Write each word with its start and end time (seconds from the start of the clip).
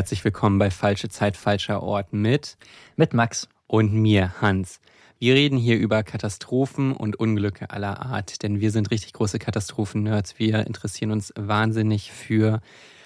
Herzlich 0.00 0.24
willkommen 0.24 0.58
bei 0.58 0.70
Falsche 0.70 1.10
Zeit, 1.10 1.36
falscher 1.36 1.82
Ort 1.82 2.14
mit 2.14 2.56
mit 2.96 3.12
Max 3.12 3.50
und 3.66 3.92
mir, 3.92 4.40
Hans. 4.40 4.80
Wir 5.18 5.34
reden 5.34 5.58
hier 5.58 5.78
über 5.78 6.02
Katastrophen 6.02 6.94
und 6.94 7.16
Unglücke 7.16 7.68
aller 7.68 8.00
Art, 8.00 8.42
denn 8.42 8.60
wir 8.60 8.70
sind 8.70 8.90
richtig 8.90 9.12
große 9.12 9.38
Katastrophen-Nerds. 9.38 10.38
Wir 10.38 10.66
interessieren 10.66 11.10
uns 11.10 11.34
wahnsinnig 11.36 12.12
für 12.12 12.62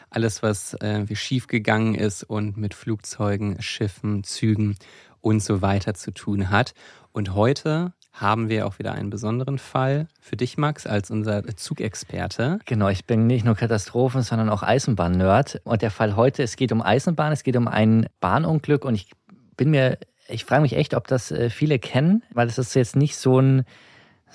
alles, 0.08 0.44
was 0.44 0.74
äh, 0.74 1.04
schief 1.16 1.48
gegangen 1.48 1.96
ist 1.96 2.22
und 2.22 2.56
mit 2.56 2.74
Flugzeugen, 2.74 3.60
Schiffen, 3.60 4.22
Zügen 4.22 4.76
und 5.20 5.42
so 5.42 5.62
weiter 5.62 5.94
zu 5.94 6.12
tun 6.12 6.50
hat. 6.50 6.74
Und 7.10 7.34
heute 7.34 7.92
haben 8.14 8.48
wir 8.48 8.66
auch 8.66 8.78
wieder 8.78 8.92
einen 8.92 9.10
besonderen 9.10 9.58
Fall 9.58 10.06
für 10.20 10.36
dich, 10.36 10.56
Max, 10.56 10.86
als 10.86 11.10
unser 11.10 11.44
Zugexperte. 11.56 12.60
Genau, 12.64 12.88
ich 12.88 13.04
bin 13.04 13.26
nicht 13.26 13.44
nur 13.44 13.56
Katastrophen, 13.56 14.22
sondern 14.22 14.48
auch 14.48 14.62
Eisenbahn-Nerd. 14.62 15.62
Und 15.64 15.82
der 15.82 15.90
Fall 15.90 16.14
heute, 16.14 16.44
es 16.44 16.54
geht 16.54 16.70
um 16.70 16.80
Eisenbahn, 16.80 17.32
es 17.32 17.42
geht 17.42 17.56
um 17.56 17.66
ein 17.66 18.06
Bahnunglück 18.20 18.84
und 18.84 18.94
ich 18.94 19.10
bin 19.56 19.70
mir, 19.70 19.98
ich 20.28 20.44
frage 20.44 20.62
mich 20.62 20.76
echt, 20.76 20.94
ob 20.94 21.08
das 21.08 21.32
äh, 21.32 21.50
viele 21.50 21.80
kennen, 21.80 22.22
weil 22.32 22.46
es 22.46 22.56
ist 22.56 22.74
jetzt 22.74 22.94
nicht 22.94 23.16
so 23.16 23.40
ein 23.40 23.64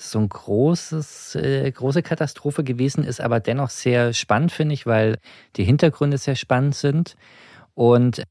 so 0.02 0.18
ein 0.18 0.28
großes, 0.30 1.34
äh, 1.34 1.70
große 1.70 2.02
Katastrophe 2.02 2.64
gewesen 2.64 3.04
ist, 3.04 3.20
aber 3.20 3.38
dennoch 3.38 3.68
sehr 3.68 4.14
spannend, 4.14 4.50
finde 4.50 4.72
ich, 4.72 4.86
weil 4.86 5.18
die 5.56 5.64
Hintergründe 5.64 6.16
sehr 6.16 6.36
spannend 6.36 6.74
sind. 6.74 7.16
Und 7.74 8.22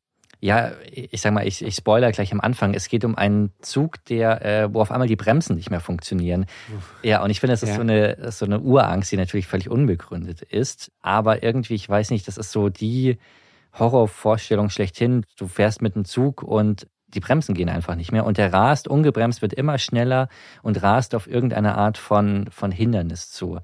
ja, 0.42 0.72
ich 0.92 1.22
sag 1.22 1.34
mal, 1.34 1.46
ich, 1.46 1.62
ich 1.62 1.76
spoiler 1.76 2.12
gleich 2.12 2.32
am 2.32 2.40
Anfang. 2.40 2.74
Es 2.74 2.88
geht 2.88 3.04
um 3.04 3.16
einen 3.16 3.52
Zug, 3.62 4.04
der, 4.06 4.46
äh, 4.46 4.74
wo 4.74 4.80
auf 4.80 4.92
einmal 4.92 5.08
die 5.08 5.18
Bremsen 5.18 5.58
nicht 5.58 5.70
mehr 5.70 5.82
funktionieren. 5.82 6.46
Uff. 6.76 6.96
Ja, 7.04 7.22
und 7.22 7.30
ich 7.30 7.42
finde, 7.42 7.54
das 7.54 7.64
ist 7.64 7.70
ja. 7.70 7.76
so 7.76 7.82
eine 7.82 8.32
so 8.32 8.46
eine 8.46 8.62
Urangst, 8.62 9.12
die 9.12 9.18
natürlich 9.18 9.48
völlig 9.48 9.70
unbegründet 9.70 10.42
ist. 10.42 10.92
Aber 11.02 11.44
irgendwie, 11.44 11.76
ich 11.76 11.90
weiß 11.90 12.12
nicht, 12.12 12.28
das 12.28 12.38
ist 12.38 12.52
so 12.52 12.70
die 12.70 13.18
Horrorvorstellung 13.78 14.70
schlechthin. 14.70 15.26
Du 15.38 15.48
fährst 15.48 15.82
mit 15.82 15.96
einem 15.96 16.06
Zug 16.06 16.42
und 16.42 16.88
die 17.14 17.20
Bremsen 17.20 17.56
gehen 17.56 17.70
einfach 17.70 17.96
nicht 17.96 18.12
mehr 18.12 18.26
und 18.26 18.38
der 18.38 18.54
rast 18.54 18.88
ungebremst, 18.88 19.42
wird 19.42 19.54
immer 19.54 19.78
schneller 19.78 20.30
und 20.62 20.82
rast 20.82 21.16
auf 21.16 21.28
irgendeine 21.28 21.76
Art 21.76 21.98
von, 21.98 22.48
von 22.52 22.72
Hindernis 22.72 23.32
zu. 23.32 23.60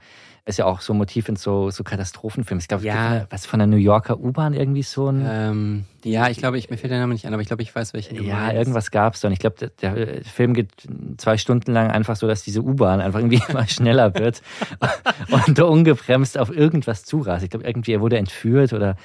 Ist 0.48 0.60
ja 0.60 0.66
auch 0.66 0.82
so 0.82 0.94
ein 0.94 0.98
Motiv 0.98 1.28
in 1.28 1.38
so, 1.38 1.72
so 1.72 1.84
Katastrophenfilmen. 1.84 2.62
Ich 2.62 2.68
glaube, 2.68 2.86
ja. 2.86 3.26
was 3.32 3.48
von 3.48 3.58
der 3.58 3.66
New 3.66 3.78
Yorker 3.78 4.20
U-Bahn 4.20 4.54
irgendwie 4.54 4.84
so 4.84 5.10
ein. 5.10 5.26
Ähm, 5.28 5.86
ja, 6.04 6.30
ich 6.30 6.38
glaube, 6.38 6.60
ich, 6.60 6.70
mir 6.70 6.78
fällt 6.78 6.92
der 6.92 7.00
Name 7.00 7.14
nicht 7.14 7.26
an, 7.26 7.34
aber 7.34 7.42
ich 7.42 7.48
glaube, 7.48 7.64
ich 7.64 7.74
weiß, 7.74 7.94
welchen 7.96 8.24
Ja, 8.24 8.36
meinst. 8.36 8.56
irgendwas 8.56 8.92
gab's 8.92 9.22
da. 9.22 9.28
Und 9.28 9.34
ich 9.34 9.40
glaube, 9.40 9.56
der, 9.56 9.94
der, 9.94 10.24
Film 10.24 10.54
geht 10.54 10.70
zwei 11.18 11.40
Stunden 11.40 11.72
lang 11.72 11.90
einfach 11.90 12.16
so, 12.16 12.28
dass 12.28 12.44
diese 12.44 12.62
U-Bahn 12.62 13.02
einfach 13.02 13.20
irgendwie 13.20 13.42
immer 13.50 13.68
schneller 13.68 14.14
wird 14.14 14.44
und 15.32 15.60
ungebremst 15.60 16.38
auf 16.38 16.52
irgendwas 16.52 17.06
zurast. 17.06 17.44
Ich 17.44 17.50
glaube, 17.50 17.66
irgendwie 17.66 17.94
er 17.94 18.02
wurde 18.02 18.20
entführt 18.20 18.72
oder 18.72 18.98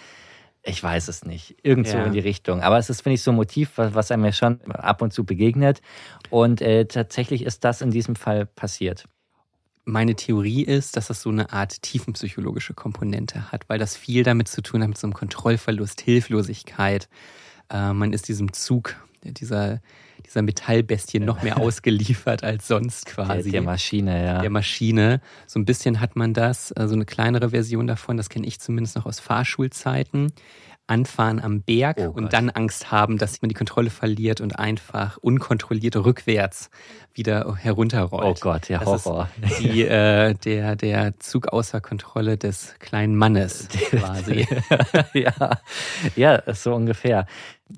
ich 0.62 0.82
weiß 0.82 1.08
es 1.08 1.24
nicht. 1.24 1.56
Irgendwo 1.62 1.96
ja. 1.96 2.04
in 2.04 2.12
die 2.12 2.20
Richtung. 2.20 2.60
Aber 2.60 2.76
es 2.76 2.90
ist, 2.90 3.00
finde 3.00 3.14
ich, 3.14 3.22
so 3.22 3.30
ein 3.30 3.36
Motiv, 3.36 3.72
was, 3.76 3.94
was 3.94 4.10
einem 4.10 4.26
ja 4.26 4.32
schon 4.32 4.60
ab 4.72 5.00
und 5.00 5.12
zu 5.14 5.24
begegnet. 5.24 5.80
Und 6.28 6.60
äh, 6.60 6.84
tatsächlich 6.84 7.46
ist 7.46 7.64
das 7.64 7.80
in 7.80 7.90
diesem 7.90 8.14
Fall 8.14 8.44
passiert. 8.44 9.06
Meine 9.90 10.14
Theorie 10.14 10.62
ist, 10.62 10.96
dass 10.96 11.08
das 11.08 11.20
so 11.20 11.30
eine 11.30 11.52
Art 11.52 11.82
tiefenpsychologische 11.82 12.74
Komponente 12.74 13.50
hat, 13.50 13.68
weil 13.68 13.78
das 13.78 13.96
viel 13.96 14.22
damit 14.22 14.48
zu 14.48 14.62
tun 14.62 14.82
hat, 14.82 14.88
mit 14.88 14.98
so 14.98 15.06
einem 15.06 15.14
Kontrollverlust, 15.14 16.00
Hilflosigkeit. 16.00 17.08
Äh, 17.70 17.92
man 17.92 18.12
ist 18.12 18.28
diesem 18.28 18.52
Zug, 18.52 18.96
dieser, 19.24 19.80
dieser 20.24 20.42
Metallbestie 20.42 21.18
noch 21.18 21.42
mehr 21.42 21.56
ausgeliefert 21.60 22.44
als 22.44 22.68
sonst 22.68 23.06
quasi. 23.06 23.50
Der, 23.50 23.60
der, 23.60 23.62
Maschine, 23.62 24.24
ja. 24.24 24.40
Der 24.40 24.50
Maschine. 24.50 25.20
So 25.46 25.58
ein 25.58 25.64
bisschen 25.64 26.00
hat 26.00 26.14
man 26.14 26.34
das, 26.34 26.70
äh, 26.70 26.86
so 26.86 26.94
eine 26.94 27.04
kleinere 27.04 27.50
Version 27.50 27.88
davon, 27.88 28.16
das 28.16 28.28
kenne 28.28 28.46
ich 28.46 28.60
zumindest 28.60 28.94
noch 28.94 29.06
aus 29.06 29.18
Fahrschulzeiten 29.18 30.32
anfahren 30.90 31.40
am 31.40 31.62
Berg 31.62 31.98
oh 32.00 32.10
und 32.10 32.32
dann 32.32 32.50
Angst 32.50 32.90
haben, 32.90 33.16
dass 33.16 33.40
man 33.42 33.48
die 33.48 33.54
Kontrolle 33.54 33.90
verliert 33.90 34.40
und 34.40 34.58
einfach 34.58 35.16
unkontrolliert 35.18 35.96
rückwärts 35.96 36.70
wieder 37.14 37.56
herunterrollt. 37.56 38.24
Oh 38.24 38.34
Gott, 38.40 38.68
ja, 38.68 38.84
Horror. 38.84 39.28
Die, 39.60 39.82
äh, 39.86 40.34
der, 40.34 40.76
der 40.76 41.18
Zug 41.18 41.48
außer 41.48 41.80
Kontrolle 41.80 42.36
des 42.36 42.74
kleinen 42.78 43.16
Mannes 43.16 43.68
quasi. 43.90 44.46
ja, 45.14 45.60
ja, 46.16 46.54
so 46.54 46.74
ungefähr. 46.74 47.26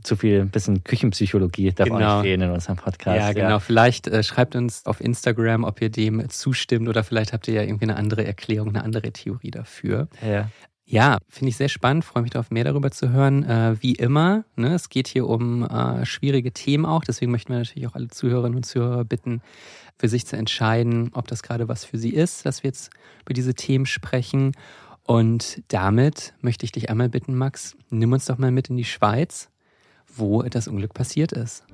Zu 0.02 0.16
viel, 0.16 0.40
ein 0.40 0.48
bisschen 0.48 0.84
Küchenpsychologie 0.84 1.72
darf 1.72 1.86
genau. 1.86 1.98
auch 1.98 2.22
nicht 2.22 2.30
fehlen 2.30 2.40
in 2.40 2.50
unserem 2.50 2.76
Podcast. 2.76 3.18
Ja, 3.18 3.32
genau. 3.34 3.48
Ja. 3.48 3.60
Vielleicht 3.60 4.08
äh, 4.08 4.22
schreibt 4.22 4.56
uns 4.56 4.86
auf 4.86 5.02
Instagram, 5.02 5.64
ob 5.64 5.82
ihr 5.82 5.90
dem 5.90 6.30
zustimmt 6.30 6.88
oder 6.88 7.04
vielleicht 7.04 7.34
habt 7.34 7.46
ihr 7.46 7.54
ja 7.54 7.62
irgendwie 7.62 7.84
eine 7.84 7.96
andere 7.96 8.24
Erklärung, 8.24 8.70
eine 8.70 8.84
andere 8.84 9.12
Theorie 9.12 9.50
dafür. 9.50 10.08
Ja. 10.26 10.48
Ja, 10.92 11.20
finde 11.30 11.48
ich 11.48 11.56
sehr 11.56 11.70
spannend, 11.70 12.04
freue 12.04 12.22
mich 12.22 12.32
darauf, 12.32 12.50
mehr 12.50 12.64
darüber 12.64 12.90
zu 12.90 13.08
hören. 13.08 13.44
Äh, 13.44 13.76
wie 13.80 13.94
immer, 13.94 14.44
ne, 14.56 14.74
es 14.74 14.90
geht 14.90 15.08
hier 15.08 15.26
um 15.26 15.62
äh, 15.62 16.04
schwierige 16.04 16.52
Themen 16.52 16.84
auch, 16.84 17.02
deswegen 17.02 17.32
möchten 17.32 17.50
wir 17.50 17.60
natürlich 17.60 17.86
auch 17.86 17.94
alle 17.94 18.08
Zuhörerinnen 18.08 18.56
und 18.56 18.66
Zuhörer 18.66 19.02
bitten, 19.06 19.40
für 19.98 20.10
sich 20.10 20.26
zu 20.26 20.36
entscheiden, 20.36 21.10
ob 21.14 21.28
das 21.28 21.42
gerade 21.42 21.66
was 21.66 21.86
für 21.86 21.96
sie 21.96 22.10
ist, 22.10 22.44
dass 22.44 22.62
wir 22.62 22.68
jetzt 22.68 22.90
über 23.22 23.32
diese 23.32 23.54
Themen 23.54 23.86
sprechen. 23.86 24.52
Und 25.04 25.62
damit 25.68 26.34
möchte 26.42 26.66
ich 26.66 26.72
dich 26.72 26.90
einmal 26.90 27.08
bitten, 27.08 27.36
Max, 27.36 27.74
nimm 27.88 28.12
uns 28.12 28.26
doch 28.26 28.36
mal 28.36 28.50
mit 28.50 28.68
in 28.68 28.76
die 28.76 28.84
Schweiz, 28.84 29.48
wo 30.14 30.42
das 30.42 30.68
Unglück 30.68 30.92
passiert 30.92 31.32
ist. 31.32 31.64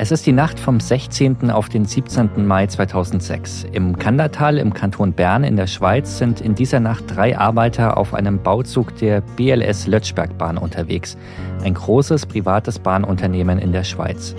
Es 0.00 0.12
ist 0.12 0.26
die 0.26 0.32
Nacht 0.32 0.60
vom 0.60 0.78
16. 0.78 1.50
auf 1.50 1.68
den 1.68 1.84
17. 1.84 2.46
Mai 2.46 2.68
2006. 2.68 3.66
Im 3.72 3.98
Kandertal 3.98 4.56
im 4.56 4.72
Kanton 4.72 5.12
Bern 5.12 5.42
in 5.42 5.56
der 5.56 5.66
Schweiz 5.66 6.18
sind 6.18 6.40
in 6.40 6.54
dieser 6.54 6.78
Nacht 6.78 7.02
drei 7.08 7.36
Arbeiter 7.36 7.96
auf 7.96 8.14
einem 8.14 8.40
Bauzug 8.40 8.96
der 8.98 9.22
BLS 9.22 9.88
Lötschbergbahn 9.88 10.56
unterwegs, 10.56 11.18
ein 11.64 11.74
großes 11.74 12.26
privates 12.26 12.78
Bahnunternehmen 12.78 13.58
in 13.58 13.72
der 13.72 13.82
Schweiz. 13.82 14.36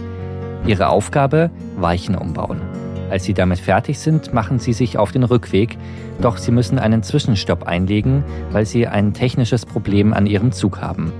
Ihre 0.66 0.88
Aufgabe? 0.88 1.52
Weichen 1.76 2.16
umbauen. 2.16 2.62
Als 3.10 3.26
sie 3.26 3.34
damit 3.34 3.60
fertig 3.60 4.00
sind, 4.00 4.34
machen 4.34 4.60
sie 4.60 4.72
sich 4.72 4.98
auf 4.98 5.12
den 5.12 5.24
Rückweg, 5.24 5.78
doch 6.22 6.38
sie 6.38 6.52
müssen 6.52 6.80
einen 6.80 7.04
Zwischenstopp 7.04 7.64
einlegen, 7.64 8.24
weil 8.54 8.66
sie 8.66 8.88
ein 8.88 9.14
technisches 9.14 9.66
Problem 9.66 10.14
an 10.14 10.26
ihrem 10.26 10.54
Zug 10.54 10.80
haben. 10.80 11.12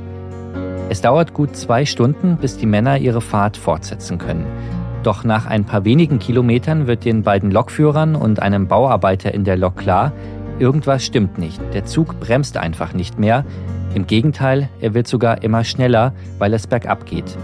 Es 0.90 1.02
dauert 1.02 1.36
gut 1.36 1.56
zwei 1.56 1.86
Stunden, 1.86 2.38
bis 2.38 2.58
die 2.58 2.66
Männer 2.66 2.98
ihre 2.98 3.22
Fahrt 3.22 3.58
fortsetzen 3.58 4.18
können. 4.18 4.48
Doch 5.04 5.24
nach 5.24 5.46
ein 5.46 5.64
paar 5.64 5.86
wenigen 5.86 6.18
Kilometern 6.18 6.88
wird 6.88 7.06
den 7.06 7.22
beiden 7.22 7.52
Lokführern 7.52 8.16
und 8.16 8.42
einem 8.42 8.68
Bauarbeiter 8.68 9.32
in 9.32 9.44
der 9.44 9.56
Lok 9.56 9.78
klar, 9.78 10.12
irgendwas 10.58 11.06
stimmt 11.06 11.38
nicht. 11.38 11.62
Der 11.74 11.86
Zug 11.86 12.20
bremst 12.20 12.58
einfach 12.58 12.94
nicht 12.94 13.20
mehr. 13.20 13.46
Im 13.94 14.08
Gegenteil, 14.08 14.68
er 14.82 14.96
wird 14.96 15.08
sogar 15.08 15.44
immer 15.44 15.64
schneller, 15.64 16.14
weil 16.40 16.56
es 16.56 16.66
bergab 16.66 17.06
geht. 17.06 17.38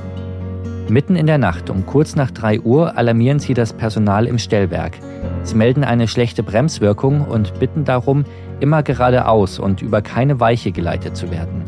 Mitten 0.90 1.16
in 1.16 1.28
der 1.28 1.38
Nacht 1.38 1.70
um 1.70 1.86
kurz 1.86 2.16
nach 2.16 2.32
3 2.32 2.62
Uhr 2.62 2.98
alarmieren 2.98 3.38
sie 3.38 3.54
das 3.54 3.74
Personal 3.74 4.26
im 4.26 4.40
Stellwerk. 4.40 4.98
Sie 5.44 5.56
melden 5.56 5.84
eine 5.84 6.08
schlechte 6.08 6.42
Bremswirkung 6.42 7.22
und 7.22 7.60
bitten 7.60 7.86
darum, 7.86 8.26
immer 8.60 8.82
geradeaus 8.82 9.60
und 9.60 9.84
über 9.84 10.02
keine 10.02 10.40
Weiche 10.40 10.72
geleitet 10.72 11.16
zu 11.16 11.30
werden. 11.30 11.64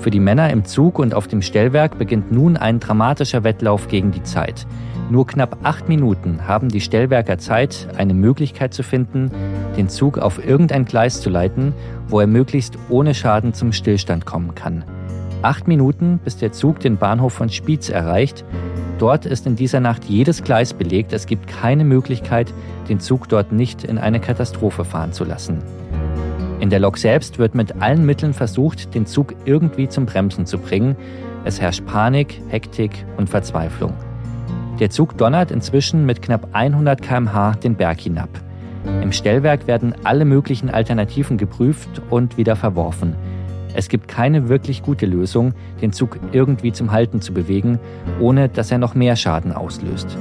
Für 0.00 0.10
die 0.10 0.18
Männer 0.18 0.48
im 0.48 0.64
Zug 0.64 0.98
und 0.98 1.12
auf 1.12 1.28
dem 1.28 1.42
Stellwerk 1.42 1.98
beginnt 1.98 2.32
nun 2.32 2.56
ein 2.56 2.80
dramatischer 2.80 3.44
Wettlauf 3.44 3.88
gegen 3.88 4.12
die 4.12 4.22
Zeit. 4.22 4.66
Nur 5.10 5.26
knapp 5.26 5.58
acht 5.62 5.90
Minuten 5.90 6.46
haben 6.48 6.70
die 6.70 6.80
Stellwerker 6.80 7.36
Zeit, 7.36 7.86
eine 7.98 8.14
Möglichkeit 8.14 8.72
zu 8.72 8.82
finden, 8.82 9.30
den 9.76 9.90
Zug 9.90 10.16
auf 10.16 10.42
irgendein 10.42 10.86
Gleis 10.86 11.20
zu 11.20 11.28
leiten, 11.28 11.74
wo 12.08 12.18
er 12.18 12.26
möglichst 12.26 12.78
ohne 12.88 13.12
Schaden 13.12 13.52
zum 13.52 13.72
Stillstand 13.72 14.24
kommen 14.24 14.54
kann. 14.54 14.84
Acht 15.42 15.68
Minuten, 15.68 16.18
bis 16.24 16.38
der 16.38 16.52
Zug 16.52 16.80
den 16.80 16.96
Bahnhof 16.96 17.34
von 17.34 17.50
Spiez 17.50 17.90
erreicht. 17.90 18.44
Dort 18.98 19.26
ist 19.26 19.46
in 19.46 19.56
dieser 19.56 19.80
Nacht 19.80 20.04
jedes 20.04 20.42
Gleis 20.42 20.72
belegt. 20.72 21.12
Es 21.12 21.26
gibt 21.26 21.46
keine 21.46 21.84
Möglichkeit, 21.84 22.54
den 22.88 23.00
Zug 23.00 23.28
dort 23.28 23.52
nicht 23.52 23.84
in 23.84 23.98
eine 23.98 24.20
Katastrophe 24.20 24.84
fahren 24.86 25.12
zu 25.12 25.24
lassen. 25.24 25.58
In 26.60 26.68
der 26.68 26.78
Lok 26.78 26.98
selbst 26.98 27.38
wird 27.38 27.54
mit 27.54 27.80
allen 27.80 28.04
Mitteln 28.04 28.34
versucht, 28.34 28.94
den 28.94 29.06
Zug 29.06 29.34
irgendwie 29.46 29.88
zum 29.88 30.04
Bremsen 30.04 30.44
zu 30.44 30.58
bringen. 30.58 30.94
Es 31.44 31.58
herrscht 31.58 31.86
Panik, 31.86 32.38
Hektik 32.48 33.06
und 33.16 33.30
Verzweiflung. 33.30 33.94
Der 34.78 34.90
Zug 34.90 35.16
donnert 35.16 35.50
inzwischen 35.50 36.04
mit 36.04 36.20
knapp 36.20 36.48
100 36.52 37.00
km/h 37.00 37.52
den 37.54 37.76
Berg 37.76 38.00
hinab. 38.00 38.28
Im 39.02 39.12
Stellwerk 39.12 39.66
werden 39.66 39.94
alle 40.04 40.26
möglichen 40.26 40.68
Alternativen 40.70 41.38
geprüft 41.38 42.02
und 42.10 42.36
wieder 42.36 42.56
verworfen. 42.56 43.14
Es 43.74 43.88
gibt 43.88 44.08
keine 44.08 44.48
wirklich 44.48 44.82
gute 44.82 45.06
Lösung, 45.06 45.54
den 45.80 45.92
Zug 45.92 46.18
irgendwie 46.32 46.72
zum 46.72 46.92
Halten 46.92 47.22
zu 47.22 47.32
bewegen, 47.32 47.78
ohne 48.20 48.48
dass 48.48 48.70
er 48.70 48.78
noch 48.78 48.94
mehr 48.94 49.16
Schaden 49.16 49.52
auslöst. 49.52 50.18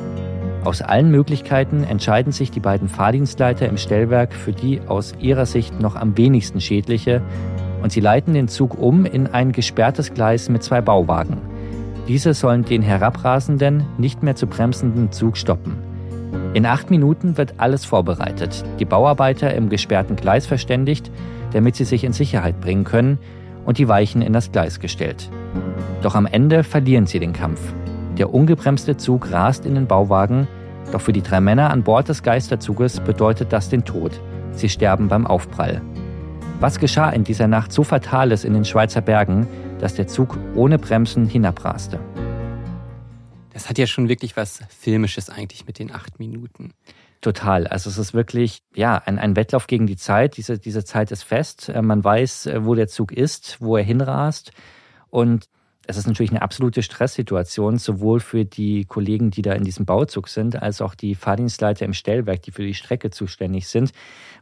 Aus 0.64 0.82
allen 0.82 1.10
Möglichkeiten 1.10 1.84
entscheiden 1.84 2.34
sich 2.34 2.52
die 2.52 2.60
beiden 2.60 2.90
Fahrdienstleiter 2.90 3.68
im 3.70 3.78
Stellwerk 3.78 4.34
für 4.34 4.52
die 4.52 4.82
aus 4.82 5.14
ihrer 5.20 5.46
Sicht 5.46 5.80
noch 5.80 5.96
am 5.96 6.18
wenigsten 6.18 6.60
schädliche 6.60 7.22
und 7.82 7.94
sie 7.94 8.02
leiten 8.02 8.34
den 8.34 8.50
Zug 8.50 8.78
um 8.78 9.06
in 9.06 9.28
ein 9.28 9.54
gesperrtes 9.54 10.14
Gleis 10.14 10.50
mit 10.50 10.62
zwei 10.62 10.82
Bauwagen. 10.82 11.38
Diese 12.10 12.34
sollen 12.34 12.66
den 12.66 12.82
herabrasenden, 12.82 13.86
nicht 13.98 14.22
mehr 14.22 14.36
zu 14.36 14.48
bremsenden 14.48 15.12
Zug 15.12 15.38
stoppen. 15.38 15.78
In 16.54 16.66
acht 16.66 16.90
Minuten 16.90 17.38
wird 17.38 17.54
alles 17.58 17.86
vorbereitet, 17.86 18.66
die 18.80 18.86
Bauarbeiter 18.86 19.54
im 19.54 19.70
gesperrten 19.70 20.16
Gleis 20.16 20.46
verständigt, 20.46 21.10
damit 21.54 21.76
sie 21.76 21.86
sich 21.86 22.04
in 22.04 22.14
Sicherheit 22.14 22.60
bringen 22.60 22.84
können 22.84 23.18
und 23.66 23.78
die 23.78 23.88
Weichen 23.88 24.22
in 24.22 24.34
das 24.34 24.52
Gleis 24.52 24.80
gestellt. 24.80 25.30
Doch 26.02 26.16
am 26.16 26.26
Ende 26.26 26.64
verlieren 26.64 27.06
sie 27.06 27.20
den 27.20 27.34
Kampf. 27.34 27.62
Der 28.20 28.34
ungebremste 28.34 28.98
Zug 28.98 29.32
rast 29.32 29.66
in 29.66 29.76
den 29.76 29.88
Bauwagen, 29.88 30.46
doch 30.92 31.00
für 31.00 31.14
die 31.14 31.22
drei 31.22 31.40
Männer 31.40 31.70
an 31.70 31.84
Bord 31.84 32.10
des 32.10 32.22
Geisterzuges 32.22 33.00
bedeutet 33.00 33.54
das 33.54 33.70
den 33.70 33.86
Tod. 33.86 34.20
Sie 34.52 34.68
sterben 34.68 35.08
beim 35.08 35.26
Aufprall. 35.26 35.82
Was 36.60 36.80
geschah 36.80 37.12
in 37.12 37.24
dieser 37.24 37.48
Nacht 37.48 37.72
so 37.72 37.86
Fatales 37.86 38.44
in 38.44 38.54
den 38.54 38.66
Schweizer 38.66 39.00
Bergen, 39.00 39.48
dass 39.80 39.94
der 39.94 40.08
Zug 40.08 40.38
ohne 40.54 40.78
Bremsen 40.78 41.28
hinabraste? 41.28 41.98
Das 43.54 43.70
hat 43.70 43.78
ja 43.78 43.88
schon 43.88 44.10
wirklich 44.10 44.36
was 44.36 44.64
Filmisches 44.68 45.30
eigentlich 45.30 45.66
mit 45.66 45.80
den 45.80 45.90
acht 45.90 46.20
Minuten. 46.20 46.74
Total. 47.22 47.68
Also 47.68 47.90
es 47.90 47.98
ist 47.98 48.14
wirklich, 48.14 48.64
ja, 48.76 48.98
ein, 48.98 49.18
ein 49.18 49.38
Wettlauf 49.38 49.68
gegen 49.68 49.88
die 49.88 49.98
Zeit. 49.98 50.36
Diese, 50.36 50.60
diese 50.60 50.84
Zeit 50.84 51.12
ist 51.12 51.24
fest. 51.24 51.70
Äh, 51.70 51.82
man 51.82 52.04
weiß, 52.04 52.48
äh, 52.48 52.66
wo 52.66 52.76
der 52.76 52.90
Zug 52.90 53.14
ist, 53.14 53.62
wo 53.62 53.78
er 53.78 53.84
hinrast. 53.84 54.52
Und 55.10 55.48
es 55.90 55.98
ist 55.98 56.06
natürlich 56.06 56.30
eine 56.30 56.44
absolute 56.44 56.84
Stresssituation, 56.84 57.80
sowohl 57.80 58.20
für 58.20 58.46
die 58.46 58.86
Kollegen, 58.86 59.32
die 59.32 59.42
da 59.42 59.54
in 59.54 59.64
diesem 59.64 59.88
Bauzug 59.88 60.28
sind, 60.28 60.62
als 60.62 60.82
auch 60.82 60.94
die 60.94 61.16
Fahrdienstleiter 61.16 61.84
im 61.84 61.94
Stellwerk, 61.94 62.44
die 62.44 62.52
für 62.52 62.62
die 62.62 62.76
Strecke 62.76 63.10
zuständig 63.10 63.68
sind, 63.68 63.92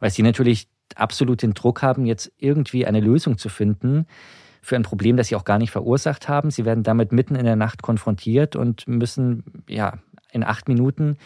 weil 0.02 0.10
sie 0.10 0.24
natürlich 0.24 0.68
absolut 0.96 1.42
den 1.42 1.54
Druck 1.54 1.82
haben, 1.84 2.06
jetzt 2.06 2.34
irgendwie 2.38 2.86
eine 2.86 3.00
Lösung 3.00 3.38
zu 3.38 3.48
finden 3.48 4.08
für 4.62 4.76
ein 4.76 4.84
Problem, 4.84 5.16
das 5.16 5.30
sie 5.30 5.38
auch 5.38 5.46
gar 5.46 5.58
nicht 5.58 5.72
verursacht 5.72 6.28
haben. 6.28 6.52
Sie 6.52 6.66
werden 6.66 6.84
damit 6.84 7.14
mitten 7.14 7.36
in 7.36 7.46
der 7.46 7.56
Nacht 7.56 7.82
konfrontiert 7.82 8.58
und 8.58 8.86
müssen 8.86 9.64
ja 9.70 10.00
in 10.34 10.44
acht 10.44 10.68
Minuten 10.68 11.18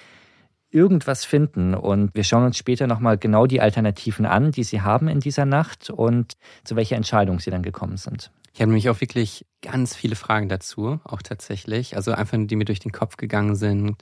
irgendwas 0.70 1.26
finden. 1.26 1.74
Und 1.74 2.14
wir 2.14 2.24
schauen 2.24 2.46
uns 2.46 2.58
später 2.58 2.86
nochmal 2.86 3.18
genau 3.18 3.48
die 3.48 3.60
Alternativen 3.60 4.28
an, 4.28 4.52
die 4.52 4.64
sie 4.64 4.82
haben 4.82 5.08
in 5.08 5.20
dieser 5.20 5.46
Nacht 5.46 5.90
und 5.90 6.38
zu 6.64 6.76
welcher 6.76 6.96
Entscheidung 6.96 7.40
sie 7.40 7.50
dann 7.50 7.64
gekommen 7.64 7.98
sind. 7.98 8.32
Ich 8.54 8.62
habe 8.62 8.70
nämlich 8.70 8.90
auch 8.90 9.00
wirklich 9.02 9.46
ganz 9.62 9.96
viele 9.96 10.16
Fragen 10.16 10.50
dazu, 10.50 11.00
auch 11.04 11.22
tatsächlich. 11.22 11.96
Also 11.96 12.12
einfach, 12.12 12.38
die 12.42 12.56
mir 12.56 12.66
durch 12.66 12.80
den 12.80 12.92
Kopf 12.92 13.18
gegangen 13.18 13.56
sind, 13.56 13.96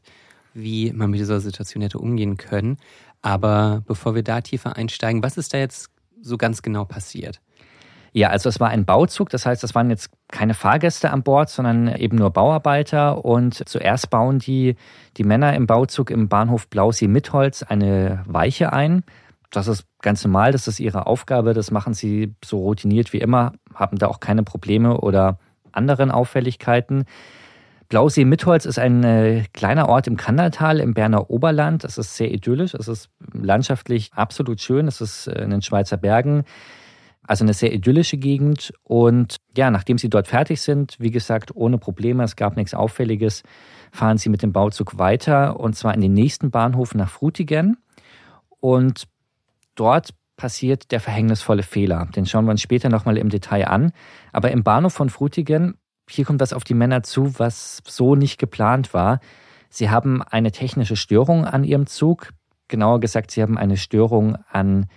wie 0.53 0.91
man 0.91 1.11
mit 1.11 1.19
dieser 1.19 1.39
Situation 1.39 1.83
hätte 1.83 1.99
umgehen 1.99 2.37
können. 2.37 2.77
Aber 3.21 3.83
bevor 3.85 4.15
wir 4.15 4.23
da 4.23 4.41
tiefer 4.41 4.75
einsteigen, 4.75 5.21
was 5.21 5.37
ist 5.37 5.53
da 5.53 5.57
jetzt 5.57 5.91
so 6.21 6.37
ganz 6.37 6.61
genau 6.61 6.85
passiert? 6.85 7.41
Ja, 8.11 8.29
also 8.29 8.49
es 8.49 8.59
war 8.59 8.69
ein 8.69 8.85
Bauzug, 8.85 9.29
das 9.29 9.45
heißt, 9.45 9.63
es 9.63 9.75
waren 9.75 9.91
jetzt 9.91 10.09
keine 10.29 10.55
Fahrgäste 10.55 11.11
an 11.11 11.21
Bord, 11.21 11.49
sondern 11.49 11.95
eben 11.95 12.17
nur 12.17 12.31
Bauarbeiter. 12.31 13.23
Und 13.23 13.67
zuerst 13.69 14.09
bauen 14.09 14.39
die, 14.39 14.75
die 15.17 15.23
Männer 15.23 15.53
im 15.53 15.67
Bauzug 15.67 16.09
im 16.09 16.27
Bahnhof 16.27 16.67
Blausee-Mitholz 16.69 17.63
eine 17.63 18.23
Weiche 18.25 18.73
ein. 18.73 19.03
Das 19.51 19.67
ist 19.67 19.85
ganz 20.01 20.23
normal, 20.23 20.51
das 20.51 20.67
ist 20.67 20.79
ihre 20.79 21.07
Aufgabe, 21.07 21.53
das 21.53 21.71
machen 21.71 21.93
sie 21.93 22.35
so 22.43 22.59
routiniert 22.59 23.13
wie 23.13 23.19
immer, 23.19 23.53
haben 23.73 23.97
da 23.97 24.07
auch 24.07 24.19
keine 24.19 24.43
Probleme 24.43 24.99
oder 25.01 25.39
anderen 25.71 26.11
Auffälligkeiten. 26.11 27.05
Blausee-Mitholz 27.89 28.65
ist 28.65 28.77
ein 28.77 29.03
äh, 29.03 29.45
kleiner 29.51 29.89
Ort 29.89 30.05
im 30.05 30.15
Kandertal 30.15 30.79
im 30.79 30.93
Berner 30.93 31.31
Oberland. 31.31 31.83
Es 31.83 31.97
ist 31.97 32.15
sehr 32.15 32.31
idyllisch, 32.31 32.75
es 32.75 32.87
ist 32.87 33.09
landschaftlich 33.33 34.11
absolut 34.13 34.61
schön, 34.61 34.87
es 34.87 35.01
ist 35.01 35.25
äh, 35.25 35.43
in 35.43 35.49
den 35.49 35.63
Schweizer 35.63 35.97
Bergen. 35.97 36.43
Also 37.23 37.43
eine 37.43 37.53
sehr 37.53 37.73
idyllische 37.73 38.17
Gegend. 38.17 38.73
Und 38.83 39.37
ja, 39.57 39.71
nachdem 39.71 39.97
sie 39.97 40.09
dort 40.09 40.27
fertig 40.27 40.61
sind, 40.61 40.97
wie 40.99 41.09
gesagt, 41.09 41.55
ohne 41.55 41.79
Probleme, 41.79 42.23
es 42.23 42.35
gab 42.35 42.55
nichts 42.55 42.75
Auffälliges, 42.75 43.41
fahren 43.91 44.19
sie 44.19 44.29
mit 44.29 44.43
dem 44.43 44.53
Bauzug 44.53 44.99
weiter 44.99 45.59
und 45.59 45.75
zwar 45.75 45.95
in 45.95 46.01
den 46.01 46.13
nächsten 46.13 46.51
Bahnhof 46.51 46.93
nach 46.93 47.09
Frutigen. 47.09 47.77
Und 48.59 49.07
dort 49.79 50.13
passiert 50.35 50.91
der 50.91 50.99
verhängnisvolle 50.99 51.63
Fehler. 51.63 52.07
Den 52.15 52.25
schauen 52.25 52.45
wir 52.45 52.51
uns 52.51 52.61
später 52.61 52.89
nochmal 52.89 53.17
im 53.17 53.29
Detail 53.29 53.67
an. 53.67 53.91
Aber 54.31 54.51
im 54.51 54.63
Bahnhof 54.63 54.93
von 54.93 55.09
Frutigen, 55.09 55.75
hier 56.09 56.25
kommt 56.25 56.39
was 56.39 56.53
auf 56.53 56.63
die 56.63 56.73
Männer 56.73 57.03
zu, 57.03 57.37
was 57.37 57.81
so 57.85 58.15
nicht 58.15 58.39
geplant 58.39 58.93
war. 58.93 59.19
Sie 59.69 59.89
haben 59.89 60.23
eine 60.23 60.51
technische 60.51 60.95
Störung 60.95 61.45
an 61.45 61.63
ihrem 61.63 61.85
Zug. 61.85 62.31
Genauer 62.67 62.99
gesagt, 62.99 63.31
sie 63.31 63.41
haben 63.41 63.57
eine 63.57 63.77
Störung 63.77 64.37
an 64.49 64.87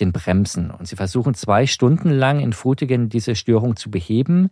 den 0.00 0.12
Bremsen. 0.12 0.70
Und 0.70 0.88
sie 0.88 0.96
versuchen 0.96 1.34
zwei 1.34 1.66
Stunden 1.66 2.10
lang 2.10 2.40
in 2.40 2.52
Frutigen 2.52 3.08
diese 3.08 3.34
Störung 3.34 3.76
zu 3.76 3.90
beheben. 3.90 4.50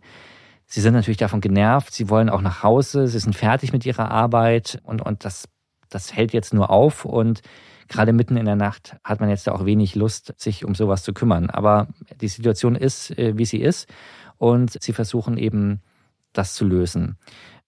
Sie 0.67 0.81
sind 0.81 0.93
natürlich 0.93 1.17
davon 1.17 1.41
genervt, 1.41 1.93
sie 1.93 2.09
wollen 2.09 2.29
auch 2.29 2.41
nach 2.41 2.63
Hause, 2.63 3.07
sie 3.07 3.19
sind 3.19 3.35
fertig 3.35 3.71
mit 3.71 3.85
ihrer 3.85 4.09
Arbeit 4.09 4.79
und, 4.83 5.01
und 5.01 5.23
das, 5.23 5.47
das 5.89 6.15
hält 6.15 6.33
jetzt 6.33 6.55
nur 6.55 6.71
auf 6.71 7.05
und 7.05 7.41
gerade 7.87 8.13
mitten 8.13 8.37
in 8.37 8.45
der 8.45 8.55
Nacht 8.55 8.97
hat 9.03 9.19
man 9.19 9.29
jetzt 9.29 9.49
auch 9.49 9.65
wenig 9.65 9.95
Lust, 9.95 10.33
sich 10.37 10.65
um 10.65 10.75
sowas 10.75 11.03
zu 11.03 11.13
kümmern. 11.13 11.49
Aber 11.49 11.87
die 12.21 12.27
Situation 12.27 12.75
ist, 12.75 13.17
äh, 13.17 13.37
wie 13.37 13.45
sie 13.45 13.61
ist 13.61 13.87
und 14.37 14.81
sie 14.81 14.93
versuchen 14.93 15.37
eben, 15.37 15.81
das 16.33 16.53
zu 16.53 16.65
lösen. 16.65 17.17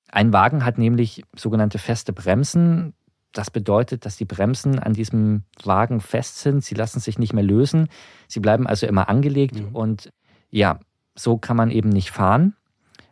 Ein 0.09 0.33
Wagen 0.33 0.65
hat 0.65 0.77
nämlich 0.77 1.23
sogenannte 1.35 1.79
feste 1.79 2.13
Bremsen. 2.13 2.93
Das 3.33 3.51
bedeutet, 3.51 4.05
dass 4.05 4.17
die 4.17 4.25
Bremsen 4.25 4.79
an 4.79 4.93
diesem 4.93 5.43
Wagen 5.63 6.01
fest 6.01 6.39
sind. 6.39 6.63
Sie 6.63 6.75
lassen 6.75 6.99
sich 6.99 7.19
nicht 7.19 7.33
mehr 7.33 7.43
lösen. 7.43 7.87
Sie 8.27 8.39
bleiben 8.39 8.67
also 8.67 8.87
immer 8.87 9.09
angelegt. 9.09 9.55
Mhm. 9.55 9.75
Und 9.75 10.09
ja, 10.49 10.79
so 11.15 11.37
kann 11.37 11.57
man 11.57 11.71
eben 11.71 11.89
nicht 11.89 12.11
fahren. 12.11 12.55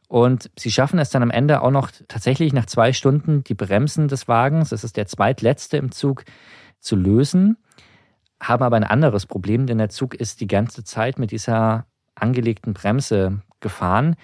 Und 0.08 0.52
sie 0.58 0.72
schaffen 0.72 1.00
es 1.00 1.10
dann 1.10 1.24
am 1.24 1.32
Ende 1.32 1.62
auch 1.62 1.72
noch 1.72 1.90
tatsächlich 2.08 2.54
nach 2.54 2.68
zwei 2.68 2.94
Stunden 2.94 3.44
die 3.44 3.56
Bremsen 3.56 4.08
des 4.08 4.28
Wagens, 4.28 4.70
das 4.70 4.84
ist 4.84 4.98
der 4.98 5.08
zweitletzte 5.08 5.78
im 5.78 5.92
Zug, 5.92 6.26
zu 6.86 6.96
lösen, 6.96 7.58
haben 8.40 8.64
aber 8.64 8.76
ein 8.76 8.84
anderes 8.84 9.26
Problem, 9.26 9.68
denn 9.68 9.78
der 9.78 9.90
Zug 9.90 10.14
ist 10.14 10.42
die 10.42 10.48
ganze 10.48 10.84
Zeit 10.84 11.20
mit 11.20 11.32
dieser 11.32 11.86
angelegten 12.16 12.74
Bremse 12.74 13.42
gefahren 13.60 14.16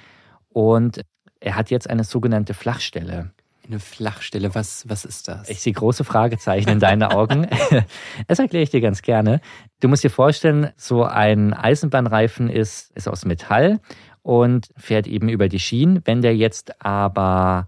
und 0.50 1.02
er 1.40 1.56
hat 1.56 1.72
jetzt 1.72 1.90
eine 1.90 2.04
sogenannte 2.04 2.54
Flachstelle. 2.54 3.32
Eine 3.68 3.80
Flachstelle, 3.80 4.54
was, 4.54 4.88
was 4.90 5.06
ist 5.06 5.28
das? 5.28 5.50
Ich 5.50 5.62
sehe 5.62 5.74
große 5.74 6.04
Fragezeichen 6.04 6.70
in 6.70 6.80
deinen 6.80 7.04
Augen. 7.04 7.48
das 8.28 8.40
erkläre 8.40 8.64
ich 8.64 8.70
dir 8.70 8.82
ganz 8.82 9.02
gerne. 9.02 9.40
Du 9.80 9.88
musst 9.88 10.04
dir 10.04 10.10
vorstellen, 10.10 10.72
so 10.76 11.04
ein 11.04 11.54
Eisenbahnreifen 11.54 12.50
ist, 12.50 12.92
ist 12.96 13.08
aus 13.08 13.26
Metall 13.26 13.80
und 14.24 14.70
fährt 14.78 15.08
eben 15.08 15.30
über 15.30 15.48
die 15.48 15.60
Schienen. 15.60 16.02
Wenn 16.06 16.22
der 16.22 16.36
jetzt 16.36 16.84
aber 16.84 17.68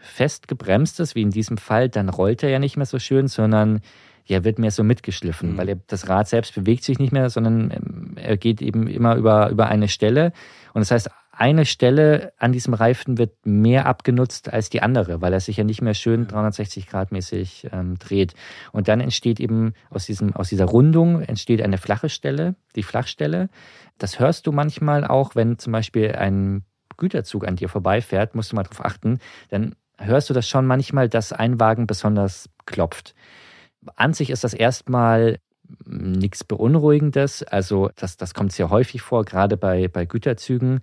fest 0.00 0.48
gebremst 0.48 1.00
ist, 1.00 1.14
wie 1.14 1.22
in 1.22 1.30
diesem 1.30 1.56
Fall, 1.56 1.88
dann 1.88 2.08
rollt 2.08 2.42
er 2.42 2.50
ja 2.50 2.58
nicht 2.58 2.76
mehr 2.76 2.86
so 2.86 2.98
schön, 2.98 3.28
sondern 3.28 3.80
ja, 4.28 4.44
wird 4.44 4.58
mehr 4.58 4.70
so 4.70 4.84
mitgeschliffen, 4.84 5.52
mhm. 5.52 5.58
weil 5.58 5.68
er, 5.70 5.76
das 5.86 6.08
Rad 6.08 6.28
selbst 6.28 6.54
bewegt 6.54 6.84
sich 6.84 6.98
nicht 6.98 7.12
mehr, 7.12 7.30
sondern 7.30 7.70
ähm, 7.70 8.12
er 8.16 8.36
geht 8.36 8.62
eben 8.62 8.86
immer 8.86 9.16
über, 9.16 9.48
über 9.50 9.66
eine 9.66 9.88
Stelle. 9.88 10.32
Und 10.74 10.80
das 10.80 10.90
heißt, 10.90 11.10
eine 11.38 11.66
Stelle 11.66 12.32
an 12.38 12.50
diesem 12.50 12.74
Reifen 12.74 13.16
wird 13.16 13.46
mehr 13.46 13.86
abgenutzt 13.86 14.52
als 14.52 14.70
die 14.70 14.82
andere, 14.82 15.22
weil 15.22 15.32
er 15.32 15.38
sich 15.38 15.56
ja 15.56 15.62
nicht 15.62 15.80
mehr 15.80 15.94
schön 15.94 16.26
360 16.26 16.88
Grad 16.88 17.12
mäßig 17.12 17.68
ähm, 17.72 17.96
dreht. 17.98 18.34
Und 18.72 18.88
dann 18.88 19.00
entsteht 19.00 19.38
eben 19.38 19.72
aus, 19.88 20.06
diesem, 20.06 20.34
aus 20.34 20.48
dieser 20.48 20.64
Rundung 20.64 21.22
entsteht 21.22 21.62
eine 21.62 21.78
flache 21.78 22.08
Stelle, 22.08 22.56
die 22.74 22.82
Flachstelle. 22.82 23.50
Das 23.98 24.18
hörst 24.18 24.48
du 24.48 24.52
manchmal 24.52 25.06
auch, 25.06 25.36
wenn 25.36 25.58
zum 25.58 25.72
Beispiel 25.72 26.12
ein 26.12 26.64
Güterzug 26.96 27.46
an 27.46 27.54
dir 27.54 27.68
vorbeifährt, 27.68 28.34
musst 28.34 28.50
du 28.50 28.56
mal 28.56 28.64
darauf 28.64 28.84
achten, 28.84 29.20
dann 29.48 29.76
hörst 29.96 30.28
du 30.28 30.34
das 30.34 30.48
schon 30.48 30.66
manchmal, 30.66 31.08
dass 31.08 31.32
ein 31.32 31.60
Wagen 31.60 31.86
besonders 31.86 32.48
klopft. 32.66 33.14
An 33.96 34.14
sich 34.14 34.30
ist 34.30 34.44
das 34.44 34.54
erstmal 34.54 35.38
nichts 35.84 36.44
Beunruhigendes. 36.44 37.42
Also 37.42 37.90
das, 37.96 38.16
das 38.16 38.34
kommt 38.34 38.52
sehr 38.52 38.70
häufig 38.70 39.02
vor, 39.02 39.24
gerade 39.24 39.56
bei, 39.56 39.88
bei 39.88 40.06
Güterzügen. 40.06 40.80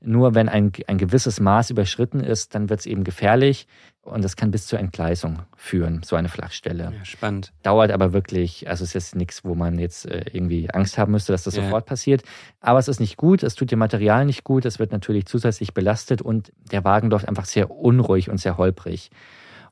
Nur 0.00 0.36
wenn 0.36 0.48
ein, 0.48 0.70
ein 0.86 0.98
gewisses 0.98 1.40
Maß 1.40 1.70
überschritten 1.70 2.20
ist, 2.20 2.54
dann 2.54 2.70
wird 2.70 2.80
es 2.80 2.86
eben 2.86 3.02
gefährlich 3.02 3.66
und 4.02 4.22
das 4.22 4.36
kann 4.36 4.52
bis 4.52 4.66
zur 4.68 4.78
Entgleisung 4.78 5.40
führen, 5.56 6.02
so 6.04 6.14
eine 6.14 6.28
Flachstelle. 6.28 6.92
Ja, 6.96 7.04
spannend. 7.04 7.52
Dauert 7.64 7.90
aber 7.90 8.12
wirklich, 8.12 8.68
also 8.68 8.84
es 8.84 8.90
ist 8.90 8.94
jetzt 8.94 9.16
nichts, 9.16 9.44
wo 9.44 9.56
man 9.56 9.76
jetzt 9.76 10.06
äh, 10.06 10.24
irgendwie 10.32 10.70
Angst 10.70 10.98
haben 10.98 11.10
müsste, 11.10 11.32
dass 11.32 11.42
das 11.42 11.56
ja. 11.56 11.64
sofort 11.64 11.86
passiert. 11.86 12.22
Aber 12.60 12.78
es 12.78 12.86
ist 12.86 13.00
nicht 13.00 13.16
gut, 13.16 13.42
es 13.42 13.56
tut 13.56 13.72
dem 13.72 13.80
Material 13.80 14.24
nicht 14.24 14.44
gut, 14.44 14.64
es 14.66 14.78
wird 14.78 14.92
natürlich 14.92 15.26
zusätzlich 15.26 15.74
belastet 15.74 16.22
und 16.22 16.52
der 16.70 16.84
Wagen 16.84 17.10
läuft 17.10 17.26
einfach 17.26 17.46
sehr 17.46 17.68
unruhig 17.68 18.30
und 18.30 18.38
sehr 18.38 18.56
holprig. 18.56 19.10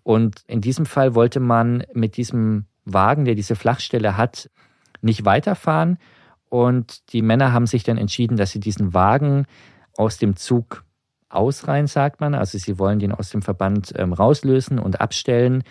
Und 0.06 0.44
in 0.46 0.60
diesem 0.60 0.86
Fall 0.86 1.16
wollte 1.16 1.40
man 1.40 1.82
mit 1.92 2.16
diesem 2.16 2.66
Wagen, 2.84 3.24
der 3.24 3.34
diese 3.34 3.56
Flachstelle 3.56 4.16
hat, 4.16 4.48
nicht 5.00 5.24
weiterfahren. 5.24 5.98
Und 6.48 7.12
die 7.12 7.22
Männer 7.22 7.52
haben 7.52 7.66
sich 7.66 7.82
dann 7.82 7.98
entschieden, 7.98 8.36
dass 8.36 8.52
sie 8.52 8.60
diesen 8.60 8.94
Wagen 8.94 9.46
aus 9.96 10.16
dem 10.16 10.36
Zug 10.36 10.84
ausreihen, 11.28 11.88
sagt 11.88 12.20
man. 12.20 12.36
Also 12.36 12.56
sie 12.56 12.78
wollen 12.78 13.00
den 13.00 13.10
aus 13.10 13.30
dem 13.30 13.42
Verband 13.42 13.94
ähm, 13.96 14.12
rauslösen 14.12 14.78
und 14.78 15.00
abstellen. 15.00 15.64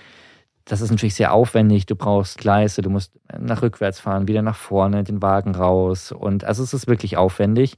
Das 0.66 0.82
ist 0.82 0.92
natürlich 0.92 1.16
sehr 1.16 1.32
aufwendig. 1.32 1.86
Du 1.86 1.96
brauchst 1.96 2.38
Gleise, 2.38 2.82
du 2.82 2.90
musst 2.90 3.18
nach 3.40 3.62
rückwärts 3.62 4.02
fahren, 4.02 4.28
wieder 4.28 4.42
nach 4.42 4.58
vorne, 4.58 5.06
den 5.06 5.22
Wagen 5.22 5.56
raus. 5.56 6.12
Und 6.12 6.44
also 6.44 6.62
es 6.62 6.74
ist 6.74 6.88
wirklich 6.88 7.16
aufwendig. 7.16 7.78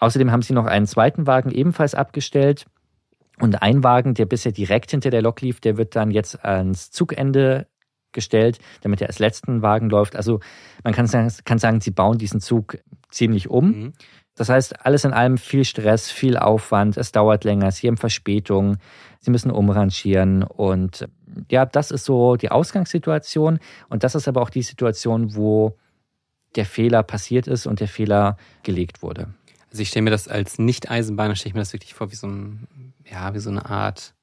Außerdem 0.00 0.32
haben 0.32 0.42
sie 0.42 0.52
noch 0.52 0.66
einen 0.66 0.88
zweiten 0.88 1.28
Wagen 1.28 1.52
ebenfalls 1.52 1.94
abgestellt. 1.94 2.66
Und 3.40 3.62
ein 3.62 3.82
Wagen, 3.82 4.14
der 4.14 4.26
bisher 4.26 4.52
direkt 4.52 4.92
hinter 4.92 5.10
der 5.10 5.22
Lok 5.22 5.40
lief, 5.40 5.60
der 5.60 5.76
wird 5.76 5.96
dann 5.96 6.10
jetzt 6.10 6.44
ans 6.44 6.90
Zugende 6.90 7.66
gestellt, 8.12 8.58
damit 8.82 9.00
er 9.00 9.08
als 9.08 9.18
letzten 9.18 9.60
Wagen 9.60 9.90
läuft. 9.90 10.16
Also 10.16 10.40
man 10.84 10.94
kann 10.94 11.06
sagen, 11.06 11.32
kann 11.44 11.58
sagen 11.58 11.80
sie 11.80 11.90
bauen 11.90 12.16
diesen 12.16 12.40
Zug 12.40 12.78
ziemlich 13.10 13.50
um. 13.50 13.66
Mhm. 13.66 13.92
Das 14.36 14.48
heißt, 14.48 14.84
alles 14.84 15.04
in 15.04 15.12
allem 15.12 15.38
viel 15.38 15.64
Stress, 15.64 16.10
viel 16.10 16.36
Aufwand, 16.36 16.96
es 16.96 17.12
dauert 17.12 17.44
länger, 17.44 17.70
sie 17.70 17.86
haben 17.86 17.96
Verspätung, 17.96 18.78
sie 19.20 19.30
müssen 19.30 19.50
umrangieren 19.50 20.42
und 20.42 21.08
ja, 21.50 21.66
das 21.66 21.90
ist 21.90 22.04
so 22.04 22.34
die 22.36 22.50
Ausgangssituation 22.50 23.60
und 23.88 24.02
das 24.02 24.16
ist 24.16 24.26
aber 24.26 24.42
auch 24.42 24.50
die 24.50 24.62
Situation, 24.62 25.36
wo 25.36 25.76
der 26.56 26.66
Fehler 26.66 27.02
passiert 27.02 27.46
ist 27.46 27.66
und 27.66 27.80
der 27.80 27.88
Fehler 27.88 28.36
gelegt 28.62 29.02
wurde. 29.02 29.28
Also 29.74 29.82
ich 29.82 29.88
stelle 29.88 30.04
mir 30.04 30.10
das 30.10 30.28
als 30.28 30.60
Nicht-Eisenbahner, 30.60 31.34
stelle 31.34 31.48
ich 31.48 31.54
mir 31.54 31.60
das 31.62 31.72
wirklich 31.72 31.94
vor 31.94 32.12
wie 32.12 32.14
so 32.14 32.28
ein, 32.28 32.94
ja, 33.10 33.34
wie 33.34 33.40
so 33.40 33.50
eine 33.50 33.66
Art 33.66 34.14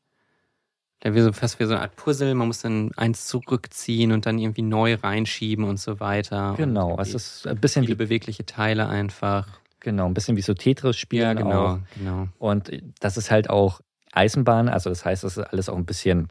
wäre 1.04 1.26
so 1.26 1.34
fast 1.34 1.60
wie 1.60 1.66
so 1.66 1.74
eine 1.74 1.82
Art 1.82 1.98
Puzzle. 1.98 2.34
Man 2.36 2.48
muss 2.48 2.62
dann 2.62 2.92
eins 2.96 3.28
zurückziehen 3.28 4.14
und 4.14 4.26
dann 4.26 4.40
irgendwie 4.40 4.62
neu 4.62 4.96
reinschieben 4.96 5.66
und 5.66 5.78
so 5.78 6.00
weiter. 6.00 6.54
Genau, 6.56 6.98
es 7.02 7.14
ist 7.14 7.48
ein 7.48 7.60
bisschen 7.60 7.86
wie 7.90 7.96
bewegliche 7.96 8.46
Teile 8.46 8.88
einfach. 8.88 9.60
Genau, 9.82 10.06
ein 10.06 10.14
bisschen 10.14 10.38
wie 10.38 10.42
so 10.42 10.54
Tetris 10.54 10.96
spielen. 10.96 11.24
Ja, 11.24 11.34
genau, 11.34 11.66
auch. 11.66 11.80
genau. 11.98 12.30
Und 12.40 12.72
das 13.02 13.18
ist 13.18 13.30
halt 13.30 13.50
auch 13.50 13.82
Eisenbahn, 14.14 14.70
also 14.70 14.90
das 14.90 15.04
heißt, 15.04 15.26
das 15.26 15.36
ist 15.36 15.44
alles 15.44 15.68
auch 15.68 15.76
ein 15.76 15.86
bisschen 15.86 16.30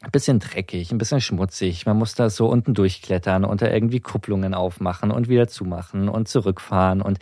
ein 0.00 0.12
bisschen 0.12 0.38
dreckig, 0.38 0.92
ein 0.92 0.98
bisschen 0.98 1.20
schmutzig. 1.20 1.84
Man 1.86 1.96
muss 1.96 2.14
da 2.14 2.30
so 2.30 2.48
unten 2.48 2.72
durchklettern 2.72 3.44
und 3.44 3.62
da 3.62 3.68
irgendwie 3.68 4.00
Kupplungen 4.00 4.54
aufmachen 4.54 5.10
und 5.10 5.28
wieder 5.28 5.48
zumachen 5.48 6.08
und 6.08 6.28
zurückfahren 6.28 7.02
und 7.02 7.18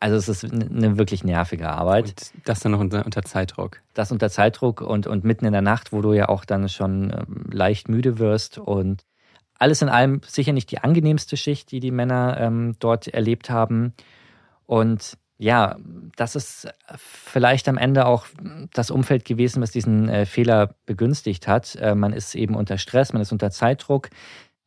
also 0.00 0.16
es 0.16 0.28
ist 0.28 0.44
eine 0.44 0.96
wirklich 0.96 1.24
nervige 1.24 1.68
Arbeit. 1.68 2.04
Und 2.04 2.32
das 2.44 2.60
dann 2.60 2.72
noch 2.72 2.80
unter, 2.80 3.04
unter, 3.04 3.22
Zeitdruck. 3.22 3.82
Das 3.94 4.12
unter 4.12 4.30
Zeitdruck 4.30 4.80
und, 4.80 5.06
und 5.06 5.24
mitten 5.24 5.44
in 5.44 5.52
der 5.52 5.62
Nacht, 5.62 5.92
wo 5.92 6.02
du 6.02 6.12
ja 6.12 6.28
auch 6.28 6.44
dann 6.44 6.68
schon 6.68 7.12
ähm, 7.12 7.46
leicht 7.50 7.88
müde 7.88 8.18
wirst. 8.18 8.58
Und 8.58 9.04
alles 9.58 9.82
in 9.82 9.88
allem 9.88 10.20
sicher 10.24 10.52
nicht 10.52 10.70
die 10.70 10.78
angenehmste 10.78 11.36
Schicht, 11.36 11.72
die 11.72 11.80
die 11.80 11.90
Männer 11.90 12.36
ähm, 12.38 12.76
dort 12.78 13.08
erlebt 13.08 13.50
haben. 13.50 13.92
Und 14.66 15.18
ja, 15.36 15.76
das 16.16 16.36
ist 16.36 16.68
vielleicht 16.96 17.68
am 17.68 17.78
Ende 17.78 18.06
auch 18.06 18.26
das 18.72 18.90
Umfeld 18.90 19.24
gewesen, 19.24 19.62
was 19.62 19.72
diesen 19.72 20.08
äh, 20.08 20.26
Fehler 20.26 20.74
begünstigt 20.86 21.48
hat. 21.48 21.74
Äh, 21.76 21.96
man 21.96 22.12
ist 22.12 22.36
eben 22.36 22.54
unter 22.54 22.78
Stress, 22.78 23.12
man 23.12 23.22
ist 23.22 23.32
unter 23.32 23.50
Zeitdruck. 23.50 24.10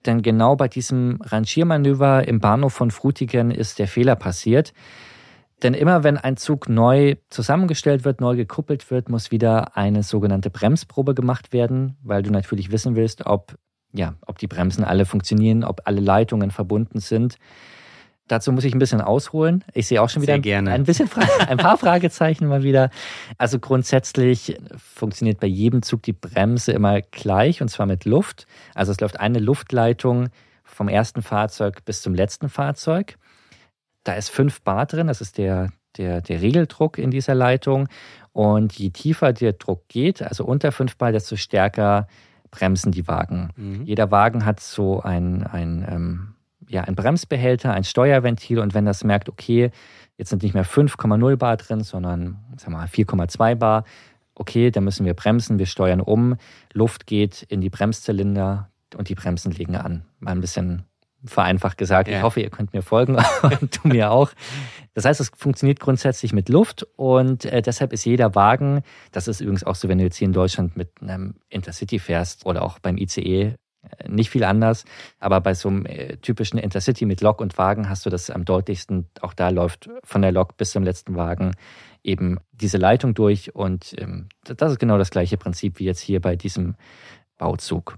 Denn 0.05 0.21
genau 0.21 0.55
bei 0.55 0.67
diesem 0.67 1.19
Rangiermanöver 1.21 2.27
im 2.27 2.39
Bahnhof 2.39 2.73
von 2.73 2.91
Frutigen 2.91 3.51
ist 3.51 3.79
der 3.79 3.87
Fehler 3.87 4.15
passiert. 4.15 4.73
Denn 5.63 5.73
immer 5.73 6.03
wenn 6.03 6.17
ein 6.17 6.37
Zug 6.37 6.69
neu 6.69 7.15
zusammengestellt 7.29 8.03
wird, 8.03 8.19
neu 8.19 8.35
gekuppelt 8.35 8.89
wird, 8.89 9.09
muss 9.09 9.31
wieder 9.31 9.77
eine 9.77 10.03
sogenannte 10.03 10.49
Bremsprobe 10.49 11.13
gemacht 11.13 11.53
werden, 11.53 11.97
weil 12.01 12.23
du 12.23 12.31
natürlich 12.31 12.71
wissen 12.71 12.95
willst, 12.95 13.25
ob, 13.25 13.55
ja, 13.93 14.15
ob 14.25 14.39
die 14.39 14.47
Bremsen 14.47 14.83
alle 14.83 15.05
funktionieren, 15.05 15.63
ob 15.63 15.81
alle 15.85 16.01
Leitungen 16.01 16.49
verbunden 16.51 16.99
sind. 16.99 17.37
Dazu 18.27 18.53
muss 18.53 18.63
ich 18.63 18.73
ein 18.73 18.79
bisschen 18.79 19.01
ausholen. 19.01 19.63
Ich 19.73 19.87
sehe 19.87 20.01
auch 20.01 20.09
schon 20.09 20.21
wieder 20.21 20.35
ein, 20.35 20.83
bisschen 20.83 21.09
ein 21.47 21.57
paar 21.57 21.77
Fragezeichen 21.77 22.47
mal 22.47 22.63
wieder. 22.63 22.89
Also 23.37 23.59
grundsätzlich 23.59 24.57
funktioniert 24.77 25.41
bei 25.41 25.47
jedem 25.47 25.81
Zug 25.81 26.01
die 26.03 26.13
Bremse 26.13 26.71
immer 26.71 27.01
gleich 27.01 27.61
und 27.61 27.67
zwar 27.67 27.87
mit 27.87 28.05
Luft. 28.05 28.47
Also 28.73 28.93
es 28.93 29.01
läuft 29.01 29.19
eine 29.19 29.39
Luftleitung 29.39 30.29
vom 30.63 30.87
ersten 30.87 31.21
Fahrzeug 31.21 31.83
bis 31.83 32.01
zum 32.01 32.15
letzten 32.15 32.47
Fahrzeug. 32.47 33.17
Da 34.03 34.13
ist 34.13 34.29
5 34.29 34.61
Bar 34.61 34.85
drin, 34.85 35.07
das 35.07 35.21
ist 35.21 35.37
der, 35.37 35.71
der, 35.97 36.21
der 36.21 36.41
Regeldruck 36.41 36.97
in 36.97 37.11
dieser 37.11 37.35
Leitung. 37.35 37.87
Und 38.33 38.73
je 38.73 38.89
tiefer 38.89 39.33
der 39.33 39.53
Druck 39.53 39.87
geht, 39.87 40.21
also 40.21 40.45
unter 40.45 40.71
5 40.71 40.97
Bar, 40.97 41.11
desto 41.11 41.35
stärker 41.35 42.07
bremsen 42.49 42.91
die 42.91 43.07
Wagen. 43.07 43.49
Mhm. 43.55 43.83
Jeder 43.83 44.11
Wagen 44.11 44.45
hat 44.45 44.59
so 44.59 45.01
ein, 45.01 45.43
ein, 45.43 45.85
ähm, 45.89 46.35
ja, 46.67 46.81
ein 46.81 46.95
Bremsbehälter, 46.95 47.73
ein 47.73 47.83
Steuerventil 47.83 48.59
und 48.59 48.73
wenn 48.73 48.85
das 48.85 49.03
merkt, 49.03 49.29
okay, 49.29 49.71
jetzt 50.17 50.29
sind 50.29 50.43
nicht 50.43 50.53
mehr 50.53 50.65
5,0 50.65 51.35
Bar 51.37 51.57
drin, 51.57 51.81
sondern 51.81 52.37
4,2 52.57 53.55
Bar, 53.55 53.85
okay, 54.35 54.71
dann 54.71 54.83
müssen 54.83 55.05
wir 55.05 55.13
bremsen, 55.13 55.59
wir 55.59 55.65
steuern 55.65 56.01
um, 56.01 56.35
Luft 56.73 57.07
geht 57.07 57.43
in 57.43 57.61
die 57.61 57.69
Bremszylinder 57.69 58.69
und 58.95 59.09
die 59.09 59.15
Bremsen 59.15 59.51
legen 59.51 59.75
an. 59.75 60.03
Mal 60.19 60.31
ein 60.31 60.41
bisschen 60.41 60.83
vereinfacht 61.25 61.77
gesagt. 61.77 62.07
Ja. 62.07 62.17
Ich 62.17 62.23
hoffe, 62.23 62.41
ihr 62.41 62.49
könnt 62.49 62.73
mir 62.73 62.81
folgen 62.81 63.15
und 63.41 63.79
du 63.83 63.87
mir 63.87 64.11
auch. 64.11 64.31
Das 64.93 65.05
heißt, 65.05 65.21
es 65.21 65.31
funktioniert 65.35 65.79
grundsätzlich 65.79 66.33
mit 66.33 66.49
Luft 66.49 66.85
und 66.95 67.45
äh, 67.45 67.61
deshalb 67.61 67.93
ist 67.93 68.05
jeder 68.05 68.35
Wagen, 68.35 68.81
das 69.11 69.27
ist 69.27 69.39
übrigens 69.39 69.63
auch 69.63 69.75
so, 69.75 69.87
wenn 69.87 69.99
du 69.99 70.03
jetzt 70.03 70.17
hier 70.17 70.27
in 70.27 70.33
Deutschland 70.33 70.75
mit 70.75 71.01
einem 71.01 71.35
Intercity 71.49 71.99
fährst 71.99 72.45
oder 72.45 72.61
auch 72.61 72.79
beim 72.79 72.97
ICE, 72.97 73.21
äh, 73.83 74.09
nicht 74.09 74.29
viel 74.29 74.43
anders, 74.43 74.83
aber 75.19 75.39
bei 75.39 75.53
so 75.53 75.69
einem 75.69 75.85
äh, 75.85 76.17
typischen 76.17 76.59
Intercity 76.59 77.05
mit 77.05 77.21
Lok 77.21 77.39
und 77.39 77.57
Wagen 77.57 77.89
hast 77.89 78.05
du 78.05 78.09
das 78.09 78.29
am 78.29 78.43
deutlichsten. 78.43 79.07
Auch 79.21 79.33
da 79.33 79.49
läuft 79.49 79.89
von 80.03 80.21
der 80.21 80.33
Lok 80.33 80.57
bis 80.57 80.71
zum 80.71 80.83
letzten 80.83 81.15
Wagen 81.15 81.53
eben 82.03 82.39
diese 82.51 82.77
Leitung 82.77 83.13
durch 83.13 83.55
und 83.55 83.95
ähm, 83.97 84.27
das 84.43 84.73
ist 84.73 84.79
genau 84.79 84.97
das 84.97 85.11
gleiche 85.11 85.37
Prinzip 85.37 85.79
wie 85.79 85.85
jetzt 85.85 86.01
hier 86.01 86.19
bei 86.19 86.35
diesem 86.35 86.75
Bauzug. 87.37 87.97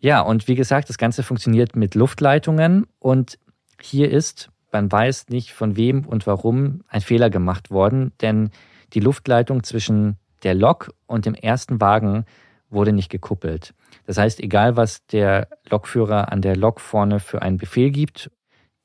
Ja, 0.00 0.22
und 0.22 0.48
wie 0.48 0.54
gesagt, 0.54 0.88
das 0.88 0.96
Ganze 0.96 1.22
funktioniert 1.22 1.76
mit 1.76 1.94
Luftleitungen 1.94 2.86
und 2.98 3.38
hier 3.80 4.10
ist, 4.10 4.50
man 4.72 4.90
weiß 4.90 5.28
nicht 5.28 5.52
von 5.52 5.76
wem 5.76 6.06
und 6.06 6.26
warum, 6.26 6.82
ein 6.88 7.02
Fehler 7.02 7.28
gemacht 7.28 7.70
worden, 7.70 8.12
denn 8.22 8.50
die 8.94 9.00
Luftleitung 9.00 9.62
zwischen 9.62 10.16
der 10.42 10.54
Lok 10.54 10.94
und 11.06 11.26
dem 11.26 11.34
ersten 11.34 11.80
Wagen 11.82 12.24
wurde 12.70 12.92
nicht 12.92 13.10
gekuppelt. 13.10 13.74
Das 14.06 14.16
heißt, 14.16 14.40
egal 14.40 14.76
was 14.76 15.04
der 15.06 15.48
Lokführer 15.68 16.32
an 16.32 16.40
der 16.40 16.56
Lok 16.56 16.80
vorne 16.80 17.20
für 17.20 17.42
einen 17.42 17.58
Befehl 17.58 17.90
gibt, 17.90 18.30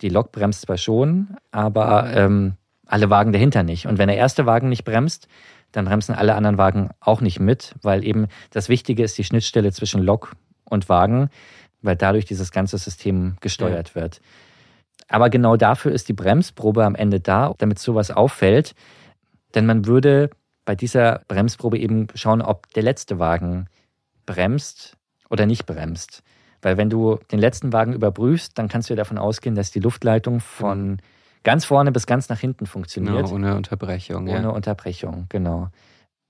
die 0.02 0.10
Lok 0.10 0.34
bremst 0.34 0.62
zwar 0.62 0.78
schon, 0.78 1.38
aber 1.52 2.12
ähm, 2.14 2.56
alle 2.86 3.10
Wagen 3.10 3.32
dahinter 3.32 3.64
nicht. 3.64 3.88
Und 3.88 3.98
wenn 3.98 4.08
der 4.08 4.18
erste 4.18 4.46
Wagen 4.46 4.68
nicht 4.68 4.84
bremst, 4.84 5.30
dann 5.72 5.86
bremsen 5.86 6.14
alle 6.14 6.36
anderen 6.36 6.58
Wagen 6.58 6.90
auch 7.00 7.22
nicht 7.22 7.40
mit, 7.40 7.74
weil 7.82 8.04
eben 8.04 8.28
das 8.50 8.68
Wichtige 8.68 9.04
ist 9.04 9.18
die 9.18 9.24
Schnittstelle 9.24 9.72
zwischen 9.72 10.02
Lok 10.02 10.36
und 10.70 10.90
Wagen, 10.90 11.30
weil 11.82 11.96
dadurch 11.96 12.26
dieses 12.26 12.52
ganze 12.52 12.78
System 12.78 13.38
gesteuert 13.42 13.90
ja. 13.90 14.02
wird. 14.02 14.22
Aber 15.08 15.30
genau 15.30 15.56
dafür 15.56 15.92
ist 15.92 16.10
die 16.10 16.14
Bremsprobe 16.14 16.84
am 16.84 16.96
Ende 16.96 17.20
da, 17.20 17.54
damit 17.58 17.80
sowas 17.80 18.12
auffällt. 18.12 18.74
Denn 19.54 19.66
man 19.66 19.86
würde 19.86 20.32
bei 20.66 20.76
dieser 20.76 21.22
Bremsprobe 21.28 21.78
eben 21.78 22.08
schauen, 22.16 22.42
ob 22.42 22.72
der 22.74 22.84
letzte 22.84 23.20
Wagen 23.20 23.68
bremst 24.26 24.98
oder 25.30 25.46
nicht 25.46 25.66
bremst. 25.66 26.24
Weil 26.62 26.78
wenn 26.78 26.90
du 26.90 27.20
den 27.32 27.40
letzten 27.40 27.72
Wagen 27.72 27.94
überprüfst, 27.94 28.58
dann 28.58 28.68
kannst 28.68 28.90
du 28.90 28.96
davon 28.96 29.20
ausgehen, 29.20 29.54
dass 29.54 29.72
die 29.72 29.80
Luftleitung 29.80 30.40
von 30.40 31.00
ganz 31.44 31.64
vorne 31.64 31.92
bis 31.92 32.08
ganz 32.08 32.28
nach 32.28 32.40
hinten 32.40 32.66
funktioniert. 32.66 33.16
Genau, 33.16 33.36
ohne 33.36 33.56
Unterbrechung. 33.56 34.28
Ohne 34.28 34.42
ja. 34.42 34.50
Unterbrechung, 34.50 35.28
genau. 35.30 35.70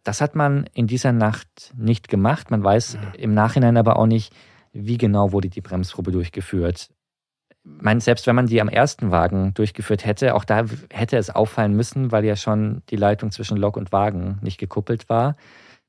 Das 0.06 0.22
hat 0.22 0.36
man 0.36 0.70
in 0.74 0.86
dieser 0.86 1.12
Nacht 1.12 1.74
nicht 1.76 2.08
gemacht. 2.08 2.52
Man 2.52 2.64
weiß 2.64 2.98
im 3.18 3.34
Nachhinein 3.34 3.76
aber 3.76 3.98
auch 3.98 4.06
nicht, 4.06 4.34
wie 4.72 5.00
genau 5.00 5.32
wurde 5.32 5.50
die 5.50 5.62
Bremsprobe 5.62 6.12
durchgeführt. 6.12 6.90
Ich 7.50 7.82
meine, 7.82 8.00
selbst 8.00 8.28
wenn 8.28 8.36
man 8.36 8.46
die 8.46 8.62
am 8.62 8.70
ersten 8.70 9.10
Wagen 9.10 9.56
durchgeführt 9.56 10.06
hätte, 10.06 10.36
auch 10.36 10.46
da 10.46 10.66
hätte 10.94 11.18
es 11.18 11.32
auffallen 11.32 11.74
müssen, 11.74 12.12
weil 12.12 12.24
ja 12.24 12.36
schon 12.36 12.84
die 12.92 12.98
Leitung 12.98 13.32
zwischen 13.32 13.58
Lok 13.58 13.78
und 13.78 13.92
Wagen 13.92 14.38
nicht 14.42 14.60
gekuppelt 14.60 15.10
war. 15.10 15.36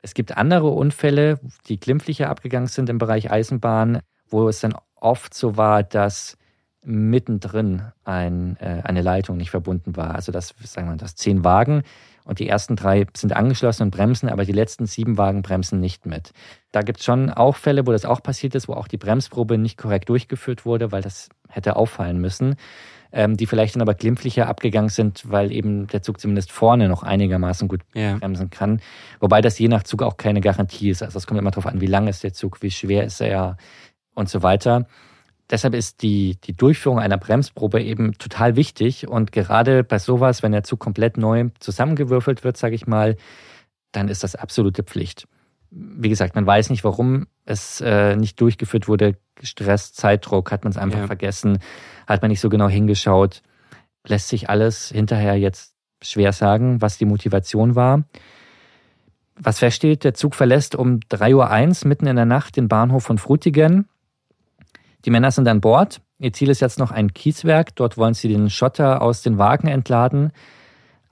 Es 0.01 0.15
gibt 0.15 0.35
andere 0.35 0.69
Unfälle, 0.69 1.39
die 1.69 1.79
glimpflicher 1.79 2.31
abgegangen 2.31 2.69
sind 2.69 2.89
im 2.89 2.97
Bereich 2.97 3.31
Eisenbahn, 3.31 4.01
wo 4.31 4.49
es 4.49 4.61
dann 4.61 4.75
oft 4.95 5.35
so 5.35 5.59
war, 5.59 5.83
dass 5.83 6.39
mittendrin 6.83 7.83
ein, 8.05 8.57
äh, 8.61 8.81
eine 8.85 9.03
Leitung 9.03 9.37
nicht 9.37 9.51
verbunden 9.51 9.95
war. 9.95 10.15
Also 10.15 10.33
das, 10.33 10.55
sagen 10.63 10.89
wir, 10.89 10.97
das 10.97 11.17
zehn 11.17 11.45
Wagen 11.45 11.83
und 12.27 12.41
die 12.41 12.49
ersten 12.49 12.77
drei 12.77 13.07
sind 13.17 13.35
angeschlossen 13.35 13.85
und 13.85 13.91
bremsen, 13.93 14.29
aber 14.29 14.45
die 14.45 14.53
letzten 14.53 14.87
sieben 14.87 15.17
Wagen 15.17 15.43
bremsen 15.43 15.81
nicht 15.81 16.07
mit. 16.07 16.33
Da 16.73 16.83
gibt 16.83 16.99
es 16.99 17.05
schon 17.05 17.31
auch 17.31 17.57
Fälle, 17.57 17.87
wo 17.87 17.93
das 17.93 18.05
auch 18.05 18.23
passiert 18.23 18.55
ist, 18.55 18.69
wo 18.69 18.75
auch 18.75 18.89
die 18.89 18.99
Bremsprobe 18.99 19.59
nicht 19.59 19.79
korrekt 19.79 20.09
durchgeführt 20.09 20.67
wurde, 20.67 20.93
weil 20.93 21.03
das 21.03 21.29
hätte 21.49 21.77
auffallen 21.77 22.21
müssen, 22.21 22.57
ähm, 23.13 23.37
die 23.37 23.47
vielleicht 23.47 23.77
dann 23.77 23.83
aber 23.83 23.95
glimpflicher 23.95 24.49
abgegangen 24.49 24.91
sind, 24.91 25.23
weil 25.31 25.53
eben 25.53 25.87
der 25.87 26.03
Zug 26.03 26.21
zumindest 26.21 26.51
vorne 26.51 26.89
noch 26.89 27.05
einigermaßen 27.05 27.69
gut 27.69 27.83
ja. 27.95 28.17
bremsen 28.19 28.51
kann. 28.51 28.81
Wobei 29.21 29.41
das 29.41 29.59
je 29.59 29.69
nach 29.69 29.85
Zug 29.85 30.03
auch 30.03 30.17
keine 30.17 30.41
Garantie 30.41 30.91
ist. 30.91 31.03
Also 31.03 31.19
es 31.19 31.29
kommt 31.29 31.39
immer 31.39 31.53
darauf 31.53 31.67
an, 31.67 31.81
wie 31.81 31.87
lang 31.87 32.09
ist 32.09 32.25
der 32.25 32.33
Zug, 32.33 32.61
wie 32.61 32.73
schwer 32.73 33.05
ist 33.05 33.21
er 33.21 33.57
und 34.15 34.29
so 34.29 34.43
weiter. 34.43 34.87
Deshalb 35.51 35.75
ist 35.75 36.03
die, 36.03 36.39
die 36.43 36.57
Durchführung 36.57 36.99
einer 36.99 37.19
Bremsprobe 37.19 37.81
eben 37.81 38.15
total 38.19 38.57
wichtig. 38.57 39.07
Und 39.07 39.31
gerade 39.31 39.85
bei 39.85 39.99
sowas, 39.99 40.43
wenn 40.43 40.53
der 40.53 40.65
Zug 40.65 40.81
komplett 40.81 41.17
neu 41.19 41.51
zusammengewürfelt 41.61 42.43
wird, 42.43 42.57
sage 42.57 42.75
ich 42.75 42.87
mal, 42.87 43.17
dann 43.93 44.09
ist 44.09 44.25
das 44.25 44.35
absolute 44.35 44.83
Pflicht. 44.83 45.29
Wie 45.71 46.09
gesagt, 46.09 46.35
man 46.35 46.47
weiß 46.47 46.71
nicht, 46.71 46.85
warum 46.85 47.27
es 47.45 47.81
äh, 47.81 48.17
nicht 48.17 48.41
durchgeführt 48.41 48.89
wurde. 48.89 49.17
Stress, 49.41 49.93
Zeitdruck, 49.93 50.51
hat 50.51 50.65
man 50.65 50.73
es 50.73 50.79
einfach 50.79 51.01
ja. 51.01 51.07
vergessen, 51.07 51.59
hat 52.07 52.23
man 52.23 52.31
nicht 52.31 52.41
so 52.41 52.49
genau 52.49 52.69
hingeschaut. 52.69 53.43
Lässt 54.05 54.29
sich 54.29 54.49
alles 54.51 54.89
hinterher 54.89 55.37
jetzt 55.37 55.75
schwer 56.03 56.33
sagen, 56.33 56.81
was 56.83 56.99
die 56.99 57.05
Motivation 57.05 57.75
war. 57.75 58.05
Was 59.37 59.59
feststeht, 59.59 60.03
der 60.03 60.15
Zug 60.15 60.35
verlässt 60.35 60.75
um 60.75 61.01
3.01 61.11 61.85
Uhr 61.85 61.89
mitten 61.89 62.07
in 62.07 62.17
der 62.17 62.25
Nacht 62.25 62.57
den 62.57 62.69
Bahnhof 62.69 63.05
von 63.05 63.19
Frutigen 63.19 63.89
die 65.07 65.11
Männer 65.11 65.31
sind 65.31 65.47
an 65.47 65.61
Bord. 65.61 66.03
Ihr 66.19 66.33
Ziel 66.33 66.51
ist 66.51 66.61
jetzt 66.61 66.79
noch 66.81 66.91
ein 66.91 67.15
Kieswerk. 67.15 67.77
Dort 67.77 67.97
wollen 67.97 68.15
sie 68.15 68.29
den 68.29 68.51
Schotter 68.51 69.01
aus 69.01 69.23
den 69.23 69.39
Wagen 69.39 69.69
entladen. 69.69 70.33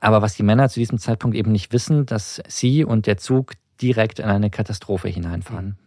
Aber 0.00 0.20
was 0.20 0.34
die 0.34 0.42
Männer 0.42 0.68
zu 0.68 0.80
diesem 0.80 0.98
Zeitpunkt 0.98 1.36
eben 1.36 1.52
nicht 1.52 1.72
wissen, 1.72 2.04
dass 2.04 2.42
sie 2.48 2.84
und 2.84 3.06
der 3.06 3.16
Zug 3.16 3.52
direkt 3.80 4.18
in 4.18 4.26
eine 4.26 4.50
Katastrophe 4.50 5.08
hineinfahren. 5.08 5.78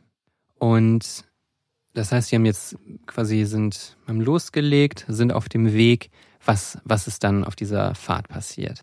Und 0.57 1.25
das 1.93 2.11
heißt, 2.11 2.29
sie 2.29 2.35
haben 2.37 2.45
jetzt 2.45 2.77
quasi 3.05 3.43
sind 3.43 3.97
haben 4.07 4.21
losgelegt, 4.21 5.05
sind 5.07 5.33
auf 5.33 5.49
dem 5.49 5.73
Weg. 5.73 6.09
Was, 6.45 6.79
was 6.85 7.07
ist 7.07 7.23
dann 7.23 7.43
auf 7.43 7.55
dieser 7.55 7.93
Fahrt 7.93 8.29
passiert? 8.29 8.81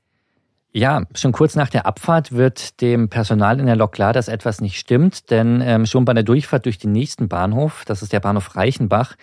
Ja, 0.77 1.05
schon 1.15 1.31
kurz 1.31 1.55
nach 1.55 1.71
der 1.71 1.87
Abfahrt 1.87 2.33
wird 2.33 2.81
dem 2.81 3.09
Personal 3.09 3.61
in 3.61 3.67
der 3.67 3.77
Lok 3.77 3.93
klar, 3.93 4.13
dass 4.13 4.27
etwas 4.27 4.61
nicht 4.61 4.77
stimmt, 4.77 5.31
denn 5.31 5.61
ähm, 5.61 5.87
schon 5.87 6.05
bei 6.05 6.15
der 6.15 6.25
Durchfahrt 6.25 6.67
durch 6.67 6.79
den 6.79 6.91
nächsten 6.91 7.29
Bahnhof, 7.29 7.85
das 7.87 8.03
ist 8.03 8.13
der 8.13 8.19
Bahnhof 8.19 8.57
Reichenbach, 8.57 9.15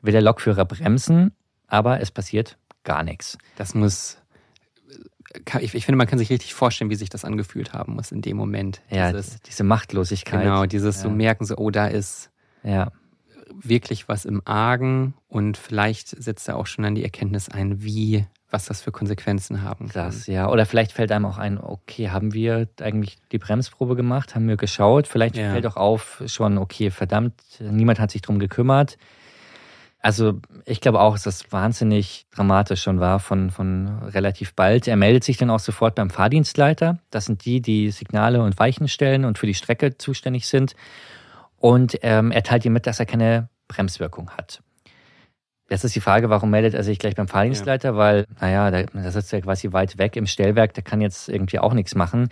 will 0.00 0.12
der 0.12 0.22
Lokführer 0.22 0.64
bremsen, 0.64 1.32
aber 1.66 2.00
es 2.00 2.10
passiert 2.10 2.56
gar 2.84 3.02
nichts. 3.02 3.36
Das 3.56 3.74
muss 3.74 4.16
ich, 5.60 5.74
ich, 5.74 5.84
finde, 5.84 5.98
man 5.98 6.06
kann 6.06 6.18
sich 6.18 6.30
richtig 6.30 6.54
vorstellen, 6.54 6.90
wie 6.90 6.94
sich 6.94 7.10
das 7.10 7.24
angefühlt 7.24 7.72
haben 7.74 7.94
muss 7.94 8.12
in 8.12 8.22
dem 8.22 8.36
Moment. 8.36 8.80
Ja, 8.88 9.12
dieses, 9.12 9.42
diese 9.42 9.64
Machtlosigkeit. 9.64 10.42
Genau, 10.42 10.64
dieses 10.64 10.96
ja. 10.96 11.02
so 11.02 11.10
merken, 11.10 11.44
so, 11.44 11.56
oh, 11.56 11.70
da 11.70 11.86
ist 11.86 12.30
ja. 12.62 12.92
wirklich 13.52 14.08
was 14.08 14.24
im 14.24 14.40
Argen 14.44 15.14
und 15.28 15.56
vielleicht 15.58 16.08
setzt 16.08 16.48
da 16.48 16.54
auch 16.54 16.66
schon 16.66 16.84
dann 16.84 16.94
die 16.94 17.04
Erkenntnis 17.04 17.48
ein, 17.48 17.82
wie 17.82 18.26
was 18.54 18.66
das 18.66 18.80
für 18.80 18.92
Konsequenzen 18.92 19.62
haben 19.62 19.88
kann. 19.88 20.06
Das, 20.06 20.26
ja. 20.26 20.48
Oder 20.48 20.64
vielleicht 20.64 20.92
fällt 20.92 21.10
einem 21.12 21.26
auch 21.26 21.38
ein, 21.38 21.58
okay, 21.58 22.10
haben 22.10 22.32
wir 22.32 22.68
eigentlich 22.80 23.16
die 23.32 23.38
Bremsprobe 23.38 23.96
gemacht, 23.96 24.34
haben 24.34 24.48
wir 24.48 24.56
geschaut, 24.56 25.08
vielleicht 25.08 25.36
ja. 25.36 25.50
fällt 25.50 25.66
auch 25.66 25.76
auf 25.76 26.22
schon, 26.26 26.56
okay, 26.56 26.90
verdammt, 26.90 27.34
niemand 27.58 27.98
hat 27.98 28.12
sich 28.12 28.22
drum 28.22 28.38
gekümmert. 28.38 28.96
Also 29.98 30.40
ich 30.66 30.80
glaube 30.80 31.00
auch, 31.00 31.14
dass 31.14 31.24
das 31.24 31.50
wahnsinnig 31.50 32.26
dramatisch 32.30 32.82
schon 32.82 33.00
war 33.00 33.18
von, 33.18 33.50
von 33.50 34.02
relativ 34.02 34.54
bald. 34.54 34.86
Er 34.86 34.96
meldet 34.96 35.24
sich 35.24 35.36
dann 35.36 35.50
auch 35.50 35.60
sofort 35.60 35.94
beim 35.94 36.10
Fahrdienstleiter. 36.10 36.98
Das 37.10 37.24
sind 37.24 37.44
die, 37.44 37.60
die 37.60 37.90
Signale 37.90 38.42
und 38.42 38.58
Weichen 38.58 38.86
stellen 38.86 39.24
und 39.24 39.38
für 39.38 39.46
die 39.46 39.54
Strecke 39.54 39.96
zuständig 39.98 40.46
sind. 40.46 40.76
Und 41.56 41.98
ähm, 42.02 42.30
er 42.30 42.42
teilt 42.42 42.66
ihm 42.66 42.74
mit, 42.74 42.86
dass 42.86 43.00
er 43.00 43.06
keine 43.06 43.48
Bremswirkung 43.66 44.30
hat. 44.30 44.62
Jetzt 45.70 45.84
ist 45.84 45.94
die 45.96 46.00
Frage, 46.00 46.28
warum 46.28 46.50
meldet 46.50 46.74
er 46.74 46.82
sich 46.82 46.98
gleich 46.98 47.14
beim 47.14 47.28
Fahrdienstleiter? 47.28 47.90
Ja. 47.90 47.96
Weil, 47.96 48.26
naja, 48.40 48.70
da, 48.70 48.82
da 48.82 49.10
sitzt 49.10 49.32
er 49.32 49.40
quasi 49.40 49.72
weit 49.72 49.98
weg 49.98 50.16
im 50.16 50.26
Stellwerk, 50.26 50.74
der 50.74 50.84
kann 50.84 51.00
jetzt 51.00 51.28
irgendwie 51.28 51.58
auch 51.58 51.72
nichts 51.72 51.94
machen. 51.94 52.28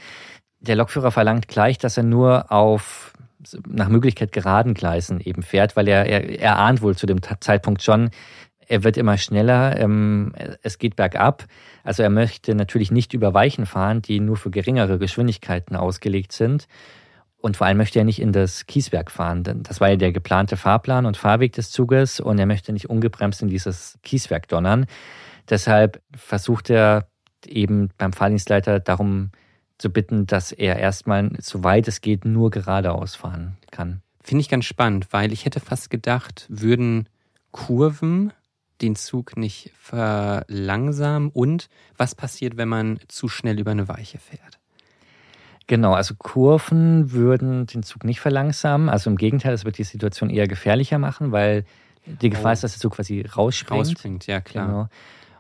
Der 0.61 0.77
Lokführer 0.77 1.11
verlangt 1.11 1.49
gleich, 1.49 1.79
dass 1.79 1.97
er 1.97 2.03
nur 2.03 2.53
auf 2.53 3.13
nach 3.67 3.89
Möglichkeit 3.89 4.33
geraden 4.33 4.75
Gleisen 4.75 5.21
eben 5.21 5.43
fährt, 5.43 5.77
weil 5.77 5.89
er, 5.89 6.07
er, 6.07 6.39
er 6.39 6.59
ahnt 6.59 6.83
wohl 6.83 6.97
zu 6.97 7.07
dem 7.07 7.21
Zeitpunkt 7.41 7.83
schon, 7.83 8.11
er 8.69 8.85
wird 8.85 8.97
immer 8.97 9.19
schneller, 9.19 9.79
ähm, 9.79 10.33
es 10.63 10.79
geht 10.79 10.97
bergab. 10.97 11.45
Also 11.85 12.03
er 12.03 12.11
möchte 12.11 12.55
natürlich 12.55 12.91
nicht 12.91 13.13
über 13.13 13.35
Weichen 13.35 13.67
fahren, 13.67 14.03
die 14.03 14.21
nur 14.21 14.37
für 14.37 14.51
geringere 14.51 14.99
Geschwindigkeiten 14.99 15.77
ausgelegt 15.77 16.33
sind. 16.33 16.69
Und 17.43 17.57
vor 17.57 17.67
allem 17.67 17.77
möchte 17.77 17.99
er 17.99 18.05
nicht 18.05 18.21
in 18.21 18.31
das 18.31 18.67
Kieswerk 18.67 19.11
fahren. 19.11 19.43
Denn 19.43 19.65
das 19.65 19.81
war 19.81 19.91
ja 19.91 19.97
der 19.97 20.13
geplante 20.13 20.57
Fahrplan 20.57 21.07
und 21.07 21.17
Fahrweg 21.17 21.53
des 21.53 21.73
Zuges 21.73 22.21
und 22.21 22.39
er 22.39 22.47
möchte 22.47 22.73
nicht 22.73 22.89
ungebremst 22.89 23.43
in 23.43 23.49
dieses 23.49 23.99
Kieswerk 24.05 24.47
donnern. 24.47 24.87
Deshalb 25.51 26.01
versucht 26.15 26.71
er 26.71 27.09
eben 27.45 27.91
beim 27.99 28.13
Fahrdienstleiter 28.13 28.79
darum 28.79 29.33
zu 29.77 29.91
bitten, 29.91 30.27
dass 30.27 30.53
er 30.53 30.77
erstmal, 30.77 31.31
soweit 31.41 31.89
es 31.89 32.01
geht, 32.01 32.25
nur 32.25 32.51
geradeaus 32.51 33.17
fahren 33.17 33.57
kann. 33.73 34.03
Finde 34.23 34.43
ich 34.43 34.49
ganz 34.49 34.65
spannend, 34.65 35.09
weil 35.11 35.33
ich 35.33 35.45
hätte 35.45 35.59
fast 35.59 35.91
gedacht, 35.91 36.47
würden 36.49 37.09
Kurven 37.51 38.33
den 38.81 38.95
Zug 38.95 39.37
nicht 39.37 39.73
verlangsamen 39.75 41.31
und 41.31 41.69
was 41.97 42.15
passiert, 42.15 42.57
wenn 42.57 42.69
man 42.69 43.01
zu 43.09 43.27
schnell 43.27 43.59
über 43.59 43.73
eine 43.73 43.89
Weiche 43.89 44.19
fährt? 44.19 44.62
Genau, 45.73 45.95
also 45.95 46.15
Kurven 46.19 47.13
würden 47.13 47.65
den 47.65 47.83
Zug 47.83 48.05
nicht 48.05 48.21
verlangsamen. 48.21 48.91
Also 48.91 49.09
im 49.09 49.17
Gegenteil, 49.17 49.55
es 49.55 49.65
wird 49.65 49.79
die 49.79 49.85
Situation 49.85 50.29
eher 50.29 50.47
gefährlicher 50.47 50.99
machen, 50.99 51.33
weil 51.33 51.65
die 52.05 52.29
Gefahr 52.29 52.51
oh. 52.51 52.53
ist, 52.53 52.63
dass 52.63 52.73
der 52.73 52.81
Zug 52.83 52.97
quasi 52.97 53.23
rausspringt. 53.23 53.81
Rausspringt, 53.81 54.27
ja 54.27 54.43
klar. 54.43 54.67
Genau. 54.67 54.89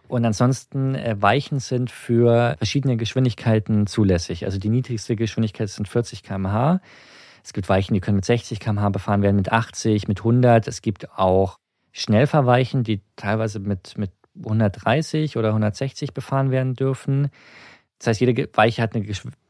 Und 0.08 0.24
ansonsten 0.24 0.94
äh, 0.94 1.16
Weichen 1.20 1.58
sind 1.60 1.90
für 1.90 2.54
verschiedene 2.56 2.96
Geschwindigkeiten 2.96 3.86
zulässig. 3.86 4.46
Also 4.46 4.58
die 4.58 4.70
niedrigste 4.70 5.16
Geschwindigkeit 5.16 5.68
sind 5.68 5.86
40 5.86 6.22
km/h. 6.22 6.80
Es 7.44 7.52
gibt 7.52 7.68
Weichen, 7.68 7.92
die 7.92 8.00
können 8.00 8.16
mit 8.16 8.24
60 8.24 8.58
km/h 8.58 8.88
befahren 8.88 9.20
werden, 9.20 9.36
mit 9.36 9.52
80, 9.52 10.08
mit 10.08 10.20
100. 10.20 10.66
Es 10.66 10.80
gibt 10.80 11.10
auch 11.10 11.58
Schnellfahrweichen, 11.92 12.84
die 12.84 13.02
teilweise 13.16 13.60
mit, 13.60 13.98
mit 13.98 14.12
130 14.42 15.36
oder 15.36 15.48
160 15.48 16.14
befahren 16.14 16.50
werden 16.50 16.72
dürfen. 16.72 17.28
Das 17.98 18.06
heißt, 18.06 18.20
jede 18.22 18.48
Weiche 18.54 18.80
hat 18.80 18.94
eine 18.94 19.04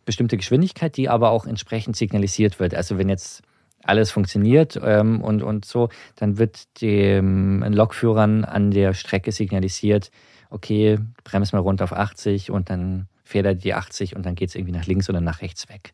bestimmte 0.04 0.36
Geschwindigkeit, 0.36 0.96
die 0.96 1.08
aber 1.08 1.30
auch 1.30 1.46
entsprechend 1.46 1.96
signalisiert 1.96 2.60
wird. 2.60 2.74
Also 2.74 2.98
wenn 2.98 3.08
jetzt 3.08 3.42
alles 3.84 4.10
funktioniert 4.10 4.80
ähm, 4.82 5.20
und, 5.22 5.42
und 5.42 5.64
so, 5.64 5.88
dann 6.16 6.38
wird 6.38 6.80
dem 6.80 7.62
Lokführern 7.62 8.44
an 8.44 8.70
der 8.70 8.94
Strecke 8.94 9.32
signalisiert, 9.32 10.10
okay, 10.50 10.98
bremst 11.24 11.52
mal 11.52 11.60
runter 11.60 11.84
auf 11.84 11.92
80 11.92 12.50
und 12.50 12.70
dann 12.70 13.08
fährt 13.24 13.46
er 13.46 13.54
die 13.54 13.74
80 13.74 14.14
und 14.14 14.26
dann 14.26 14.34
geht 14.34 14.50
es 14.50 14.54
irgendwie 14.54 14.72
nach 14.74 14.86
links 14.86 15.08
oder 15.08 15.20
nach 15.20 15.40
rechts 15.40 15.68
weg. 15.68 15.92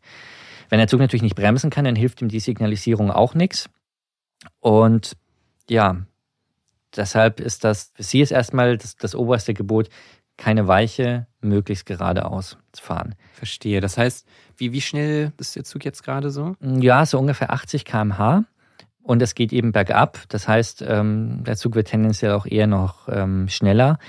Wenn 0.69 0.79
der 0.79 0.87
Zug 0.87 0.99
natürlich 0.99 1.23
nicht 1.23 1.35
bremsen 1.35 1.69
kann, 1.69 1.85
dann 1.85 1.95
hilft 1.95 2.21
ihm 2.21 2.29
die 2.29 2.39
Signalisierung 2.39 3.09
auch 3.09 3.33
nichts. 3.33 3.69
Und 4.59 5.13
ja, 5.69 5.97
deshalb 6.95 7.39
ist 7.39 7.63
das, 7.63 7.91
für 7.95 8.03
sie 8.03 8.21
ist 8.21 8.31
erstmal 8.31 8.77
das, 8.77 8.95
das 8.95 9.15
oberste 9.15 9.53
Gebot, 9.53 9.89
keine 10.39 10.67
Weiche, 10.67 11.27
möglichst 11.41 11.85
geradeaus 11.85 12.57
zu 12.71 12.83
fahren. 12.83 13.15
Verstehe. 13.33 13.81
Das 13.81 13.97
heißt, 13.97 14.25
wie, 14.57 14.71
wie 14.71 14.81
schnell 14.81 15.33
ist 15.37 15.55
der 15.55 15.63
Zug 15.63 15.85
jetzt 15.85 16.03
gerade 16.03 16.31
so? 16.31 16.55
Ja, 16.61 17.05
so 17.05 17.19
ungefähr 17.19 17.51
80 17.51 17.85
km/h. 17.85 18.45
Und 19.03 19.21
es 19.21 19.35
geht 19.35 19.53
eben 19.53 19.71
bergab. 19.71 20.19
Das 20.29 20.47
heißt, 20.47 20.83
ähm, 20.87 21.43
der 21.43 21.57
Zug 21.57 21.75
wird 21.75 21.87
tendenziell 21.87 22.31
auch 22.33 22.45
eher 22.45 22.67
noch 22.67 23.07
ähm, 23.09 23.47
schneller. 23.49 23.99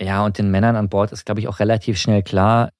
Ja, 0.00 0.24
und 0.24 0.38
den 0.38 0.50
Männern 0.50 0.76
an 0.76 0.88
Bord 0.88 1.12
ist, 1.12 1.24
glaube 1.24 1.40
ich, 1.40 1.48
auch 1.48 1.58
relativ 1.60 1.98
schnell 1.98 2.22
klar, 2.22 2.70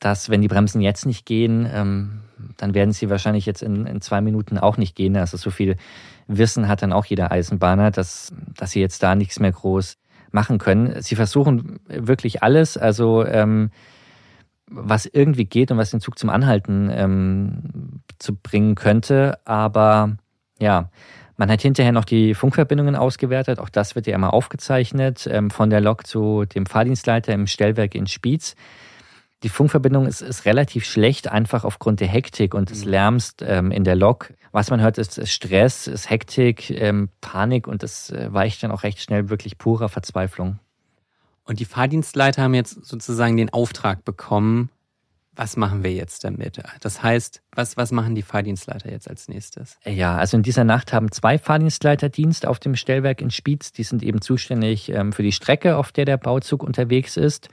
dass 0.00 0.30
wenn 0.30 0.42
die 0.42 0.48
Bremsen 0.48 0.80
jetzt 0.80 1.06
nicht 1.06 1.26
gehen, 1.26 1.68
ähm, 1.72 2.22
dann 2.56 2.74
werden 2.74 2.92
sie 2.92 3.10
wahrscheinlich 3.10 3.46
jetzt 3.46 3.62
in, 3.62 3.86
in 3.86 4.00
zwei 4.00 4.20
Minuten 4.20 4.58
auch 4.58 4.76
nicht 4.76 4.96
gehen. 4.96 5.16
Also 5.16 5.36
so 5.36 5.50
viel 5.50 5.76
Wissen 6.26 6.68
hat 6.68 6.82
dann 6.82 6.92
auch 6.92 7.04
jeder 7.04 7.30
Eisenbahner, 7.30 7.90
dass, 7.90 8.32
dass 8.56 8.72
sie 8.72 8.80
jetzt 8.80 9.02
da 9.02 9.14
nichts 9.14 9.38
mehr 9.38 9.52
groß 9.52 9.98
machen 10.32 10.58
können. 10.58 11.00
Sie 11.02 11.14
versuchen 11.14 11.80
wirklich 11.88 12.42
alles, 12.42 12.76
also 12.76 13.24
ähm, 13.24 13.70
was 14.66 15.06
irgendwie 15.06 15.44
geht 15.44 15.70
und 15.70 15.78
was 15.78 15.90
den 15.90 16.00
Zug 16.00 16.18
zum 16.18 16.30
Anhalten 16.30 16.90
ähm, 16.92 18.02
zu 18.18 18.34
bringen 18.34 18.74
könnte. 18.74 19.38
Aber 19.44 20.16
ja, 20.58 20.90
man 21.36 21.50
hat 21.50 21.62
hinterher 21.62 21.92
noch 21.92 22.04
die 22.04 22.34
Funkverbindungen 22.34 22.96
ausgewertet. 22.96 23.58
Auch 23.58 23.68
das 23.68 23.94
wird 23.94 24.06
ja 24.06 24.14
immer 24.14 24.32
aufgezeichnet 24.32 25.28
ähm, 25.30 25.50
von 25.50 25.70
der 25.70 25.80
Lok 25.80 26.06
zu 26.06 26.44
dem 26.44 26.66
Fahrdienstleiter 26.66 27.32
im 27.32 27.46
Stellwerk 27.46 27.94
in 27.94 28.06
Spiez. 28.06 28.54
Die 29.42 29.48
Funkverbindung 29.48 30.06
ist, 30.06 30.22
ist 30.22 30.44
relativ 30.44 30.84
schlecht, 30.84 31.28
einfach 31.28 31.64
aufgrund 31.64 32.00
der 32.00 32.08
Hektik 32.08 32.54
und 32.54 32.70
des 32.70 32.84
mhm. 32.84 32.90
Lärms 32.90 33.34
ähm, 33.40 33.70
in 33.72 33.84
der 33.84 33.96
Lok. 33.96 34.32
Was 34.52 34.70
man 34.70 34.80
hört, 34.80 34.98
ist, 34.98 35.18
ist 35.18 35.32
Stress, 35.32 35.86
ist 35.86 36.10
Hektik, 36.10 36.70
ähm, 36.70 37.08
Panik 37.20 37.66
und 37.66 37.82
das 37.82 38.10
äh, 38.10 38.32
weicht 38.32 38.62
dann 38.62 38.70
auch 38.70 38.84
recht 38.84 39.00
schnell 39.00 39.30
wirklich 39.30 39.58
purer 39.58 39.88
Verzweiflung. 39.88 40.58
Und 41.44 41.58
die 41.58 41.64
Fahrdienstleiter 41.64 42.42
haben 42.42 42.54
jetzt 42.54 42.84
sozusagen 42.84 43.36
den 43.36 43.52
Auftrag 43.52 44.04
bekommen, 44.04 44.70
was 45.34 45.56
machen 45.56 45.82
wir 45.82 45.92
jetzt 45.92 46.24
damit? 46.24 46.62
Das 46.82 47.02
heißt, 47.02 47.42
was, 47.52 47.76
was 47.78 47.90
machen 47.90 48.14
die 48.14 48.22
Fahrdienstleiter 48.22 48.90
jetzt 48.90 49.08
als 49.08 49.28
nächstes? 49.28 49.78
Ja, 49.84 50.16
also 50.16 50.36
in 50.36 50.42
dieser 50.42 50.64
Nacht 50.64 50.92
haben 50.92 51.10
zwei 51.10 51.38
Fahrdienstleiter 51.38 52.10
Dienst 52.10 52.46
auf 52.46 52.58
dem 52.58 52.76
Stellwerk 52.76 53.22
in 53.22 53.30
Spiez. 53.30 53.72
Die 53.72 53.82
sind 53.82 54.02
eben 54.02 54.20
zuständig 54.20 54.90
ähm, 54.90 55.12
für 55.12 55.22
die 55.22 55.32
Strecke, 55.32 55.78
auf 55.78 55.90
der 55.90 56.04
der 56.04 56.18
Bauzug 56.18 56.62
unterwegs 56.62 57.16
ist. 57.16 57.48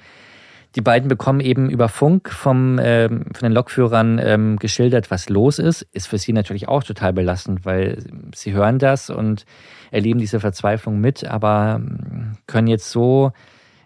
Die 0.75 0.81
beiden 0.81 1.09
bekommen 1.09 1.39
eben 1.39 1.69
über 1.69 1.89
Funk 1.89 2.29
vom, 2.29 2.79
ähm, 2.79 3.25
von 3.33 3.47
den 3.47 3.53
Lokführern 3.53 4.19
ähm, 4.23 4.57
geschildert, 4.57 5.09
was 5.09 5.27
los 5.27 5.57
ist. 5.57 5.81
Ist 5.93 6.07
für 6.07 6.19
sie 6.19 6.31
natürlich 6.31 6.67
auch 6.67 6.83
total 6.83 7.13
belastend, 7.13 7.65
weil 7.65 8.03
sie 8.35 8.53
hören 8.53 8.77
das 8.77 9.09
und 9.09 9.45
erleben 9.89 10.19
diese 10.19 10.39
Verzweiflung 10.39 11.01
mit, 11.01 11.25
aber 11.25 11.77
ähm, 11.79 12.37
können 12.45 12.67
jetzt 12.67 12.91
so 12.91 13.31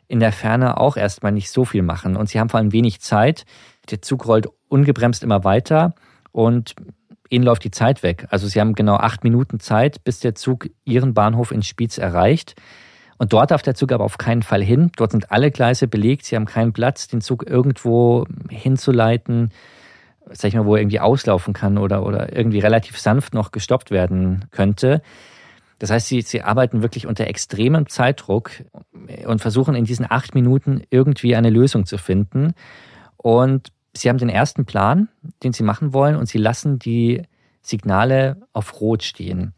in 0.07 0.19
der 0.19 0.33
Ferne 0.33 0.77
auch 0.77 0.97
erstmal 0.97 1.31
nicht 1.31 1.49
so 1.51 1.63
viel 1.63 1.83
machen. 1.83 2.17
Und 2.17 2.27
sie 2.27 2.39
haben 2.39 2.49
vor 2.49 2.59
allem 2.59 2.73
wenig 2.73 2.99
Zeit. 2.99 3.45
Der 3.89 4.01
Zug 4.01 4.27
rollt 4.27 4.47
ungebremst 4.67 5.23
immer 5.23 5.45
weiter 5.45 5.95
und 6.31 6.75
ihnen 7.29 7.45
läuft 7.45 7.63
die 7.63 7.71
Zeit 7.71 8.03
weg. 8.03 8.27
Also 8.29 8.47
sie 8.47 8.59
haben 8.59 8.75
genau 8.75 8.95
acht 8.95 9.23
Minuten 9.23 9.59
Zeit, 9.59 10.03
bis 10.03 10.19
der 10.19 10.35
Zug 10.35 10.69
ihren 10.83 11.13
Bahnhof 11.13 11.51
in 11.51 11.63
Spiez 11.63 11.97
erreicht. 11.97 12.55
Und 13.17 13.33
dort 13.33 13.51
darf 13.51 13.61
der 13.61 13.75
Zug 13.75 13.91
aber 13.91 14.03
auf 14.03 14.17
keinen 14.17 14.43
Fall 14.43 14.63
hin. 14.63 14.91
Dort 14.95 15.11
sind 15.11 15.31
alle 15.31 15.51
Gleise 15.51 15.87
belegt. 15.87 16.25
Sie 16.25 16.35
haben 16.35 16.45
keinen 16.45 16.73
Platz, 16.73 17.07
den 17.07 17.21
Zug 17.21 17.47
irgendwo 17.47 18.25
hinzuleiten, 18.49 19.51
sag 20.31 20.49
ich 20.49 20.55
mal, 20.55 20.65
wo 20.65 20.75
er 20.75 20.81
irgendwie 20.81 20.99
auslaufen 20.99 21.53
kann 21.53 21.77
oder, 21.77 22.05
oder 22.05 22.35
irgendwie 22.35 22.59
relativ 22.59 22.97
sanft 22.97 23.33
noch 23.33 23.51
gestoppt 23.51 23.91
werden 23.91 24.45
könnte. 24.51 25.01
Das 25.79 25.91
heißt, 25.91 26.07
sie, 26.07 26.21
sie 26.21 26.41
arbeiten 26.41 26.81
wirklich 26.81 27.07
unter 27.07 27.27
extremem 27.27 27.89
Zeitdruck 27.89 28.51
und 29.25 29.41
versuchen 29.41 29.75
in 29.75 29.85
diesen 29.85 30.09
acht 30.09 30.33
Minuten 30.33 30.81
irgendwie 30.89 31.35
eine 31.35 31.49
Lösung 31.49 31.85
zu 31.85 31.97
finden. 31.97 32.53
Und 33.17 33.71
sie 33.93 34.09
haben 34.09 34.17
den 34.17 34.29
ersten 34.29 34.65
Plan, 34.65 35.09
den 35.43 35.53
sie 35.53 35.63
machen 35.63 35.93
wollen, 35.93 36.15
und 36.15 36.27
sie 36.27 36.37
lassen 36.37 36.79
die 36.79 37.23
Signale 37.61 38.37
auf 38.53 38.79
Rot 38.81 39.03
stehen. 39.03 39.53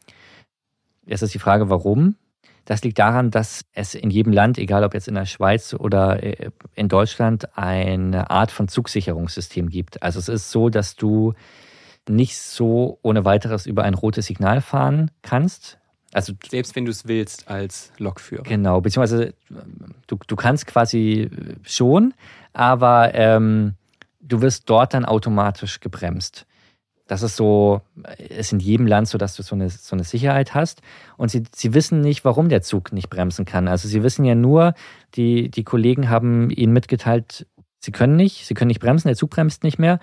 Jetzt 1.05 1.21
ist 1.21 1.33
die 1.33 1.39
Frage, 1.39 1.69
warum? 1.69 2.15
Das 2.65 2.83
liegt 2.83 2.97
daran, 2.97 3.29
dass 3.29 3.63
es 3.73 3.93
in 3.93 4.09
jedem 4.09 4.33
Land, 4.33 4.57
egal 4.57 4.83
ob 4.83 4.93
jetzt 4.95 5.07
in 5.07 5.15
der 5.15 5.25
Schweiz 5.25 5.73
oder 5.73 6.21
äh, 6.23 6.49
in 6.73 6.89
Deutschland, 6.89 7.55
eine 7.57 8.29
Art 8.31 8.51
von 8.51 8.67
Zugsicherungssystem 8.67 9.69
gibt. 9.69 10.01
Also 10.01 10.19
es 10.19 10.27
ist 10.27 10.51
so, 10.51 10.69
dass 10.69 10.95
du 10.95 11.33
nicht 12.09 12.37
so 12.37 12.99
ohne 13.01 13.23
weiteres 13.23 13.65
über 13.65 13.83
ein 13.83 13.93
rotes 13.93 14.25
Signal 14.25 14.61
fahren 14.61 15.11
kannst. 15.21 15.77
Also 16.11 16.33
selbst 16.49 16.75
wenn 16.75 16.85
du 16.85 16.91
es 16.91 17.07
willst 17.07 17.47
als 17.49 17.91
Lokführer. 17.97 18.43
Genau, 18.43 18.81
beziehungsweise 18.81 19.33
du, 20.07 20.17
du 20.25 20.35
kannst 20.35 20.65
quasi 20.65 21.29
schon, 21.63 22.13
aber 22.53 23.13
ähm, 23.13 23.73
du 24.21 24.41
wirst 24.41 24.69
dort 24.69 24.93
dann 24.93 25.05
automatisch 25.05 25.81
gebremst. 25.81 26.45
Das 27.07 27.21
ist 27.21 27.35
so, 27.35 27.81
ist 28.17 28.51
in 28.51 28.59
jedem 28.59 28.87
Land 28.87 29.07
so, 29.07 29.17
dass 29.17 29.35
du 29.35 29.43
so 29.43 29.53
eine, 29.55 29.69
so 29.69 29.95
eine 29.95 30.03
Sicherheit 30.03 30.55
hast. 30.55 30.81
Und 31.17 31.29
sie, 31.29 31.43
sie 31.53 31.73
wissen 31.73 32.01
nicht, 32.01 32.25
warum 32.25 32.49
der 32.49 32.63
Zug 32.63 32.91
nicht 32.91 33.09
bremsen 33.09 33.45
kann. 33.45 33.67
Also 33.67 33.87
sie 33.87 34.01
wissen 34.01 34.25
ja 34.25 34.33
nur, 34.33 34.73
die, 35.13 35.49
die 35.49 35.63
Kollegen 35.63 36.09
haben 36.09 36.49
ihnen 36.49 36.73
mitgeteilt, 36.73 37.45
sie 37.79 37.91
können 37.91 38.15
nicht, 38.15 38.45
sie 38.47 38.55
können 38.55 38.69
nicht 38.69 38.79
bremsen, 38.79 39.07
der 39.07 39.17
Zug 39.17 39.29
bremst 39.29 39.63
nicht 39.63 39.77
mehr. 39.77 39.99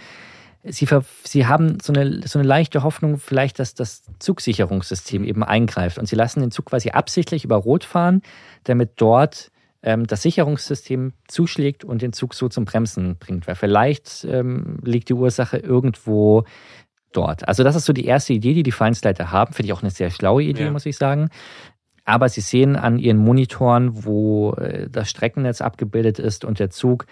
Sie, 0.64 0.86
sie 1.24 1.46
haben 1.46 1.78
so 1.82 1.92
eine, 1.92 2.20
so 2.24 2.38
eine 2.38 2.46
leichte 2.46 2.84
Hoffnung, 2.84 3.18
vielleicht, 3.18 3.58
dass 3.58 3.74
das 3.74 4.04
Zugsicherungssystem 4.20 5.24
eben 5.24 5.42
eingreift. 5.42 5.98
Und 5.98 6.06
sie 6.06 6.14
lassen 6.14 6.38
den 6.38 6.52
Zug 6.52 6.66
quasi 6.66 6.90
absichtlich 6.90 7.44
über 7.44 7.56
Rot 7.56 7.82
fahren, 7.82 8.22
damit 8.62 8.92
dort 8.96 9.50
ähm, 9.82 10.06
das 10.06 10.22
Sicherungssystem 10.22 11.14
zuschlägt 11.26 11.82
und 11.82 12.00
den 12.00 12.12
Zug 12.12 12.34
so 12.34 12.48
zum 12.48 12.64
Bremsen 12.64 13.16
bringt. 13.18 13.48
Weil 13.48 13.56
vielleicht 13.56 14.24
ähm, 14.24 14.78
liegt 14.84 15.08
die 15.08 15.14
Ursache 15.14 15.56
irgendwo 15.58 16.44
dort. 17.12 17.46
Also 17.48 17.64
das 17.64 17.76
ist 17.76 17.84
so 17.84 17.92
die 17.92 18.06
erste 18.06 18.32
Idee, 18.32 18.54
die 18.54 18.62
die 18.62 18.72
Vereinsleiter 18.72 19.30
haben. 19.30 19.52
Finde 19.52 19.66
ich 19.68 19.72
auch 19.72 19.82
eine 19.82 19.90
sehr 19.90 20.10
schlaue 20.10 20.42
Idee, 20.42 20.64
ja. 20.64 20.70
muss 20.70 20.86
ich 20.86 20.96
sagen. 20.96 21.28
Aber 22.04 22.28
sie 22.28 22.40
sehen 22.40 22.76
an 22.76 22.98
ihren 22.98 23.18
Monitoren, 23.18 24.04
wo 24.04 24.52
äh, 24.54 24.88
das 24.90 25.10
Streckennetz 25.10 25.60
abgebildet 25.60 26.18
ist 26.18 26.44
und 26.44 26.58
der 26.58 26.70
Zug, 26.70 27.06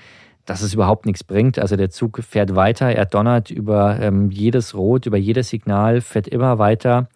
dass 0.45 0.63
es 0.63 0.75
überhaupt 0.75 1.07
nichts 1.07 1.23
bringt. 1.23 1.59
Also 1.59 1.77
der 1.77 1.91
Zug 1.91 2.21
fährt 2.23 2.57
weiter, 2.57 2.87
er 2.87 3.07
donnert 3.07 3.51
über 3.51 4.01
ähm, 4.01 4.31
jedes 4.31 4.75
Rot, 4.75 5.07
über 5.07 5.17
jedes 5.17 5.49
Signal, 5.49 6.01
fährt 6.01 6.27
immer 6.27 6.59
weiter. 6.59 7.09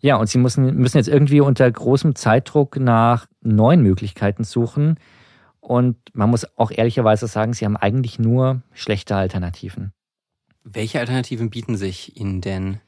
Ja, 0.00 0.16
und 0.16 0.28
sie 0.28 0.38
müssen, 0.38 0.74
müssen 0.76 0.98
jetzt 0.98 1.08
irgendwie 1.08 1.40
unter 1.40 1.70
großem 1.70 2.14
Zeitdruck 2.16 2.78
nach 2.78 3.26
neuen 3.40 3.82
Möglichkeiten 3.82 4.44
suchen. 4.44 4.98
Und 5.60 5.96
man 6.12 6.28
muss 6.28 6.44
auch 6.58 6.72
ehrlicherweise 6.72 7.28
sagen, 7.28 7.52
sie 7.52 7.64
haben 7.64 7.76
eigentlich 7.76 8.18
nur 8.18 8.62
schlechte 8.72 9.14
Alternativen. 9.14 9.92
Welche 10.64 11.00
Alternativen 11.00 11.50
bieten 11.50 11.76
sich 11.76 12.16
Ihnen 12.16 12.40
denn? 12.40 12.80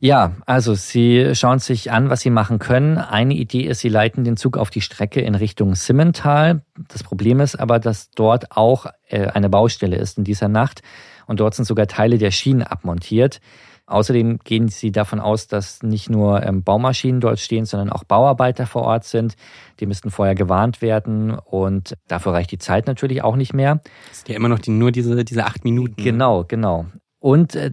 Ja, 0.00 0.34
also 0.44 0.74
Sie 0.74 1.34
schauen 1.34 1.60
sich 1.60 1.90
an, 1.90 2.10
was 2.10 2.20
Sie 2.20 2.30
machen 2.30 2.58
können. 2.58 2.98
Eine 2.98 3.34
Idee 3.34 3.62
ist, 3.62 3.80
Sie 3.80 3.88
leiten 3.88 4.24
den 4.24 4.36
Zug 4.36 4.56
auf 4.56 4.70
die 4.70 4.80
Strecke 4.80 5.20
in 5.20 5.34
Richtung 5.34 5.74
Simmental. 5.74 6.62
Das 6.88 7.02
Problem 7.02 7.40
ist 7.40 7.56
aber, 7.56 7.78
dass 7.78 8.10
dort 8.10 8.52
auch 8.52 8.86
äh, 9.08 9.28
eine 9.28 9.48
Baustelle 9.48 9.96
ist 9.96 10.18
in 10.18 10.24
dieser 10.24 10.48
Nacht 10.48 10.82
und 11.26 11.40
dort 11.40 11.54
sind 11.54 11.64
sogar 11.64 11.86
Teile 11.86 12.18
der 12.18 12.32
Schienen 12.32 12.62
abmontiert. 12.62 13.40
Außerdem 13.86 14.38
gehen 14.38 14.68
sie 14.68 14.92
davon 14.92 15.20
aus, 15.20 15.46
dass 15.46 15.82
nicht 15.82 16.08
nur 16.08 16.42
ähm, 16.42 16.62
Baumaschinen 16.62 17.20
dort 17.20 17.38
stehen, 17.38 17.66
sondern 17.66 17.90
auch 17.90 18.04
Bauarbeiter 18.04 18.66
vor 18.66 18.82
Ort 18.82 19.04
sind. 19.04 19.36
Die 19.78 19.86
müssten 19.86 20.10
vorher 20.10 20.34
gewarnt 20.34 20.80
werden 20.80 21.32
und 21.38 21.94
dafür 22.08 22.32
reicht 22.32 22.50
die 22.50 22.58
Zeit 22.58 22.86
natürlich 22.86 23.22
auch 23.22 23.36
nicht 23.36 23.52
mehr. 23.52 23.82
Das 24.08 24.20
sind 24.20 24.30
ja 24.30 24.36
immer 24.36 24.48
noch 24.48 24.58
die, 24.58 24.70
nur 24.70 24.90
diese, 24.90 25.22
diese 25.24 25.44
acht 25.44 25.64
Minuten. 25.64 26.02
Genau, 26.02 26.44
genau. 26.44 26.86
Und 27.18 27.56
äh, 27.56 27.72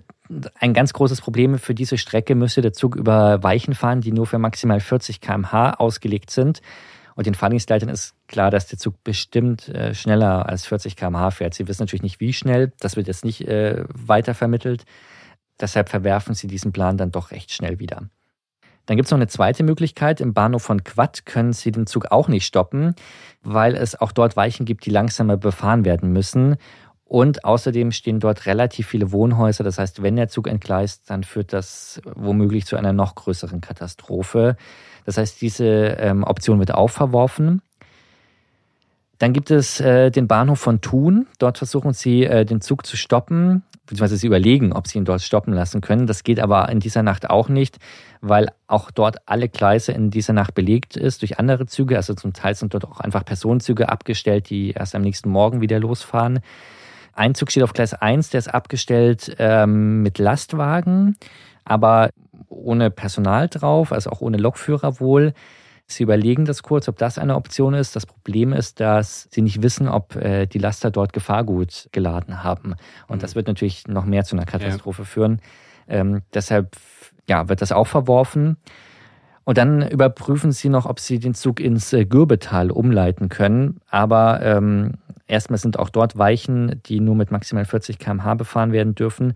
ein 0.59 0.73
ganz 0.73 0.91
großes 0.91 1.21
Problem 1.21 1.57
für 1.57 1.73
diese 1.73 1.97
Strecke 1.97 2.35
müsste 2.35 2.61
der 2.61 2.73
Zug 2.73 2.95
über 2.95 3.41
Weichen 3.43 3.73
fahren, 3.73 4.01
die 4.01 4.11
nur 4.11 4.25
für 4.25 4.37
maximal 4.37 4.79
40 4.79 5.21
km/h 5.21 5.71
ausgelegt 5.71 6.29
sind. 6.29 6.61
Und 7.15 7.25
den 7.25 7.35
Fahrdienstleitern 7.35 7.89
ist 7.89 8.15
klar, 8.27 8.51
dass 8.51 8.67
der 8.67 8.79
Zug 8.79 9.03
bestimmt 9.03 9.69
äh, 9.69 9.93
schneller 9.93 10.47
als 10.47 10.65
40 10.65 10.95
km/h 10.95 11.31
fährt. 11.31 11.53
Sie 11.53 11.67
wissen 11.67 11.83
natürlich 11.83 12.03
nicht, 12.03 12.19
wie 12.19 12.33
schnell. 12.33 12.73
Das 12.79 12.95
wird 12.95 13.07
jetzt 13.07 13.25
nicht 13.25 13.47
äh, 13.47 13.83
weiter 13.93 14.33
vermittelt. 14.33 14.85
Deshalb 15.61 15.89
verwerfen 15.89 16.33
sie 16.33 16.47
diesen 16.47 16.71
Plan 16.71 16.97
dann 16.97 17.11
doch 17.11 17.31
recht 17.31 17.51
schnell 17.51 17.79
wieder. 17.79 18.09
Dann 18.87 18.97
gibt 18.97 19.05
es 19.05 19.11
noch 19.11 19.17
eine 19.19 19.27
zweite 19.27 19.63
Möglichkeit. 19.63 20.19
Im 20.21 20.33
Bahnhof 20.33 20.63
von 20.63 20.83
Quad 20.83 21.25
können 21.25 21.53
Sie 21.53 21.71
den 21.71 21.85
Zug 21.85 22.07
auch 22.11 22.27
nicht 22.27 22.45
stoppen, 22.45 22.95
weil 23.43 23.75
es 23.75 23.99
auch 23.99 24.11
dort 24.11 24.35
Weichen 24.35 24.65
gibt, 24.65 24.85
die 24.85 24.89
langsamer 24.89 25.37
befahren 25.37 25.85
werden 25.85 26.11
müssen. 26.11 26.57
Und 27.03 27.45
außerdem 27.45 27.91
stehen 27.91 28.19
dort 28.19 28.45
relativ 28.45 28.87
viele 28.87 29.11
Wohnhäuser. 29.11 29.63
Das 29.63 29.77
heißt, 29.77 30.01
wenn 30.01 30.15
der 30.15 30.29
Zug 30.29 30.47
entgleist, 30.47 31.09
dann 31.09 31.23
führt 31.23 31.53
das 31.53 32.01
womöglich 32.15 32.65
zu 32.65 32.77
einer 32.77 32.93
noch 32.93 33.15
größeren 33.15 33.61
Katastrophe. 33.61 34.55
Das 35.05 35.17
heißt, 35.17 35.41
diese 35.41 35.65
ähm, 35.65 36.23
Option 36.23 36.59
wird 36.59 36.73
auch 36.73 36.89
verworfen. 36.89 37.61
Dann 39.21 39.33
gibt 39.33 39.51
es 39.51 39.79
äh, 39.79 40.09
den 40.09 40.27
Bahnhof 40.27 40.57
von 40.57 40.81
Thun. 40.81 41.27
Dort 41.37 41.59
versuchen 41.59 41.93
sie, 41.93 42.23
äh, 42.23 42.43
den 42.43 42.59
Zug 42.59 42.87
zu 42.87 42.97
stoppen, 42.97 43.61
beziehungsweise 43.85 44.17
sie 44.17 44.25
überlegen, 44.25 44.73
ob 44.73 44.87
sie 44.87 44.97
ihn 44.97 45.05
dort 45.05 45.21
stoppen 45.21 45.53
lassen 45.53 45.79
können. 45.79 46.07
Das 46.07 46.23
geht 46.23 46.39
aber 46.39 46.67
in 46.69 46.79
dieser 46.79 47.03
Nacht 47.03 47.29
auch 47.29 47.47
nicht, 47.47 47.77
weil 48.21 48.47
auch 48.65 48.89
dort 48.89 49.17
alle 49.27 49.47
Gleise 49.47 49.91
in 49.91 50.09
dieser 50.09 50.33
Nacht 50.33 50.55
belegt 50.55 50.97
ist 50.97 51.21
durch 51.21 51.37
andere 51.37 51.67
Züge. 51.67 51.97
Also 51.97 52.15
zum 52.15 52.33
Teil 52.33 52.55
sind 52.55 52.73
dort 52.73 52.83
auch 52.83 52.99
einfach 52.99 53.23
Personenzüge 53.23 53.89
abgestellt, 53.89 54.49
die 54.49 54.71
erst 54.71 54.95
am 54.95 55.03
nächsten 55.03 55.29
Morgen 55.29 55.61
wieder 55.61 55.79
losfahren. 55.79 56.39
Ein 57.13 57.35
Zug 57.35 57.51
steht 57.51 57.61
auf 57.61 57.73
Gleis 57.73 57.93
1, 57.93 58.31
der 58.31 58.39
ist 58.39 58.47
abgestellt 58.47 59.35
ähm, 59.37 60.01
mit 60.01 60.17
Lastwagen, 60.17 61.15
aber 61.63 62.09
ohne 62.49 62.89
Personal 62.89 63.49
drauf, 63.49 63.91
also 63.91 64.09
auch 64.09 64.21
ohne 64.21 64.37
Lokführer 64.37 64.99
wohl. 64.99 65.33
Sie 65.91 66.03
überlegen 66.03 66.45
das 66.45 66.63
kurz, 66.63 66.87
ob 66.87 66.97
das 66.97 67.17
eine 67.17 67.35
Option 67.35 67.73
ist. 67.73 67.95
Das 67.95 68.05
Problem 68.05 68.53
ist, 68.53 68.79
dass 68.79 69.27
sie 69.31 69.41
nicht 69.41 69.61
wissen, 69.61 69.87
ob 69.87 70.15
äh, 70.15 70.45
die 70.45 70.59
Laster 70.59 70.91
dort 70.91 71.13
Gefahrgut 71.13 71.89
geladen 71.91 72.43
haben. 72.43 72.75
Und 73.07 73.17
mhm. 73.17 73.21
das 73.21 73.35
wird 73.35 73.47
natürlich 73.47 73.87
noch 73.87 74.05
mehr 74.05 74.23
zu 74.23 74.35
einer 74.35 74.45
Katastrophe 74.45 75.03
ja. 75.03 75.05
führen. 75.05 75.41
Ähm, 75.87 76.21
deshalb 76.33 76.75
ja, 77.27 77.49
wird 77.49 77.61
das 77.61 77.71
auch 77.71 77.87
verworfen. 77.87 78.57
Und 79.43 79.57
dann 79.57 79.87
überprüfen 79.87 80.51
sie 80.51 80.69
noch, 80.69 80.85
ob 80.85 80.99
sie 80.99 81.19
den 81.19 81.33
Zug 81.33 81.59
ins 81.59 81.91
äh, 81.93 82.05
Gürbetal 82.05 82.71
umleiten 82.71 83.29
können. 83.29 83.79
Aber 83.89 84.41
ähm, 84.41 84.93
erstmal 85.27 85.57
sind 85.57 85.79
auch 85.79 85.89
dort 85.89 86.17
Weichen, 86.17 86.81
die 86.85 86.99
nur 86.99 87.15
mit 87.15 87.31
maximal 87.31 87.65
40 87.65 87.97
km/h 87.99 88.35
befahren 88.35 88.71
werden 88.71 88.95
dürfen. 88.95 89.33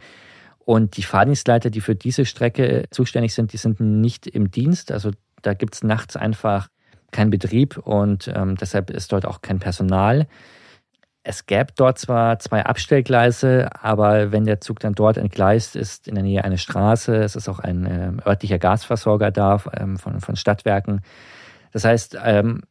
Und 0.60 0.98
die 0.98 1.04
Fahrdienstleiter, 1.04 1.70
die 1.70 1.82
für 1.82 1.96
diese 1.96 2.26
Strecke 2.26 2.86
zuständig 2.89 3.34
sind, 3.34 3.54
die 3.54 3.58
sind 3.58 3.80
nicht 3.80 4.26
im 4.26 4.52
Dienst. 4.52 4.91
Also 4.91 5.12
da 5.45 5.53
gibt 5.53 5.75
es 5.75 5.84
nachts 5.84 6.15
einfach 6.15 6.69
keinen 7.12 7.29
Betrieb 7.29 7.77
und 7.77 8.31
ähm, 8.34 8.55
deshalb 8.55 8.89
ist 8.89 9.12
dort 9.12 9.25
auch 9.25 9.41
kein 9.41 9.60
Personal. 9.60 10.27
Es 11.23 11.47
gäbe 11.47 11.73
dort 11.75 11.97
zwar 11.97 12.38
zwei 12.38 12.65
Abstellgleise, 12.65 13.69
aber 13.81 14.31
wenn 14.31 14.43
der 14.43 14.62
Zug 14.62 14.79
dann 14.79 14.93
dort 14.93 15.17
entgleist, 15.17 15.75
ist 15.75 16.08
in 16.08 16.15
der 16.15 16.23
Nähe 16.23 16.43
eine 16.43 16.60
Straße. 16.60 17.15
Es 17.15 17.36
ist 17.36 17.49
auch 17.49 17.60
ein 17.60 17.86
äh, 17.86 18.27
örtlicher 18.27 18.60
Gasversorger 18.60 19.31
da 19.31 19.60
ähm, 19.75 19.97
von, 19.97 20.21
von 20.21 20.36
Stadtwerken. 20.36 21.01
Das 21.71 21.84
heißt, 21.84 22.17
ähm, 22.23 22.62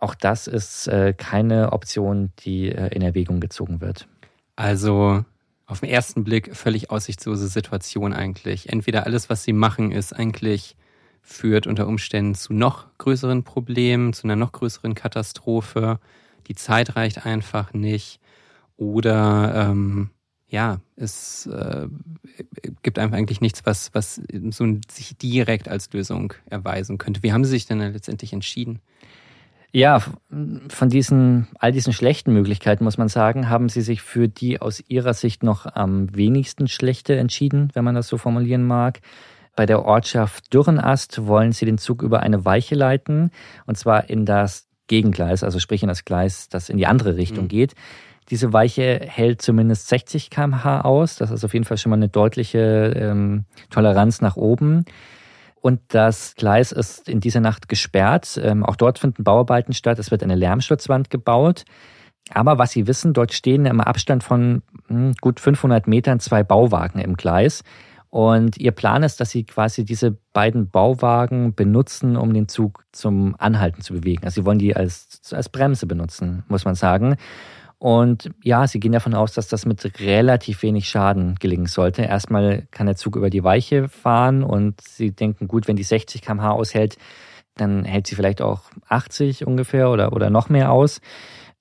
auch 0.00 0.14
das 0.14 0.46
ist 0.48 0.88
äh, 0.88 1.12
keine 1.16 1.72
Option, 1.72 2.32
die 2.40 2.72
äh, 2.72 2.88
in 2.88 3.02
Erwägung 3.02 3.38
gezogen 3.38 3.80
wird. 3.80 4.08
Also 4.56 5.24
auf 5.66 5.80
den 5.80 5.90
ersten 5.90 6.24
Blick 6.24 6.56
völlig 6.56 6.90
aussichtslose 6.90 7.46
Situation 7.46 8.12
eigentlich. 8.12 8.70
Entweder 8.70 9.06
alles, 9.06 9.30
was 9.30 9.44
sie 9.44 9.52
machen, 9.52 9.92
ist 9.92 10.12
eigentlich 10.12 10.76
führt 11.22 11.66
unter 11.66 11.86
Umständen 11.86 12.34
zu 12.34 12.52
noch 12.52 12.86
größeren 12.98 13.44
Problemen, 13.44 14.12
zu 14.12 14.24
einer 14.24 14.36
noch 14.36 14.52
größeren 14.52 14.94
Katastrophe. 14.94 15.98
die 16.48 16.54
Zeit 16.54 16.96
reicht 16.96 17.26
einfach 17.26 17.72
nicht 17.72 18.20
oder 18.76 19.68
ähm, 19.70 20.10
ja, 20.48 20.80
es 20.96 21.46
äh, 21.46 21.86
gibt 22.82 22.98
einfach 22.98 23.16
eigentlich 23.16 23.40
nichts, 23.40 23.64
was, 23.64 23.94
was 23.94 24.20
so 24.50 24.78
sich 24.90 25.16
direkt 25.16 25.68
als 25.68 25.92
Lösung 25.92 26.34
erweisen 26.46 26.98
könnte. 26.98 27.22
Wie 27.22 27.32
haben 27.32 27.44
Sie 27.44 27.50
sich 27.50 27.66
denn 27.66 27.78
letztendlich 27.78 28.32
entschieden? 28.32 28.80
Ja, 29.72 30.02
von 30.68 30.88
diesen, 30.88 31.46
all 31.60 31.70
diesen 31.70 31.92
schlechten 31.92 32.32
Möglichkeiten 32.32 32.82
muss 32.82 32.98
man 32.98 33.08
sagen, 33.08 33.48
haben 33.48 33.68
Sie 33.68 33.82
sich 33.82 34.02
für 34.02 34.28
die 34.28 34.60
aus 34.60 34.82
Ihrer 34.88 35.14
Sicht 35.14 35.44
noch 35.44 35.66
am 35.66 36.14
wenigsten 36.16 36.66
schlechte 36.66 37.16
entschieden, 37.16 37.70
wenn 37.74 37.84
man 37.84 37.94
das 37.94 38.08
so 38.08 38.18
formulieren 38.18 38.66
mag. 38.66 39.00
Bei 39.56 39.66
der 39.66 39.84
Ortschaft 39.84 40.52
Dürrenast 40.54 41.26
wollen 41.26 41.52
Sie 41.52 41.66
den 41.66 41.78
Zug 41.78 42.02
über 42.02 42.20
eine 42.20 42.44
Weiche 42.44 42.74
leiten, 42.74 43.30
und 43.66 43.76
zwar 43.76 44.08
in 44.08 44.24
das 44.24 44.68
Gegengleis, 44.86 45.44
also 45.44 45.58
sprich 45.58 45.82
in 45.82 45.88
das 45.88 46.04
Gleis, 46.04 46.48
das 46.48 46.68
in 46.68 46.76
die 46.76 46.86
andere 46.86 47.16
Richtung 47.16 47.44
mhm. 47.44 47.48
geht. 47.48 47.74
Diese 48.30 48.52
Weiche 48.52 49.00
hält 49.02 49.42
zumindest 49.42 49.88
60 49.88 50.30
km/h 50.30 50.82
aus. 50.82 51.16
Das 51.16 51.30
ist 51.30 51.44
auf 51.44 51.52
jeden 51.52 51.64
Fall 51.64 51.78
schon 51.78 51.90
mal 51.90 51.96
eine 51.96 52.08
deutliche 52.08 52.92
ähm, 52.96 53.44
Toleranz 53.70 54.20
nach 54.20 54.36
oben. 54.36 54.84
Und 55.60 55.80
das 55.88 56.34
Gleis 56.36 56.72
ist 56.72 57.08
in 57.08 57.20
dieser 57.20 57.40
Nacht 57.40 57.68
gesperrt. 57.68 58.40
Ähm, 58.42 58.64
auch 58.64 58.76
dort 58.76 58.98
finden 58.98 59.24
Bauarbeiten 59.24 59.74
statt. 59.74 59.98
Es 59.98 60.10
wird 60.10 60.22
eine 60.22 60.36
Lärmschutzwand 60.36 61.10
gebaut. 61.10 61.64
Aber 62.32 62.58
was 62.58 62.70
Sie 62.70 62.86
wissen, 62.86 63.12
dort 63.12 63.32
stehen 63.32 63.66
im 63.66 63.80
Abstand 63.80 64.22
von 64.22 64.62
hm, 64.86 65.14
gut 65.20 65.40
500 65.40 65.86
Metern 65.88 66.20
zwei 66.20 66.42
Bauwagen 66.44 67.00
im 67.00 67.16
Gleis. 67.16 67.64
Und 68.10 68.58
Ihr 68.58 68.72
Plan 68.72 69.04
ist, 69.04 69.20
dass 69.20 69.30
Sie 69.30 69.44
quasi 69.44 69.84
diese 69.84 70.16
beiden 70.32 70.68
Bauwagen 70.68 71.54
benutzen, 71.54 72.16
um 72.16 72.34
den 72.34 72.48
Zug 72.48 72.84
zum 72.92 73.36
Anhalten 73.38 73.82
zu 73.82 73.94
bewegen. 73.94 74.24
Also 74.24 74.40
Sie 74.40 74.46
wollen 74.46 74.58
die 74.58 74.74
als, 74.74 75.20
als 75.32 75.48
Bremse 75.48 75.86
benutzen, 75.86 76.42
muss 76.48 76.64
man 76.64 76.74
sagen. 76.74 77.16
Und 77.80 78.30
ja, 78.42 78.66
sie 78.66 78.78
gehen 78.78 78.92
davon 78.92 79.14
aus, 79.14 79.32
dass 79.32 79.48
das 79.48 79.64
mit 79.64 80.00
relativ 80.00 80.62
wenig 80.62 80.86
Schaden 80.86 81.36
gelingen 81.40 81.64
sollte. 81.64 82.02
Erstmal 82.02 82.66
kann 82.70 82.84
der 82.84 82.96
Zug 82.96 83.16
über 83.16 83.30
die 83.30 83.42
Weiche 83.42 83.88
fahren 83.88 84.44
und 84.44 84.82
sie 84.82 85.12
denken, 85.12 85.48
gut, 85.48 85.66
wenn 85.66 85.76
die 85.76 85.82
60 85.82 86.20
km/h 86.20 86.50
aushält, 86.50 86.98
dann 87.56 87.86
hält 87.86 88.06
sie 88.06 88.16
vielleicht 88.16 88.42
auch 88.42 88.64
80 88.88 89.46
ungefähr 89.46 89.90
oder, 89.90 90.12
oder 90.12 90.28
noch 90.28 90.50
mehr 90.50 90.70
aus. 90.72 91.00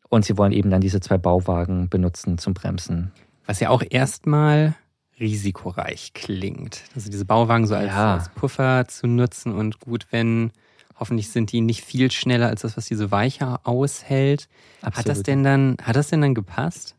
Und 0.10 0.26
sie 0.26 0.38
wollen 0.38 0.52
eben 0.52 0.70
dann 0.70 0.82
diese 0.82 1.00
zwei 1.00 1.18
Bauwagen 1.18 1.88
benutzen 1.88 2.38
zum 2.38 2.54
Bremsen. 2.54 3.14
Was 3.46 3.62
ja 3.62 3.70
auch 3.70 3.84
erstmal 3.90 4.76
risikoreich 5.20 6.14
klingt. 6.14 6.84
Also 6.96 7.10
diese 7.10 7.26
Bauwagen 7.26 7.68
so 7.68 7.76
als, 7.76 7.88
ja. 7.88 8.16
als 8.16 8.30
Puffer 8.30 8.88
zu 8.88 9.08
nutzen 9.08 9.54
und 9.54 9.80
gut, 9.80 10.08
wenn 10.12 10.52
Hoffentlich 11.00 11.32
sind 11.32 11.52
die 11.54 11.62
nicht 11.62 11.84
viel 11.84 12.12
schneller 12.12 12.48
als 12.48 12.62
das, 12.62 12.76
was 12.76 12.86
diese 12.86 13.10
Weiche 13.10 13.60
aushält. 13.64 14.50
Absolut. 14.82 14.98
Hat 14.98 15.08
das 15.08 15.24
denn 15.24 15.44
dann, 15.44 15.78
hat 15.82 15.96
das 15.96 16.10
denn 16.10 16.22
dann 16.22 16.36
gepasst? 16.36 16.96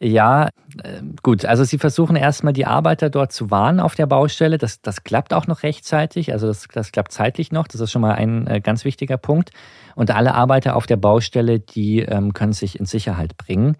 Ja, 0.00 0.48
äh, 0.82 1.02
gut. 1.22 1.44
Also 1.44 1.64
sie 1.64 1.76
versuchen 1.76 2.16
erstmal 2.16 2.52
die 2.52 2.64
Arbeiter 2.64 3.10
dort 3.10 3.32
zu 3.32 3.50
warnen 3.50 3.80
auf 3.80 3.94
der 3.96 4.06
Baustelle. 4.06 4.56
Das, 4.56 4.80
das 4.80 5.04
klappt 5.04 5.34
auch 5.34 5.46
noch 5.46 5.62
rechtzeitig. 5.62 6.32
Also 6.32 6.46
das, 6.46 6.68
das 6.72 6.92
klappt 6.92 7.12
zeitlich 7.12 7.52
noch. 7.52 7.68
Das 7.68 7.80
ist 7.80 7.90
schon 7.90 8.02
mal 8.02 8.14
ein 8.14 8.46
äh, 8.46 8.60
ganz 8.60 8.84
wichtiger 8.84 9.18
Punkt. 9.18 9.50
Und 9.94 10.10
alle 10.10 10.34
Arbeiter 10.34 10.76
auf 10.76 10.86
der 10.86 10.96
Baustelle, 10.96 11.58
die 11.60 12.00
ähm, 12.00 12.32
können 12.32 12.52
sich 12.52 12.78
in 12.78 12.86
Sicherheit 12.86 13.36
bringen. 13.36 13.76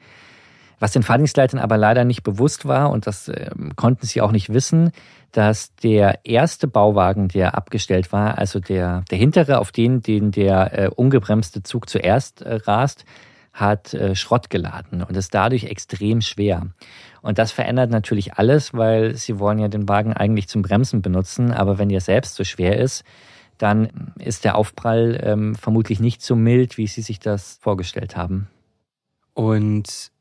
Was 0.79 0.93
den 0.93 1.03
Fahrdienstleitern 1.03 1.61
aber 1.61 1.77
leider 1.77 2.05
nicht 2.05 2.23
bewusst 2.23 2.67
war, 2.67 2.91
und 2.91 3.07
das 3.07 3.29
äh, 3.29 3.51
konnten 3.77 4.07
sie 4.07 4.21
auch 4.21 4.33
nicht 4.33 4.53
wissen, 4.53 4.93
dass 5.33 5.75
der 5.77 6.25
erste 6.25 6.69
Bauwagen, 6.69 7.29
der 7.29 7.55
abgestellt 7.55 8.13
war, 8.13 8.39
also 8.39 8.61
der, 8.61 9.05
der 9.11 9.19
hintere, 9.19 9.59
auf 9.59 9.73
den, 9.73 10.03
den 10.03 10.31
der 10.31 10.79
äh, 10.79 10.89
ungebremste 10.89 11.63
Zug 11.63 11.89
zuerst 11.89 12.43
äh, 12.43 12.55
rast, 12.55 13.05
hat 13.53 13.93
äh, 13.93 14.15
Schrott 14.15 14.51
geladen 14.51 15.03
und 15.03 15.17
ist 15.17 15.35
dadurch 15.35 15.65
extrem 15.65 16.21
schwer. 16.21 16.69
Und 17.23 17.39
das 17.39 17.51
verändert 17.51 17.91
natürlich 17.91 18.35
alles, 18.35 18.73
weil 18.73 19.17
sie 19.17 19.39
wollen 19.39 19.59
ja 19.59 19.69
den 19.69 19.89
Wagen 19.89 20.13
eigentlich 20.13 20.49
zum 20.49 20.63
Bremsen 20.63 21.03
benutzen, 21.03 21.53
aber 21.53 21.79
wenn 21.79 21.89
der 21.89 22.01
selbst 22.01 22.37
so 22.37 22.45
schwer 22.45 22.79
ist, 22.79 23.05
dann 23.59 24.13
ist 24.21 24.45
der 24.45 24.55
Aufprall 24.55 25.21
ähm, 25.23 25.57
vermutlich 25.57 25.99
nicht 25.99 26.23
so 26.23 26.37
mild, 26.37 26.79
wie 26.79 26.87
sie 26.87 27.03
sich 27.03 27.19
das 27.19 27.59
vorgestellt 27.61 28.17
haben. 28.17 28.49
Und 29.35 30.13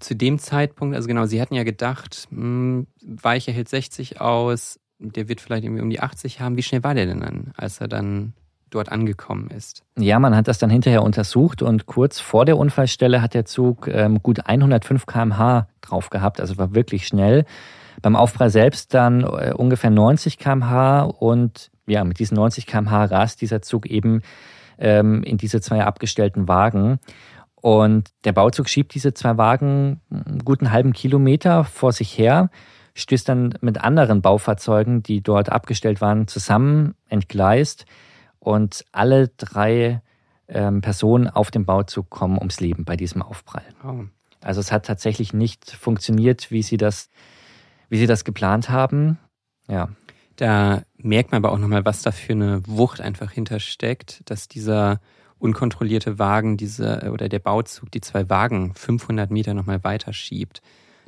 zu 0.00 0.14
dem 0.14 0.38
Zeitpunkt, 0.38 0.96
also 0.96 1.08
genau, 1.08 1.26
sie 1.26 1.40
hatten 1.40 1.54
ja 1.54 1.64
gedacht, 1.64 2.28
mh, 2.30 2.40
hm, 2.40 2.86
Weiche 3.02 3.52
hält 3.52 3.68
60 3.68 4.20
aus, 4.20 4.80
der 4.98 5.28
wird 5.28 5.40
vielleicht 5.40 5.64
irgendwie 5.64 5.82
um 5.82 5.90
die 5.90 6.00
80 6.00 6.40
haben. 6.40 6.56
Wie 6.56 6.62
schnell 6.62 6.82
war 6.82 6.94
der 6.94 7.06
denn 7.06 7.20
dann, 7.20 7.52
als 7.56 7.80
er 7.80 7.88
dann 7.88 8.32
dort 8.70 8.90
angekommen 8.90 9.48
ist? 9.50 9.82
Ja, 9.98 10.18
man 10.18 10.34
hat 10.34 10.48
das 10.48 10.58
dann 10.58 10.70
hinterher 10.70 11.02
untersucht 11.02 11.62
und 11.62 11.86
kurz 11.86 12.18
vor 12.20 12.44
der 12.44 12.56
Unfallstelle 12.56 13.22
hat 13.22 13.34
der 13.34 13.44
Zug 13.44 13.88
ähm, 13.88 14.22
gut 14.22 14.46
105 14.46 15.06
km/h 15.06 15.68
drauf 15.82 16.10
gehabt, 16.10 16.40
also 16.40 16.56
war 16.58 16.74
wirklich 16.74 17.06
schnell. 17.06 17.44
Beim 18.02 18.16
Aufprall 18.16 18.50
selbst 18.50 18.94
dann 18.94 19.22
äh, 19.22 19.52
ungefähr 19.54 19.90
90 19.90 20.38
km/h 20.38 21.02
und 21.02 21.70
ja, 21.86 22.04
mit 22.04 22.18
diesen 22.18 22.34
90 22.34 22.66
km/h 22.66 23.04
rast 23.04 23.40
dieser 23.40 23.62
Zug 23.62 23.86
eben 23.86 24.22
ähm, 24.78 25.22
in 25.22 25.38
diese 25.38 25.60
zwei 25.60 25.84
abgestellten 25.84 26.48
Wagen. 26.48 26.98
Und 27.66 28.10
der 28.22 28.30
Bauzug 28.30 28.68
schiebt 28.68 28.94
diese 28.94 29.12
zwei 29.12 29.38
Wagen 29.38 30.00
einen 30.08 30.44
guten 30.44 30.70
halben 30.70 30.92
Kilometer 30.92 31.64
vor 31.64 31.90
sich 31.90 32.16
her, 32.16 32.48
stößt 32.94 33.28
dann 33.28 33.58
mit 33.60 33.80
anderen 33.80 34.22
Baufahrzeugen, 34.22 35.02
die 35.02 35.20
dort 35.20 35.50
abgestellt 35.50 36.00
waren, 36.00 36.28
zusammen, 36.28 36.94
entgleist 37.08 37.84
und 38.38 38.84
alle 38.92 39.30
drei 39.36 40.00
ähm, 40.46 40.80
Personen 40.80 41.26
auf 41.26 41.50
dem 41.50 41.64
Bauzug 41.64 42.08
kommen 42.08 42.38
ums 42.38 42.60
Leben 42.60 42.84
bei 42.84 42.96
diesem 42.96 43.20
Aufprall. 43.20 43.64
Oh. 43.82 44.04
Also 44.42 44.60
es 44.60 44.70
hat 44.70 44.86
tatsächlich 44.86 45.32
nicht 45.32 45.68
funktioniert, 45.72 46.52
wie 46.52 46.62
sie 46.62 46.76
das, 46.76 47.10
wie 47.88 47.98
sie 47.98 48.06
das 48.06 48.24
geplant 48.24 48.70
haben. 48.70 49.18
Ja. 49.66 49.88
Da 50.36 50.82
merkt 50.98 51.32
man 51.32 51.44
aber 51.44 51.52
auch 51.52 51.58
nochmal, 51.58 51.84
was 51.84 52.02
da 52.02 52.12
für 52.12 52.34
eine 52.34 52.64
Wucht 52.68 53.00
einfach 53.00 53.32
hintersteckt, 53.32 54.22
dass 54.30 54.46
dieser 54.46 55.00
unkontrollierte 55.38 56.18
Wagen 56.18 56.56
diese 56.56 57.02
äh, 57.02 57.08
oder 57.08 57.28
der 57.28 57.38
Bauzug 57.38 57.90
die 57.90 58.00
zwei 58.00 58.28
Wagen 58.30 58.74
500 58.74 59.30
Meter 59.30 59.54
nochmal 59.54 59.84
weiter 59.84 60.12
schiebt. 60.12 60.62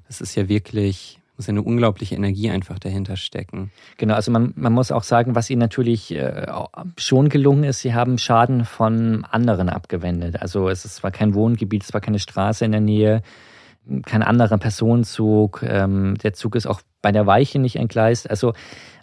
Das 0.07 0.21
ist 0.21 0.35
ja 0.35 0.49
wirklich 0.49 1.21
muss 1.38 1.47
ja 1.47 1.53
eine 1.53 1.62
unglaubliche 1.62 2.17
Energie 2.17 2.51
einfach 2.51 2.81
dahinter 2.81 3.17
stecken. 3.17 3.71
Genau, 3.97 4.14
also 4.14 4.33
man, 4.33 4.53
man 4.57 4.73
muss 4.73 4.91
auch 4.91 5.05
sagen, 5.05 5.37
was 5.37 5.49
ihnen 5.49 5.61
natürlich 5.61 6.12
äh, 6.12 6.47
schon 6.97 7.29
gelungen 7.29 7.62
ist, 7.62 7.81
sie 7.81 7.95
haben 7.95 8.19
Schaden 8.19 8.64
von 8.64 9.25
anderen 9.25 9.69
abgewendet. 9.69 10.43
Also 10.43 10.69
es 10.69 10.85
ist 10.85 10.97
zwar 10.97 11.12
kein 11.12 11.35
Wohngebiet, 11.35 11.85
es 11.85 11.95
war 11.95 12.01
keine 12.01 12.19
Straße 12.19 12.64
in 12.64 12.73
der 12.73 12.81
Nähe, 12.81 13.23
kein 14.05 14.23
anderer 14.23 14.59
Personenzug, 14.59 15.62
ähm, 15.62 16.17
der 16.19 16.33
Zug 16.33 16.57
ist 16.57 16.67
auch 16.67 16.83
bei 17.03 17.12
der 17.12 17.27
Weiche 17.27 17.61
nicht 17.61 17.77
entgleist. 17.77 18.29
Also 18.29 18.53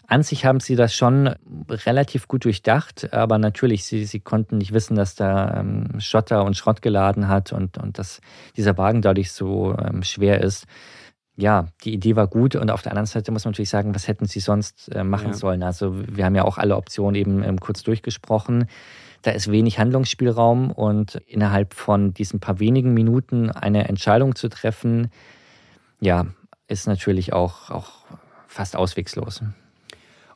an 0.08 0.24
sich 0.24 0.46
haben 0.46 0.60
sie 0.60 0.76
das 0.76 0.94
schon 0.94 1.34
relativ 1.70 2.28
gut 2.28 2.46
durchdacht, 2.46 3.14
aber 3.14 3.38
natürlich, 3.38 3.86
sie, 3.86 4.06
sie 4.06 4.20
konnten 4.20 4.58
nicht 4.58 4.74
wissen, 4.74 4.96
dass 4.96 5.16
da 5.16 5.60
ähm, 5.60 6.00
Schotter 6.00 6.44
und 6.44 6.56
Schrott 6.56 6.82
geladen 6.82 7.28
hat 7.28 7.54
und, 7.54 7.78
und 7.78 7.98
dass 7.98 8.22
dieser 8.56 8.78
Wagen 8.78 9.02
dadurch 9.02 9.32
so 9.32 9.76
ähm, 9.78 10.04
schwer 10.04 10.42
ist. 10.42 10.66
Ja, 11.38 11.68
die 11.84 11.94
Idee 11.94 12.16
war 12.16 12.28
gut 12.28 12.56
und 12.56 12.72
auf 12.72 12.82
der 12.82 12.92
anderen 12.92 13.08
Seite 13.08 13.32
muss 13.32 13.44
man 13.44 13.52
natürlich 13.52 13.70
sagen, 13.70 13.94
was 13.94 14.08
hätten 14.08 14.26
sie 14.26 14.40
sonst 14.40 14.94
äh, 14.96 15.04
machen 15.04 15.30
ja. 15.30 15.34
sollen? 15.34 15.64
Also 15.64 15.96
wir 16.08 16.24
haben 16.24 16.36
ja 16.36 16.46
auch 16.46 16.58
alle 16.58 16.78
Optionen 16.78 17.16
eben 17.16 17.44
ähm, 17.44 17.60
kurz 17.60 17.84
durchgesprochen. 17.84 18.68
Da 19.22 19.32
ist 19.32 19.52
wenig 19.52 19.80
Handlungsspielraum 19.80 20.72
und 20.72 21.16
innerhalb 21.26 21.74
von 21.74 22.14
diesen 22.14 22.40
paar 22.40 22.60
wenigen 22.60 22.94
Minuten 22.94 23.50
eine 23.50 23.88
Entscheidung 23.90 24.36
zu 24.36 24.50
treffen, 24.50 25.10
ja, 26.00 26.28
ist 26.68 26.88
natürlich 26.88 27.34
auch, 27.34 27.72
auch 27.72 28.06
fast 28.48 28.76
auswegslos. 28.76 29.42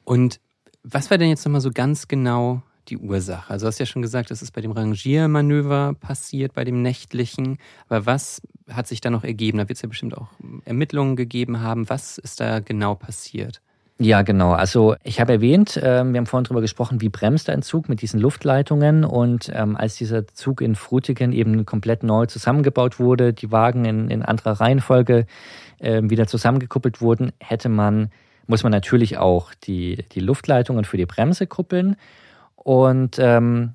Und 0.09 0.39
was 0.81 1.11
war 1.11 1.19
denn 1.19 1.29
jetzt 1.29 1.45
nochmal 1.45 1.61
so 1.61 1.69
ganz 1.69 2.07
genau 2.07 2.63
die 2.87 2.97
Ursache? 2.97 3.53
Also 3.53 3.65
du 3.65 3.67
hast 3.67 3.77
ja 3.77 3.85
schon 3.85 4.01
gesagt, 4.01 4.31
das 4.31 4.41
ist 4.41 4.53
bei 4.53 4.61
dem 4.61 4.71
Rangiermanöver 4.71 5.93
passiert, 5.99 6.55
bei 6.55 6.63
dem 6.63 6.81
nächtlichen. 6.81 7.59
Aber 7.87 8.07
was 8.07 8.41
hat 8.67 8.87
sich 8.87 9.01
da 9.01 9.11
noch 9.11 9.23
ergeben? 9.23 9.59
Da 9.59 9.69
wird 9.69 9.75
es 9.77 9.83
ja 9.83 9.87
bestimmt 9.87 10.17
auch 10.17 10.29
Ermittlungen 10.65 11.15
gegeben 11.15 11.61
haben. 11.61 11.87
Was 11.89 12.17
ist 12.17 12.39
da 12.39 12.59
genau 12.59 12.95
passiert? 12.95 13.61
Ja, 13.99 14.23
genau. 14.23 14.53
Also 14.53 14.95
ich 15.03 15.21
habe 15.21 15.33
erwähnt, 15.33 15.77
äh, 15.77 16.03
wir 16.03 16.17
haben 16.17 16.25
vorhin 16.25 16.45
darüber 16.45 16.61
gesprochen, 16.61 17.01
wie 17.01 17.09
bremst 17.09 17.47
ein 17.47 17.61
Zug 17.61 17.87
mit 17.87 18.01
diesen 18.01 18.19
Luftleitungen. 18.19 19.05
Und 19.05 19.51
ähm, 19.53 19.75
als 19.75 19.97
dieser 19.97 20.25
Zug 20.25 20.61
in 20.61 20.73
Frutigen 20.73 21.33
eben 21.33 21.67
komplett 21.67 22.01
neu 22.01 22.25
zusammengebaut 22.25 22.99
wurde, 22.99 23.31
die 23.31 23.51
Wagen 23.51 23.85
in, 23.85 24.09
in 24.09 24.23
anderer 24.23 24.59
Reihenfolge 24.59 25.27
äh, 25.77 26.01
wieder 26.03 26.25
zusammengekuppelt 26.25 26.99
wurden, 26.99 27.31
hätte 27.39 27.69
man 27.69 28.09
muss 28.49 28.63
man 28.63 28.71
natürlich 28.71 29.17
auch 29.17 29.53
die, 29.53 30.03
die 30.11 30.19
Luftleitungen 30.19 30.83
für 30.83 30.97
die 30.97 31.05
Bremse 31.05 31.45
kuppeln. 31.45 31.95
Und 32.55 33.17
ähm, 33.19 33.73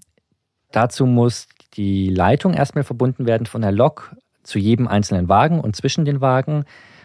dazu 0.73 1.07
muss 1.07 1.49
die 1.75 2.09
Leitung 2.09 2.55
erstmal 2.55 2.85
verbunden 2.85 3.25
werden 3.25 3.47
von 3.47 3.63
der 3.63 3.73
Lok 3.73 4.17
zu 4.43 4.59
jedem 4.59 4.89
einzelnen 4.89 5.29
Wagen 5.29 5.61
und 5.61 5.77
zwischen 5.77 6.05
den 6.05 6.21
Wagen. 6.21 6.65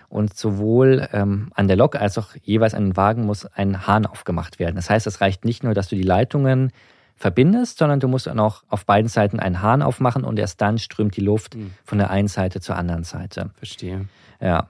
Und 0.09 0.35
sowohl 0.35 1.07
ähm, 1.13 1.51
an 1.53 1.67
der 1.67 1.77
Lok 1.77 1.95
als 1.95 2.17
auch 2.17 2.29
jeweils 2.41 2.73
an 2.73 2.85
den 2.85 2.97
Wagen 2.97 3.27
muss 3.27 3.45
ein 3.45 3.85
Hahn 3.85 4.07
aufgemacht 4.07 4.57
werden. 4.57 4.75
Das 4.75 4.89
heißt, 4.89 5.05
es 5.05 5.21
reicht 5.21 5.45
nicht 5.45 5.63
nur, 5.63 5.75
dass 5.75 5.87
du 5.87 5.95
die 5.95 6.01
Leitungen 6.01 6.71
verbindest, 7.15 7.77
sondern 7.77 7.99
du 7.99 8.07
musst 8.07 8.25
dann 8.25 8.39
auch 8.39 8.63
auf 8.67 8.87
beiden 8.87 9.09
Seiten 9.09 9.39
einen 9.39 9.61
Hahn 9.61 9.83
aufmachen 9.83 10.23
und 10.23 10.39
erst 10.39 10.59
dann 10.61 10.79
strömt 10.79 11.15
die 11.15 11.21
Luft 11.21 11.55
mhm. 11.55 11.73
von 11.83 11.99
der 11.99 12.09
einen 12.09 12.29
Seite 12.29 12.61
zur 12.61 12.77
anderen 12.77 13.03
Seite. 13.03 13.51
Verstehe. 13.57 14.07
Ja. 14.41 14.69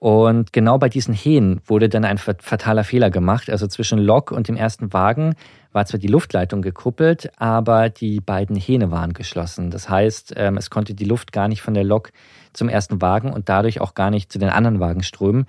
Und 0.00 0.54
genau 0.54 0.78
bei 0.78 0.88
diesen 0.88 1.12
Hähnen 1.12 1.60
wurde 1.66 1.90
dann 1.90 2.06
ein 2.06 2.16
fataler 2.16 2.84
Fehler 2.84 3.10
gemacht. 3.10 3.50
Also 3.50 3.66
zwischen 3.66 3.98
Lok 3.98 4.32
und 4.32 4.48
dem 4.48 4.56
ersten 4.56 4.94
Wagen 4.94 5.34
war 5.72 5.84
zwar 5.84 6.00
die 6.00 6.06
Luftleitung 6.06 6.62
gekuppelt, 6.62 7.30
aber 7.36 7.90
die 7.90 8.20
beiden 8.20 8.56
Hähne 8.56 8.90
waren 8.90 9.12
geschlossen. 9.12 9.70
Das 9.70 9.90
heißt, 9.90 10.32
ähm, 10.36 10.56
es 10.56 10.70
konnte 10.70 10.94
die 10.94 11.04
Luft 11.04 11.32
gar 11.32 11.48
nicht 11.48 11.60
von 11.60 11.74
der 11.74 11.84
Lok 11.84 12.12
zum 12.54 12.70
ersten 12.70 13.02
Wagen 13.02 13.30
und 13.30 13.50
dadurch 13.50 13.82
auch 13.82 13.92
gar 13.92 14.10
nicht 14.10 14.32
zu 14.32 14.38
den 14.38 14.48
anderen 14.48 14.80
Wagen 14.80 15.02
strömen. 15.02 15.44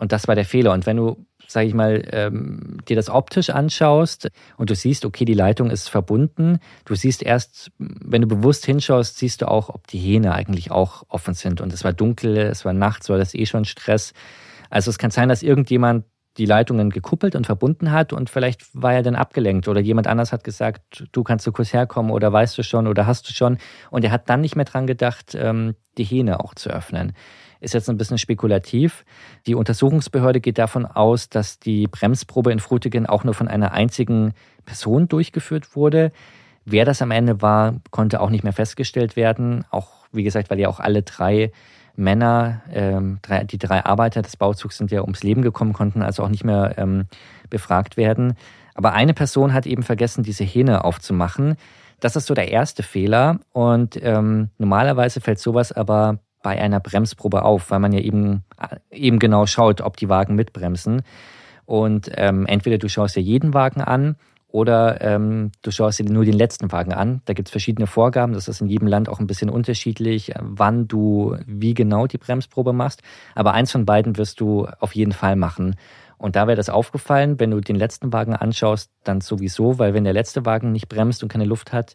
Und 0.00 0.12
das 0.12 0.26
war 0.26 0.34
der 0.34 0.46
Fehler. 0.46 0.72
Und 0.72 0.86
wenn 0.86 0.96
du, 0.96 1.26
sage 1.46 1.66
ich 1.66 1.74
mal, 1.74 2.02
ähm, 2.10 2.78
dir 2.88 2.96
das 2.96 3.10
optisch 3.10 3.50
anschaust 3.50 4.30
und 4.56 4.70
du 4.70 4.74
siehst, 4.74 5.04
okay, 5.04 5.26
die 5.26 5.34
Leitung 5.34 5.70
ist 5.70 5.88
verbunden, 5.88 6.58
du 6.86 6.94
siehst 6.94 7.22
erst, 7.22 7.70
wenn 7.78 8.22
du 8.22 8.26
bewusst 8.26 8.64
hinschaust, 8.64 9.18
siehst 9.18 9.42
du 9.42 9.48
auch, 9.48 9.68
ob 9.68 9.86
die 9.86 9.98
Hähne 9.98 10.32
eigentlich 10.32 10.70
auch 10.70 11.04
offen 11.08 11.34
sind. 11.34 11.60
Und 11.60 11.72
es 11.74 11.84
war 11.84 11.92
dunkel, 11.92 12.38
es 12.38 12.64
war 12.64 12.72
nachts, 12.72 13.10
war 13.10 13.18
das 13.18 13.34
eh 13.34 13.44
schon 13.44 13.66
Stress. 13.66 14.14
Also 14.70 14.90
es 14.90 14.96
kann 14.96 15.10
sein, 15.10 15.28
dass 15.28 15.42
irgendjemand 15.42 16.06
die 16.38 16.46
Leitungen 16.46 16.90
gekuppelt 16.90 17.34
und 17.34 17.44
verbunden 17.46 17.90
hat 17.90 18.12
und 18.12 18.30
vielleicht 18.30 18.62
war 18.72 18.94
er 18.94 19.02
dann 19.02 19.16
abgelenkt 19.16 19.66
oder 19.66 19.80
jemand 19.80 20.06
anders 20.06 20.32
hat 20.32 20.44
gesagt, 20.44 21.04
du 21.12 21.24
kannst 21.24 21.46
du 21.46 21.52
kurz 21.52 21.72
herkommen 21.72 22.12
oder 22.12 22.32
weißt 22.32 22.56
du 22.56 22.62
schon 22.62 22.86
oder 22.86 23.06
hast 23.06 23.28
du 23.28 23.32
schon 23.32 23.58
und 23.90 24.04
er 24.04 24.12
hat 24.12 24.30
dann 24.30 24.40
nicht 24.40 24.54
mehr 24.54 24.64
dran 24.64 24.86
gedacht, 24.86 25.34
ähm, 25.34 25.74
die 25.98 26.04
Hähne 26.04 26.40
auch 26.40 26.54
zu 26.54 26.70
öffnen. 26.70 27.12
Ist 27.60 27.74
jetzt 27.74 27.90
ein 27.90 27.98
bisschen 27.98 28.18
spekulativ. 28.18 29.04
Die 29.46 29.54
Untersuchungsbehörde 29.54 30.40
geht 30.40 30.58
davon 30.58 30.86
aus, 30.86 31.28
dass 31.28 31.58
die 31.58 31.86
Bremsprobe 31.86 32.52
in 32.52 32.58
Frutigen 32.58 33.06
auch 33.06 33.22
nur 33.22 33.34
von 33.34 33.48
einer 33.48 33.72
einzigen 33.72 34.32
Person 34.64 35.08
durchgeführt 35.08 35.76
wurde. 35.76 36.12
Wer 36.64 36.84
das 36.84 37.02
am 37.02 37.10
Ende 37.10 37.42
war, 37.42 37.74
konnte 37.90 38.20
auch 38.20 38.30
nicht 38.30 38.44
mehr 38.44 38.52
festgestellt 38.52 39.16
werden. 39.16 39.64
Auch, 39.70 40.06
wie 40.12 40.22
gesagt, 40.22 40.50
weil 40.50 40.58
ja 40.58 40.68
auch 40.68 40.80
alle 40.80 41.02
drei 41.02 41.52
Männer, 41.96 42.62
ähm, 42.72 43.18
drei, 43.22 43.44
die 43.44 43.58
drei 43.58 43.84
Arbeiter 43.84 44.22
des 44.22 44.36
Bauzugs 44.36 44.78
sind 44.78 44.90
ja 44.90 45.02
ums 45.02 45.22
Leben 45.22 45.42
gekommen, 45.42 45.72
konnten 45.72 46.02
also 46.02 46.22
auch 46.22 46.28
nicht 46.28 46.44
mehr 46.44 46.74
ähm, 46.78 47.06
befragt 47.50 47.96
werden. 47.96 48.34
Aber 48.74 48.92
eine 48.92 49.14
Person 49.14 49.52
hat 49.52 49.66
eben 49.66 49.82
vergessen, 49.82 50.22
diese 50.22 50.44
Hähne 50.44 50.84
aufzumachen. 50.84 51.56
Das 52.00 52.16
ist 52.16 52.26
so 52.26 52.34
der 52.34 52.50
erste 52.50 52.82
Fehler. 52.82 53.40
Und 53.52 53.98
ähm, 54.02 54.48
normalerweise 54.56 55.20
fällt 55.20 55.38
sowas 55.38 55.72
aber 55.72 56.20
bei 56.42 56.60
einer 56.60 56.80
Bremsprobe 56.80 57.42
auf, 57.42 57.70
weil 57.70 57.80
man 57.80 57.92
ja 57.92 58.00
eben, 58.00 58.44
eben 58.90 59.18
genau 59.18 59.46
schaut, 59.46 59.80
ob 59.80 59.96
die 59.96 60.08
Wagen 60.08 60.34
mitbremsen. 60.34 61.02
Und 61.66 62.10
ähm, 62.16 62.46
entweder 62.46 62.78
du 62.78 62.88
schaust 62.88 63.16
dir 63.16 63.20
jeden 63.20 63.54
Wagen 63.54 63.80
an 63.80 64.16
oder 64.48 65.00
ähm, 65.00 65.52
du 65.62 65.70
schaust 65.70 66.00
dir 66.00 66.04
nur 66.04 66.24
den 66.24 66.34
letzten 66.34 66.72
Wagen 66.72 66.92
an. 66.92 67.22
Da 67.26 67.34
gibt 67.34 67.48
es 67.48 67.52
verschiedene 67.52 67.86
Vorgaben. 67.86 68.32
Das 68.32 68.48
ist 68.48 68.60
in 68.60 68.68
jedem 68.68 68.88
Land 68.88 69.08
auch 69.08 69.20
ein 69.20 69.26
bisschen 69.26 69.50
unterschiedlich, 69.50 70.32
wann 70.40 70.88
du 70.88 71.36
wie 71.46 71.74
genau 71.74 72.06
die 72.06 72.18
Bremsprobe 72.18 72.72
machst. 72.72 73.02
Aber 73.34 73.52
eins 73.52 73.70
von 73.70 73.84
beiden 73.86 74.16
wirst 74.16 74.40
du 74.40 74.66
auf 74.80 74.94
jeden 74.94 75.12
Fall 75.12 75.36
machen. 75.36 75.76
Und 76.18 76.36
da 76.36 76.46
wäre 76.46 76.56
das 76.56 76.68
aufgefallen, 76.68 77.40
wenn 77.40 77.50
du 77.50 77.60
den 77.60 77.76
letzten 77.76 78.12
Wagen 78.12 78.34
anschaust, 78.34 78.90
dann 79.04 79.20
sowieso, 79.22 79.78
weil 79.78 79.94
wenn 79.94 80.04
der 80.04 80.12
letzte 80.12 80.44
Wagen 80.44 80.72
nicht 80.72 80.88
bremst 80.88 81.22
und 81.22 81.30
keine 81.30 81.46
Luft 81.46 81.72
hat, 81.72 81.94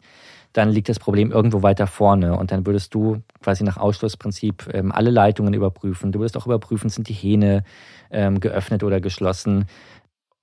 dann 0.56 0.70
liegt 0.70 0.88
das 0.88 1.00
Problem 1.00 1.32
irgendwo 1.32 1.64
weiter 1.64 1.86
vorne. 1.86 2.38
Und 2.38 2.52
dann 2.52 2.66
würdest 2.66 2.94
du 2.96 3.22
quasi 3.44 3.66
nach 3.66 3.76
Ausschlussprinzip 3.76 4.70
ähm, 4.74 4.94
alle 4.94 5.12
Leitungen 5.12 5.54
überprüfen. 5.54 6.14
Du 6.14 6.20
würdest 6.20 6.38
auch 6.38 6.46
überprüfen, 6.46 6.90
sind 6.90 7.10
die 7.10 7.14
Hähne 7.14 7.66
ähm, 8.10 8.40
geöffnet 8.40 8.82
oder 8.82 9.02
geschlossen. 9.02 9.66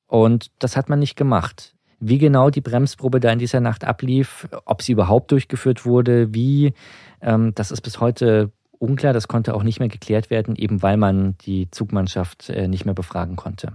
Und 0.07 0.51
das 0.59 0.77
hat 0.77 0.91
man 0.91 0.99
nicht 0.99 1.17
gemacht. 1.17 1.75
Wie 1.99 2.19
genau 2.19 2.51
die 2.51 2.61
Bremsprobe 2.61 3.21
da 3.21 3.33
in 3.33 3.39
dieser 3.39 3.61
Nacht 3.61 3.85
ablief, 3.85 4.49
ob 4.67 4.83
sie 4.83 4.93
überhaupt 4.93 5.31
durchgeführt 5.31 5.87
wurde, 5.87 6.35
wie, 6.35 6.75
ähm, 7.23 7.55
das 7.55 7.71
ist 7.71 7.81
bis 7.81 7.99
heute 7.99 8.53
unklar. 8.79 9.15
Das 9.15 9.29
konnte 9.29 9.55
auch 9.55 9.63
nicht 9.63 9.81
mehr 9.81 9.89
geklärt 9.89 10.29
werden, 10.29 10.57
eben 10.57 10.83
weil 10.83 10.99
man 10.99 11.39
die 11.39 11.71
Zugmannschaft 11.71 12.51
äh, 12.51 12.69
nicht 12.69 12.85
mehr 12.85 12.95
befragen 12.95 13.37
konnte. 13.37 13.73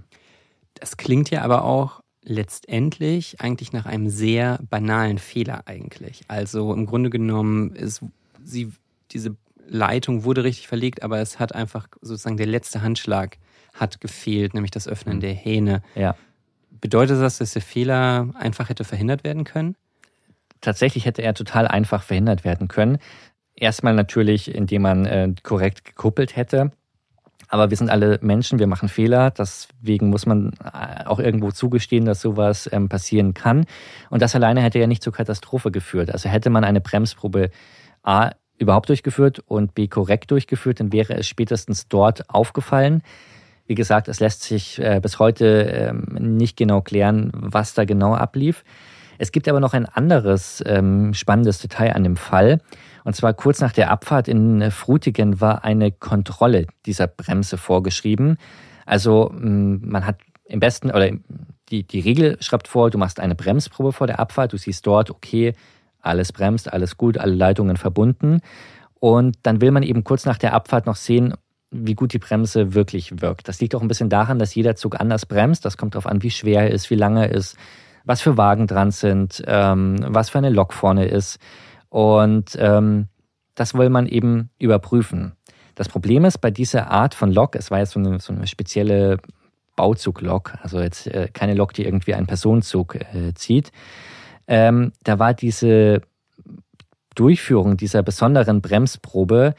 Das 0.76 0.98
klingt 0.98 1.32
ja 1.32 1.42
aber 1.42 1.64
auch 1.64 2.02
letztendlich 2.28 3.40
eigentlich 3.40 3.72
nach 3.72 3.86
einem 3.86 4.10
sehr 4.10 4.60
banalen 4.70 5.18
Fehler 5.18 5.64
eigentlich. 5.66 6.22
Also 6.28 6.74
im 6.74 6.86
Grunde 6.86 7.10
genommen 7.10 7.74
ist 7.74 8.02
sie, 8.44 8.72
diese 9.12 9.36
Leitung 9.68 10.24
wurde 10.26 10.44
richtig 10.44 10.68
verlegt, 10.68 11.04
aber 11.04 11.20
es 11.20 11.40
hat 11.40 11.56
einfach 11.56 11.88
sozusagen 12.02 12.38
der 12.38 12.46
letzte 12.46 12.82
Handschlag 12.82 13.38
hat 13.74 14.02
gefehlt, 14.02 14.54
nämlich 14.54 14.72
das 14.72 14.88
Öffnen 14.88 15.18
mhm. 15.18 15.22
der 15.22 15.34
Hähne. 15.34 15.82
Ja. 15.96 16.16
Bedeutet 16.82 17.22
das, 17.22 17.38
dass 17.38 17.54
der 17.54 17.62
Fehler 17.62 18.30
einfach 18.36 18.70
hätte 18.70 18.84
verhindert 18.84 19.24
werden 19.24 19.46
können? 19.46 19.76
Tatsächlich 20.62 21.06
hätte 21.06 21.22
er 21.22 21.34
total 21.34 21.68
einfach 21.68 22.04
verhindert 22.04 22.44
werden 22.44 22.68
können. 22.68 22.98
Erstmal 23.56 23.94
natürlich, 23.94 24.54
indem 24.54 24.82
man 24.84 25.06
äh, 25.06 25.34
korrekt 25.44 25.86
gekuppelt 25.86 26.36
hätte. 26.36 26.72
Aber 27.48 27.70
wir 27.70 27.78
sind 27.78 27.90
alle 27.90 28.20
Menschen, 28.22 28.60
wir 28.60 28.68
machen 28.68 28.90
Fehler. 28.90 29.32
Deswegen 29.32 30.10
muss 30.10 30.26
man 30.26 30.52
äh, 30.64 31.06
auch 31.06 31.20
irgendwo 31.20 31.52
zugestehen, 31.52 32.06
dass 32.06 32.22
sowas 32.22 32.70
ähm, 32.72 32.90
passieren 32.90 33.34
kann. 33.34 33.66
Und 34.10 34.22
das 34.22 34.36
alleine 34.36 34.62
hätte 34.62 34.80
ja 34.80 34.88
nicht 34.88 35.04
zur 35.04 35.14
Katastrophe 35.14 35.72
geführt. 35.72 36.12
Also 36.12 36.30
hätte 36.30 36.50
man 36.50 36.64
eine 36.64 36.82
Bremsprobe 36.82 37.50
A 38.04 38.32
überhaupt 38.58 38.90
durchgeführt 38.90 39.40
und 39.40 39.76
B 39.76 39.88
korrekt 39.88 40.32
durchgeführt, 40.32 40.80
dann 40.80 40.92
wäre 40.92 41.14
es 41.14 41.28
spätestens 41.28 41.88
dort 41.88 42.30
aufgefallen. 42.30 43.04
Wie 43.68 43.76
gesagt, 43.76 44.08
es 44.08 44.20
lässt 44.20 44.44
sich 44.44 44.80
äh, 44.80 45.00
bis 45.02 45.20
heute 45.20 45.46
ähm, 45.46 46.06
nicht 46.38 46.58
genau 46.58 46.82
klären, 46.82 47.32
was 47.34 47.74
da 47.74 47.86
genau 47.86 48.16
ablief. 48.16 48.64
Es 49.18 49.32
gibt 49.32 49.48
aber 49.48 49.60
noch 49.60 49.74
ein 49.74 49.86
anderes 49.86 50.64
ähm, 50.66 51.14
spannendes 51.14 51.60
Detail 51.60 51.96
an 51.96 52.04
dem 52.04 52.18
Fall. 52.18 52.62
Und 53.08 53.16
zwar 53.16 53.34
kurz 53.34 53.62
nach 53.62 53.72
der 53.72 53.90
Abfahrt 53.90 54.28
in 54.28 54.70
Frutigen 54.70 55.40
war 55.40 55.64
eine 55.64 55.94
Kontrolle 55.94 56.68
dieser 56.86 57.08
Bremse 57.08 57.58
vorgeschrieben. 57.58 58.38
Also 58.86 59.32
man 59.34 60.06
hat 60.06 60.18
im 60.44 60.60
besten, 60.60 60.92
oder 60.92 61.12
die, 61.70 61.84
die 61.84 62.02
Regel 62.02 62.36
schreibt 62.42 62.68
vor, 62.68 62.90
du 62.90 62.98
machst 62.98 63.22
eine 63.22 63.34
Bremsprobe 63.34 63.94
vor 63.94 64.08
der 64.08 64.20
Abfahrt, 64.20 64.52
du 64.52 64.58
siehst 64.58 64.86
dort, 64.86 65.10
okay, 65.10 65.54
alles 66.02 66.34
bremst, 66.34 66.74
alles 66.74 66.98
gut, 66.98 67.18
alle 67.18 67.34
Leitungen 67.34 67.78
verbunden. 67.78 68.42
Und 69.00 69.38
dann 69.44 69.62
will 69.62 69.72
man 69.72 69.84
eben 69.84 70.04
kurz 70.04 70.26
nach 70.26 70.38
der 70.38 70.52
Abfahrt 70.52 70.86
noch 70.86 70.98
sehen, 70.98 71.34
wie 71.72 71.96
gut 71.96 72.12
die 72.12 72.20
Bremse 72.20 72.74
wirklich 72.74 73.22
wirkt. 73.22 73.48
Das 73.48 73.62
liegt 73.62 73.74
auch 73.74 73.82
ein 73.82 73.88
bisschen 73.88 74.10
daran, 74.10 74.38
dass 74.38 74.54
jeder 74.54 74.76
Zug 74.76 75.00
anders 75.00 75.26
bremst. 75.26 75.64
Das 75.64 75.78
kommt 75.78 75.96
darauf 75.96 76.08
an, 76.08 76.24
wie 76.24 76.32
schwer 76.32 76.64
er 76.64 76.72
ist, 76.72 76.90
wie 76.90 76.96
lange 76.96 77.30
er 77.30 77.32
ist, 77.32 77.56
was 78.04 78.20
für 78.20 78.36
Wagen 78.36 78.68
dran 78.68 78.92
sind, 78.92 79.42
ähm, 79.48 79.96
was 80.10 80.30
für 80.30 80.40
eine 80.40 80.50
Lok 80.50 80.74
vorne 80.74 81.06
ist. 81.06 81.40
Und 81.90 82.58
ähm, 82.60 83.08
das 83.56 83.74
will 83.74 83.90
man 83.90 84.08
eben 84.08 84.50
überprüfen. 84.60 85.34
Das 85.76 85.90
Problem 85.90 86.26
ist 86.26 86.40
bei 86.40 86.52
dieser 86.52 86.90
Art 86.90 87.14
von 87.14 87.32
Lok, 87.32 87.56
es 87.56 87.72
war 87.72 87.80
jetzt 87.80 87.92
so 87.92 88.00
eine, 88.00 88.20
so 88.20 88.34
eine 88.34 88.48
spezielle 88.48 89.18
Bauzuglok, 89.76 90.56
also 90.62 90.80
jetzt 90.82 91.08
äh, 91.08 91.30
keine 91.32 91.54
Lok, 91.54 91.74
die 91.74 91.86
irgendwie 91.86 92.16
einen 92.16 92.26
Personenzug 92.26 92.96
äh, 92.96 93.34
zieht, 93.36 93.72
ähm, 94.48 94.94
da 95.04 95.20
war 95.20 95.34
diese 95.34 96.02
Durchführung 97.16 97.78
dieser 97.78 98.04
besonderen 98.04 98.62
Bremsprobe 98.62 99.54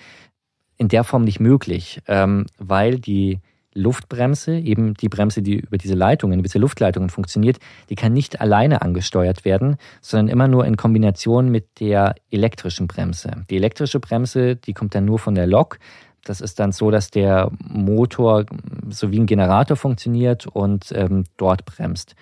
in 0.76 0.88
der 0.88 1.04
Form 1.04 1.24
nicht 1.24 1.40
möglich, 1.40 2.00
ähm, 2.06 2.46
weil 2.58 2.98
die 2.98 3.40
Luftbremse, 3.78 4.58
eben 4.58 4.94
die 4.94 5.08
Bremse, 5.08 5.42
die 5.42 5.56
über 5.56 5.78
diese 5.78 5.94
Leitungen, 5.94 6.38
über 6.38 6.48
diese 6.48 6.58
Luftleitungen 6.58 7.10
funktioniert, 7.10 7.58
die 7.88 7.94
kann 7.94 8.12
nicht 8.12 8.40
alleine 8.40 8.82
angesteuert 8.82 9.44
werden, 9.44 9.76
sondern 10.00 10.28
immer 10.28 10.48
nur 10.48 10.66
in 10.66 10.76
Kombination 10.76 11.50
mit 11.50 11.80
der 11.80 12.14
elektrischen 12.30 12.86
Bremse. 12.86 13.44
Die 13.50 13.56
elektrische 13.56 14.00
Bremse, 14.00 14.56
die 14.56 14.74
kommt 14.74 14.94
dann 14.94 15.04
nur 15.04 15.18
von 15.18 15.34
der 15.34 15.46
Lok. 15.46 15.78
Das 16.24 16.40
ist 16.40 16.58
dann 16.58 16.72
so, 16.72 16.90
dass 16.90 17.10
der 17.10 17.50
Motor 17.58 18.44
so 18.90 19.10
wie 19.12 19.20
ein 19.20 19.26
Generator 19.26 19.76
funktioniert 19.76 20.46
und 20.46 20.92
ähm, 20.92 21.24
dort 21.36 21.64
bremst. 21.64 22.14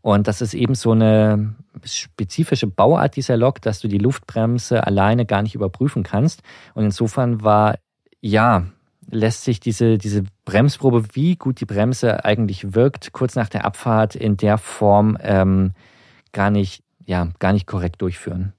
Und 0.00 0.28
das 0.28 0.40
ist 0.40 0.54
eben 0.54 0.74
so 0.74 0.92
eine 0.92 1.54
spezifische 1.84 2.66
Bauart 2.66 3.16
dieser 3.16 3.36
Lok, 3.36 3.60
dass 3.62 3.80
du 3.80 3.88
die 3.88 3.98
Luftbremse 3.98 4.86
alleine 4.86 5.26
gar 5.26 5.42
nicht 5.42 5.54
überprüfen 5.54 6.02
kannst. 6.02 6.42
Und 6.74 6.84
insofern 6.84 7.42
war 7.42 7.78
ja 8.20 8.66
lässt 9.10 9.44
sich 9.44 9.60
diese, 9.60 9.98
diese 9.98 10.24
Bremsprobe, 10.44 11.04
wie 11.14 11.36
gut 11.36 11.60
die 11.60 11.64
Bremse 11.66 12.24
eigentlich 12.24 12.74
wirkt, 12.74 13.12
kurz 13.12 13.34
nach 13.34 13.48
der 13.48 13.64
Abfahrt 13.64 14.14
in 14.14 14.36
der 14.36 14.58
Form 14.58 15.16
ähm, 15.20 15.72
gar 16.32 16.50
nicht, 16.50 16.82
ja, 17.06 17.28
gar 17.38 17.52
nicht 17.52 17.66
korrekt 17.66 18.02
durchführen. 18.02 18.52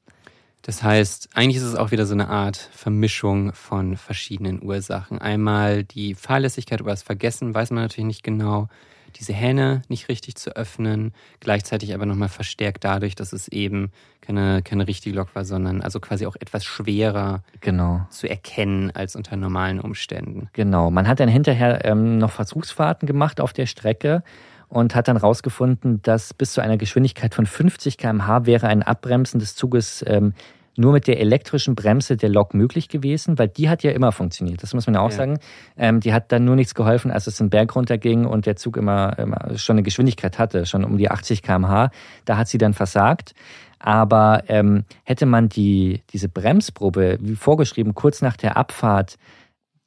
Das 0.62 0.84
heißt, 0.84 1.30
eigentlich 1.34 1.58
ist 1.58 1.64
es 1.64 1.76
auch 1.76 1.92
wieder 1.92 2.06
so 2.06 2.14
eine 2.14 2.30
Art 2.30 2.58
Vermischung 2.58 3.54
von 3.54 3.96
verschiedenen 3.96 4.62
Ursachen. 4.62 5.20
Einmal 5.20 5.84
die 5.84 6.16
Fahrlässigkeit 6.16 6.82
oder 6.82 6.92
das 6.92 7.04
Vergessen, 7.04 7.56
weiß 7.56 7.72
man 7.72 7.84
natürlich 7.84 8.08
nicht 8.08 8.24
genau 8.24 8.68
diese 9.16 9.34
Hähne 9.34 9.82
nicht 9.90 10.10
richtig 10.10 10.36
zu 10.36 10.56
öffnen, 10.56 11.14
gleichzeitig 11.40 11.94
aber 11.94 12.06
nochmal 12.06 12.30
verstärkt 12.30 12.84
dadurch, 12.84 13.16
dass 13.16 13.34
es 13.34 13.48
eben 13.48 13.92
keine, 14.22 14.62
keine 14.62 14.88
richtige 14.88 15.16
Lok 15.16 15.34
war, 15.36 15.46
sondern 15.46 15.82
also 15.82 16.00
quasi 16.00 16.26
auch 16.26 16.36
etwas 16.40 16.66
schwerer 16.66 17.44
genau. 17.62 18.06
zu 18.10 18.30
erkennen 18.30 18.92
als 18.92 19.16
unter 19.16 19.36
normalen 19.36 19.80
Umständen. 19.80 20.50
Genau. 20.54 20.92
Man 20.92 21.08
hat 21.08 21.20
dann 21.20 21.30
hinterher 21.30 21.84
ähm, 21.86 22.18
noch 22.18 22.32
Versuchsfahrten 22.32 23.08
gemacht 23.08 23.42
auf 23.42 23.54
der 23.54 23.66
Strecke 23.66 24.24
und 24.68 24.94
hat 24.94 25.08
dann 25.08 25.18
herausgefunden, 25.18 26.02
dass 26.04 26.34
bis 26.34 26.54
zu 26.54 26.62
einer 26.62 26.78
Geschwindigkeit 26.78 27.34
von 27.34 27.46
50 27.46 27.98
km/h 27.98 28.46
wäre 28.46 28.68
ein 28.68 28.84
Abbremsen 28.84 29.40
des 29.40 29.56
Zuges 29.56 30.06
ähm, 30.08 30.34
nur 30.80 30.94
mit 30.94 31.08
der 31.08 31.20
elektrischen 31.20 31.76
Bremse 31.76 32.16
der 32.16 32.30
Lok 32.30 32.54
möglich 32.54 32.88
gewesen, 32.88 33.38
weil 33.38 33.50
die 33.50 33.70
hat 33.70 33.84
ja 33.84 33.92
immer 33.92 34.14
funktioniert. 34.14 34.64
Das 34.64 34.74
muss 34.74 34.88
man 34.88 34.96
ja 34.96 35.02
auch 35.02 35.12
ja. 35.12 35.18
sagen. 35.18 35.40
Ähm, 35.78 36.00
die 36.00 36.14
hat 36.14 36.32
dann 36.32 36.46
nur 36.46 36.56
nichts 36.56 36.74
geholfen, 36.74 37.12
als 37.12 37.28
es 37.28 37.38
den 37.38 37.50
Berg 37.50 37.76
runterging 37.76 38.26
und 38.26 38.46
der 38.46 38.56
Zug 38.56 38.78
immer, 38.78 39.20
immer 39.20 39.58
schon 39.58 39.76
eine 39.76 39.84
Geschwindigkeit 39.84 40.40
hatte, 40.40 40.66
schon 40.66 40.86
um 40.86 40.98
die 40.98 41.12
80 41.12 41.44
km/h. 41.44 41.92
Da 42.24 42.38
hat 42.38 42.48
sie 42.48 42.58
dann 42.58 42.74
versagt. 42.74 43.34
Aber 43.78 44.44
ähm, 44.48 44.86
hätte 45.04 45.26
man 45.26 45.50
die, 45.50 46.02
diese 46.12 46.30
Bremsprobe, 46.30 47.18
wie 47.20 47.36
vorgeschrieben, 47.36 47.94
kurz 47.94 48.22
nach 48.22 48.38
der 48.38 48.56
Abfahrt 48.56 49.18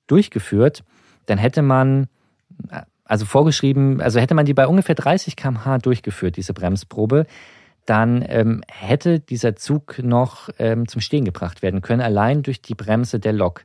durchgeführt, 0.07 0.85
dann 1.25 1.39
hätte 1.39 1.63
man, 1.63 2.09
also 3.05 3.25
vorgeschrieben, 3.25 4.03
also 4.03 4.21
hätte 4.21 4.35
man 4.35 4.45
die 4.45 4.55
bei 4.55 4.67
ungefähr 4.67 4.95
30 4.95 5.37
km/h 5.37 5.79
durchgeführt, 5.79 6.37
diese 6.37 6.53
Bremsprobe, 6.53 7.27
dann 7.87 8.25
ähm, 8.29 8.63
hätte 8.69 9.21
dieser 9.21 9.57
Zug 9.57 9.99
noch 10.03 10.49
ähm, 10.59 10.87
zum 10.87 11.01
Stehen 11.01 11.25
gebracht 11.25 11.63
werden 11.63 11.81
können, 11.81 12.01
allein 12.01 12.43
durch 12.43 12.63
die 12.63 12.75
Bremse 12.75 13.19
der 13.19 13.33
Lok. 13.33 13.65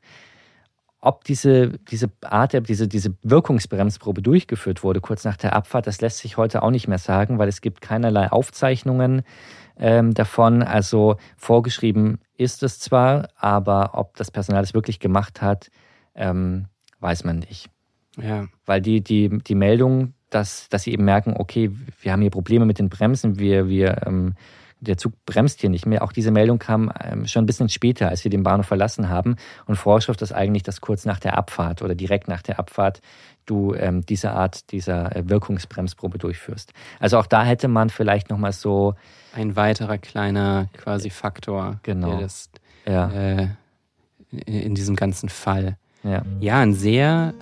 Ob 1.00 1.24
diese, 1.24 1.78
diese 1.92 2.10
Art, 2.22 2.54
diese, 2.68 2.88
diese 2.88 3.16
Wirkungsbremsprobe 3.22 4.22
durchgeführt 4.22 4.84
wurde 4.84 5.00
kurz 5.00 5.24
nach 5.24 5.38
der 5.38 5.54
Abfahrt, 5.54 5.86
das 5.86 6.02
lässt 6.02 6.18
sich 6.18 6.38
heute 6.38 6.64
auch 6.64 6.72
nicht 6.72 6.88
mehr 6.88 6.98
sagen, 6.98 7.38
weil 7.38 7.48
es 7.48 7.62
gibt 7.62 7.82
keinerlei 7.82 8.32
Aufzeichnungen 8.32 9.22
ähm, 9.78 10.16
davon. 10.16 10.64
Also 10.64 11.18
vorgeschrieben 11.38 12.20
ist 12.36 12.64
es 12.64 12.80
zwar, 12.80 13.30
aber 13.36 13.92
ob 13.94 14.16
das 14.18 14.32
Personal 14.32 14.64
es 14.64 14.74
wirklich 14.74 15.00
gemacht 15.00 15.42
hat, 15.42 15.70
ähm, 16.16 16.66
weiß 17.00 17.24
man 17.24 17.40
nicht. 17.40 17.70
Ja. 18.20 18.48
Weil 18.66 18.82
die, 18.82 19.04
die, 19.04 19.30
die 19.30 19.56
Meldung 19.56 20.14
dass, 20.30 20.70
dass 20.70 20.84
sie 20.84 20.92
eben 20.92 21.06
merken, 21.06 21.36
okay, 21.38 21.72
wir 22.02 22.12
haben 22.12 22.22
hier 22.22 22.32
Probleme 22.32 22.66
mit 22.66 22.80
den 22.80 22.90
Bremsen, 22.90 23.40
wir, 23.40 23.70
wir, 23.70 24.02
ähm, 24.06 24.36
der 24.80 24.98
Zug 24.98 25.14
bremst 25.26 25.62
hier 25.62 25.70
nicht 25.70 25.86
mehr. 25.86 26.04
Auch 26.04 26.12
diese 26.12 26.32
Meldung 26.32 26.60
kam 26.60 26.92
ähm, 27.04 27.26
schon 27.26 27.44
ein 27.44 27.46
bisschen 27.48 27.70
später, 27.70 28.10
als 28.10 28.24
wir 28.24 28.32
den 28.32 28.44
Bahnhof 28.44 28.68
verlassen 28.68 29.10
haben. 29.10 29.36
Und 29.66 29.76
Vorschrift 29.76 30.22
ist 30.22 30.34
eigentlich, 30.34 30.64
dass 30.64 30.82
kurz 30.82 31.06
nach 31.06 31.20
der 31.20 31.38
Abfahrt 31.38 31.82
oder 31.82 31.96
direkt 31.96 32.28
nach 32.28 32.42
der 32.42 32.60
Abfahrt 32.60 33.02
du 33.46 33.74
ähm, 33.74 34.06
diese 34.06 34.32
Art 34.32 34.72
dieser 34.72 35.16
äh, 35.16 35.28
Wirkungsbremsprobe 35.28 36.18
durchführst. 36.18 36.74
Also 37.00 37.18
auch 37.18 37.26
da 37.26 37.44
hätte 37.44 37.68
man 37.68 37.90
vielleicht 37.90 38.30
nochmal 38.30 38.52
so 38.52 38.96
ein 39.34 39.56
weiterer 39.56 39.98
kleiner 39.98 40.68
quasi 40.74 41.10
Faktor, 41.10 41.80
genau. 41.84 42.12
der 42.12 42.20
das 42.22 42.50
ja. 42.86 43.12
äh, 43.12 43.48
in 44.46 44.76
diesem 44.76 44.96
ganzen 44.96 45.30
Fall. 45.30 45.78
Ja, 46.04 46.24
ja 46.40 46.60
ein 46.60 46.74
sehr 46.74 47.34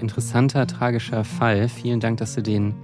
interessanter, 0.00 0.66
tragischer 0.66 1.24
Fall. 1.24 1.68
Vielen 1.68 2.00
Dank, 2.00 2.18
dass 2.18 2.34
du 2.34 2.42
den 2.42 2.74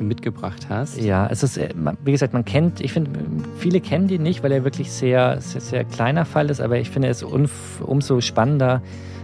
mitgebracht 0.00 0.66
hast. 0.68 1.00
Ja, 1.00 1.26
es 1.30 1.42
ist, 1.42 1.56
äh, 1.58 1.70
wie 2.04 2.12
gesagt, 2.12 2.32
man 2.32 2.44
kennt, 2.44 2.80
ich 2.80 2.92
finde, 2.92 3.10
viele 3.56 3.80
kennen 3.80 4.08
den 4.08 4.22
nicht, 4.22 4.42
weil 4.42 4.52
er 4.52 4.64
wirklich 4.64 4.92
sehr, 4.92 5.40
sehr, 5.40 5.60
sehr 5.60 5.84
kleiner 5.84 6.24
Fall 6.24 6.50
ist, 6.50 6.60
aber 6.60 6.78
ich 6.78 6.90
finde 6.90 7.08
es 7.08 7.22
umso 7.22 8.20
spannender, 8.20 8.82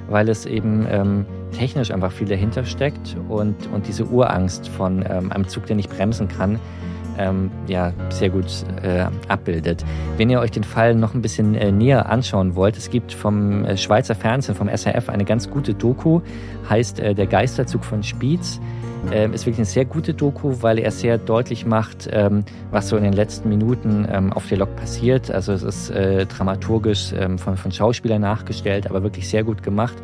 weil 0.08 0.28
es 0.28 0.46
eben 0.46 0.86
ähm, 0.90 1.26
technisch 1.52 1.90
einfach 1.90 2.12
viel 2.12 2.26
dahinter 2.26 2.64
steckt 2.64 3.16
und, 3.28 3.54
und 3.72 3.86
diese 3.86 4.06
Urangst 4.06 4.68
von 4.68 5.04
ähm, 5.08 5.32
einem 5.32 5.48
Zug, 5.48 5.66
der 5.66 5.76
nicht 5.76 5.90
bremsen 5.90 6.28
kann, 6.28 6.58
ähm, 7.18 7.50
ja, 7.66 7.92
sehr 8.10 8.30
gut 8.30 8.46
äh, 8.82 9.06
abbildet. 9.28 9.84
Wenn 10.16 10.30
ihr 10.30 10.40
euch 10.40 10.50
den 10.50 10.64
Fall 10.64 10.94
noch 10.94 11.14
ein 11.14 11.22
bisschen 11.22 11.54
äh, 11.54 11.72
näher 11.72 12.08
anschauen 12.08 12.54
wollt, 12.54 12.76
es 12.76 12.90
gibt 12.90 13.12
vom 13.12 13.64
äh, 13.64 13.76
Schweizer 13.76 14.14
Fernsehen, 14.14 14.54
vom 14.54 14.68
SRF, 14.68 15.08
eine 15.08 15.24
ganz 15.24 15.50
gute 15.50 15.74
Doku, 15.74 16.20
heißt 16.68 17.00
äh, 17.00 17.14
Der 17.14 17.26
Geisterzug 17.26 17.84
von 17.84 18.02
Spiez. 18.02 18.60
Ähm, 19.12 19.32
ist 19.32 19.46
wirklich 19.46 19.58
eine 19.58 19.66
sehr 19.66 19.84
gute 19.84 20.14
Doku, 20.14 20.56
weil 20.60 20.78
er 20.78 20.90
sehr 20.90 21.18
deutlich 21.18 21.66
macht, 21.66 22.08
ähm, 22.10 22.44
was 22.70 22.88
so 22.88 22.96
in 22.96 23.04
den 23.04 23.12
letzten 23.12 23.48
Minuten 23.48 24.06
ähm, 24.10 24.32
auf 24.32 24.48
der 24.48 24.58
Lok 24.58 24.74
passiert. 24.76 25.30
Also 25.30 25.52
es 25.52 25.62
ist 25.62 25.90
äh, 25.90 26.26
dramaturgisch 26.26 27.12
ähm, 27.16 27.38
von, 27.38 27.56
von 27.56 27.70
Schauspielern 27.70 28.20
nachgestellt, 28.20 28.88
aber 28.88 29.02
wirklich 29.02 29.28
sehr 29.28 29.44
gut 29.44 29.62
gemacht. 29.62 29.94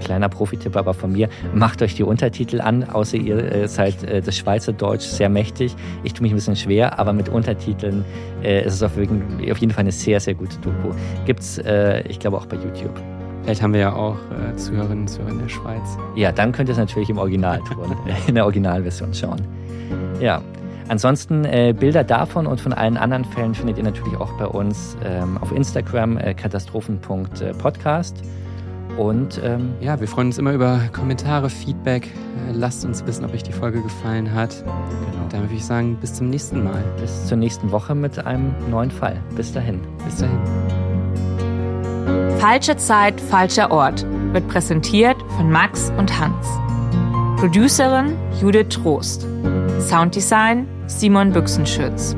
Kleiner 0.00 0.28
Profitipp 0.28 0.76
aber 0.76 0.94
von 0.94 1.12
mir, 1.12 1.28
macht 1.54 1.82
euch 1.82 1.94
die 1.94 2.04
Untertitel 2.04 2.60
an, 2.60 2.84
außer 2.84 3.16
ihr 3.16 3.52
äh, 3.52 3.68
seid 3.68 4.04
äh, 4.04 4.20
das 4.20 4.36
Schweizerdeutsch 4.36 5.04
sehr 5.04 5.28
mächtig. 5.28 5.74
Ich 6.04 6.12
tue 6.14 6.22
mich 6.22 6.32
ein 6.32 6.36
bisschen 6.36 6.56
schwer, 6.56 6.98
aber 6.98 7.12
mit 7.12 7.28
Untertiteln 7.28 8.04
äh, 8.42 8.64
ist 8.64 8.74
es 8.74 8.82
auf, 8.82 8.92
auf 8.92 8.98
jeden 8.98 9.72
Fall 9.72 9.80
eine 9.80 9.92
sehr, 9.92 10.20
sehr 10.20 10.34
gute 10.34 10.58
Doku. 10.58 10.94
Gibt's, 11.26 11.58
äh, 11.58 12.02
ich 12.08 12.18
glaube, 12.18 12.36
auch 12.36 12.46
bei 12.46 12.56
YouTube. 12.56 13.11
Vielleicht 13.42 13.62
haben 13.62 13.72
wir 13.72 13.80
ja 13.80 13.92
auch 13.92 14.16
äh, 14.30 14.56
Zuhörerinnen 14.56 15.00
und 15.00 15.08
Zuhörer 15.08 15.30
in 15.30 15.38
der 15.38 15.48
Schweiz. 15.48 15.98
Ja, 16.14 16.32
dann 16.32 16.52
könnt 16.52 16.68
ihr 16.68 16.72
es 16.72 16.78
natürlich 16.78 17.10
im 17.10 17.18
Original 17.18 17.58
tun, 17.60 17.96
in 18.26 18.34
der 18.34 18.44
Originalversion 18.44 19.12
schauen. 19.14 19.40
Ja. 20.20 20.42
Ansonsten 20.88 21.44
äh, 21.44 21.74
Bilder 21.78 22.04
davon 22.04 22.46
und 22.46 22.60
von 22.60 22.72
allen 22.72 22.96
anderen 22.96 23.24
Fällen 23.24 23.54
findet 23.54 23.78
ihr 23.78 23.84
natürlich 23.84 24.18
auch 24.18 24.32
bei 24.36 24.46
uns 24.46 24.96
ähm, 25.04 25.38
auf 25.38 25.50
Instagram 25.52 26.18
äh, 26.18 26.34
katastrophen.podcast. 26.34 28.22
Und 28.98 29.40
ähm, 29.42 29.72
ja, 29.80 29.98
wir 29.98 30.08
freuen 30.08 30.26
uns 30.28 30.38
immer 30.38 30.52
über 30.52 30.80
Kommentare, 30.92 31.48
Feedback. 31.48 32.06
Äh, 32.06 32.52
lasst 32.52 32.84
uns 32.84 33.06
wissen, 33.06 33.24
ob 33.24 33.32
euch 33.32 33.42
die 33.42 33.52
Folge 33.52 33.80
gefallen 33.80 34.34
hat. 34.34 34.62
Genau. 34.64 35.28
Dann 35.30 35.42
würde 35.42 35.54
ich 35.54 35.64
sagen, 35.64 35.96
bis 35.98 36.14
zum 36.14 36.28
nächsten 36.28 36.62
Mal. 36.62 36.84
Bis 37.00 37.26
zur 37.26 37.38
nächsten 37.38 37.70
Woche 37.72 37.94
mit 37.94 38.18
einem 38.26 38.54
neuen 38.68 38.90
Fall. 38.90 39.18
Bis 39.34 39.52
dahin. 39.52 39.80
Bis 40.04 40.18
dahin. 40.18 40.91
Falsche 42.38 42.76
Zeit, 42.76 43.20
falscher 43.20 43.70
Ort 43.70 44.04
wird 44.32 44.48
präsentiert 44.48 45.16
von 45.36 45.50
Max 45.50 45.92
und 45.96 46.18
Hans. 46.18 46.46
Producerin 47.38 48.16
Judith 48.40 48.68
Trost. 48.70 49.26
Sounddesign 49.80 50.66
Simon 50.86 51.32
Büchsenschütz. 51.32 52.16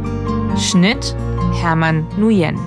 Schnitt 0.56 1.14
Hermann 1.60 2.06
Nuyen. 2.16 2.58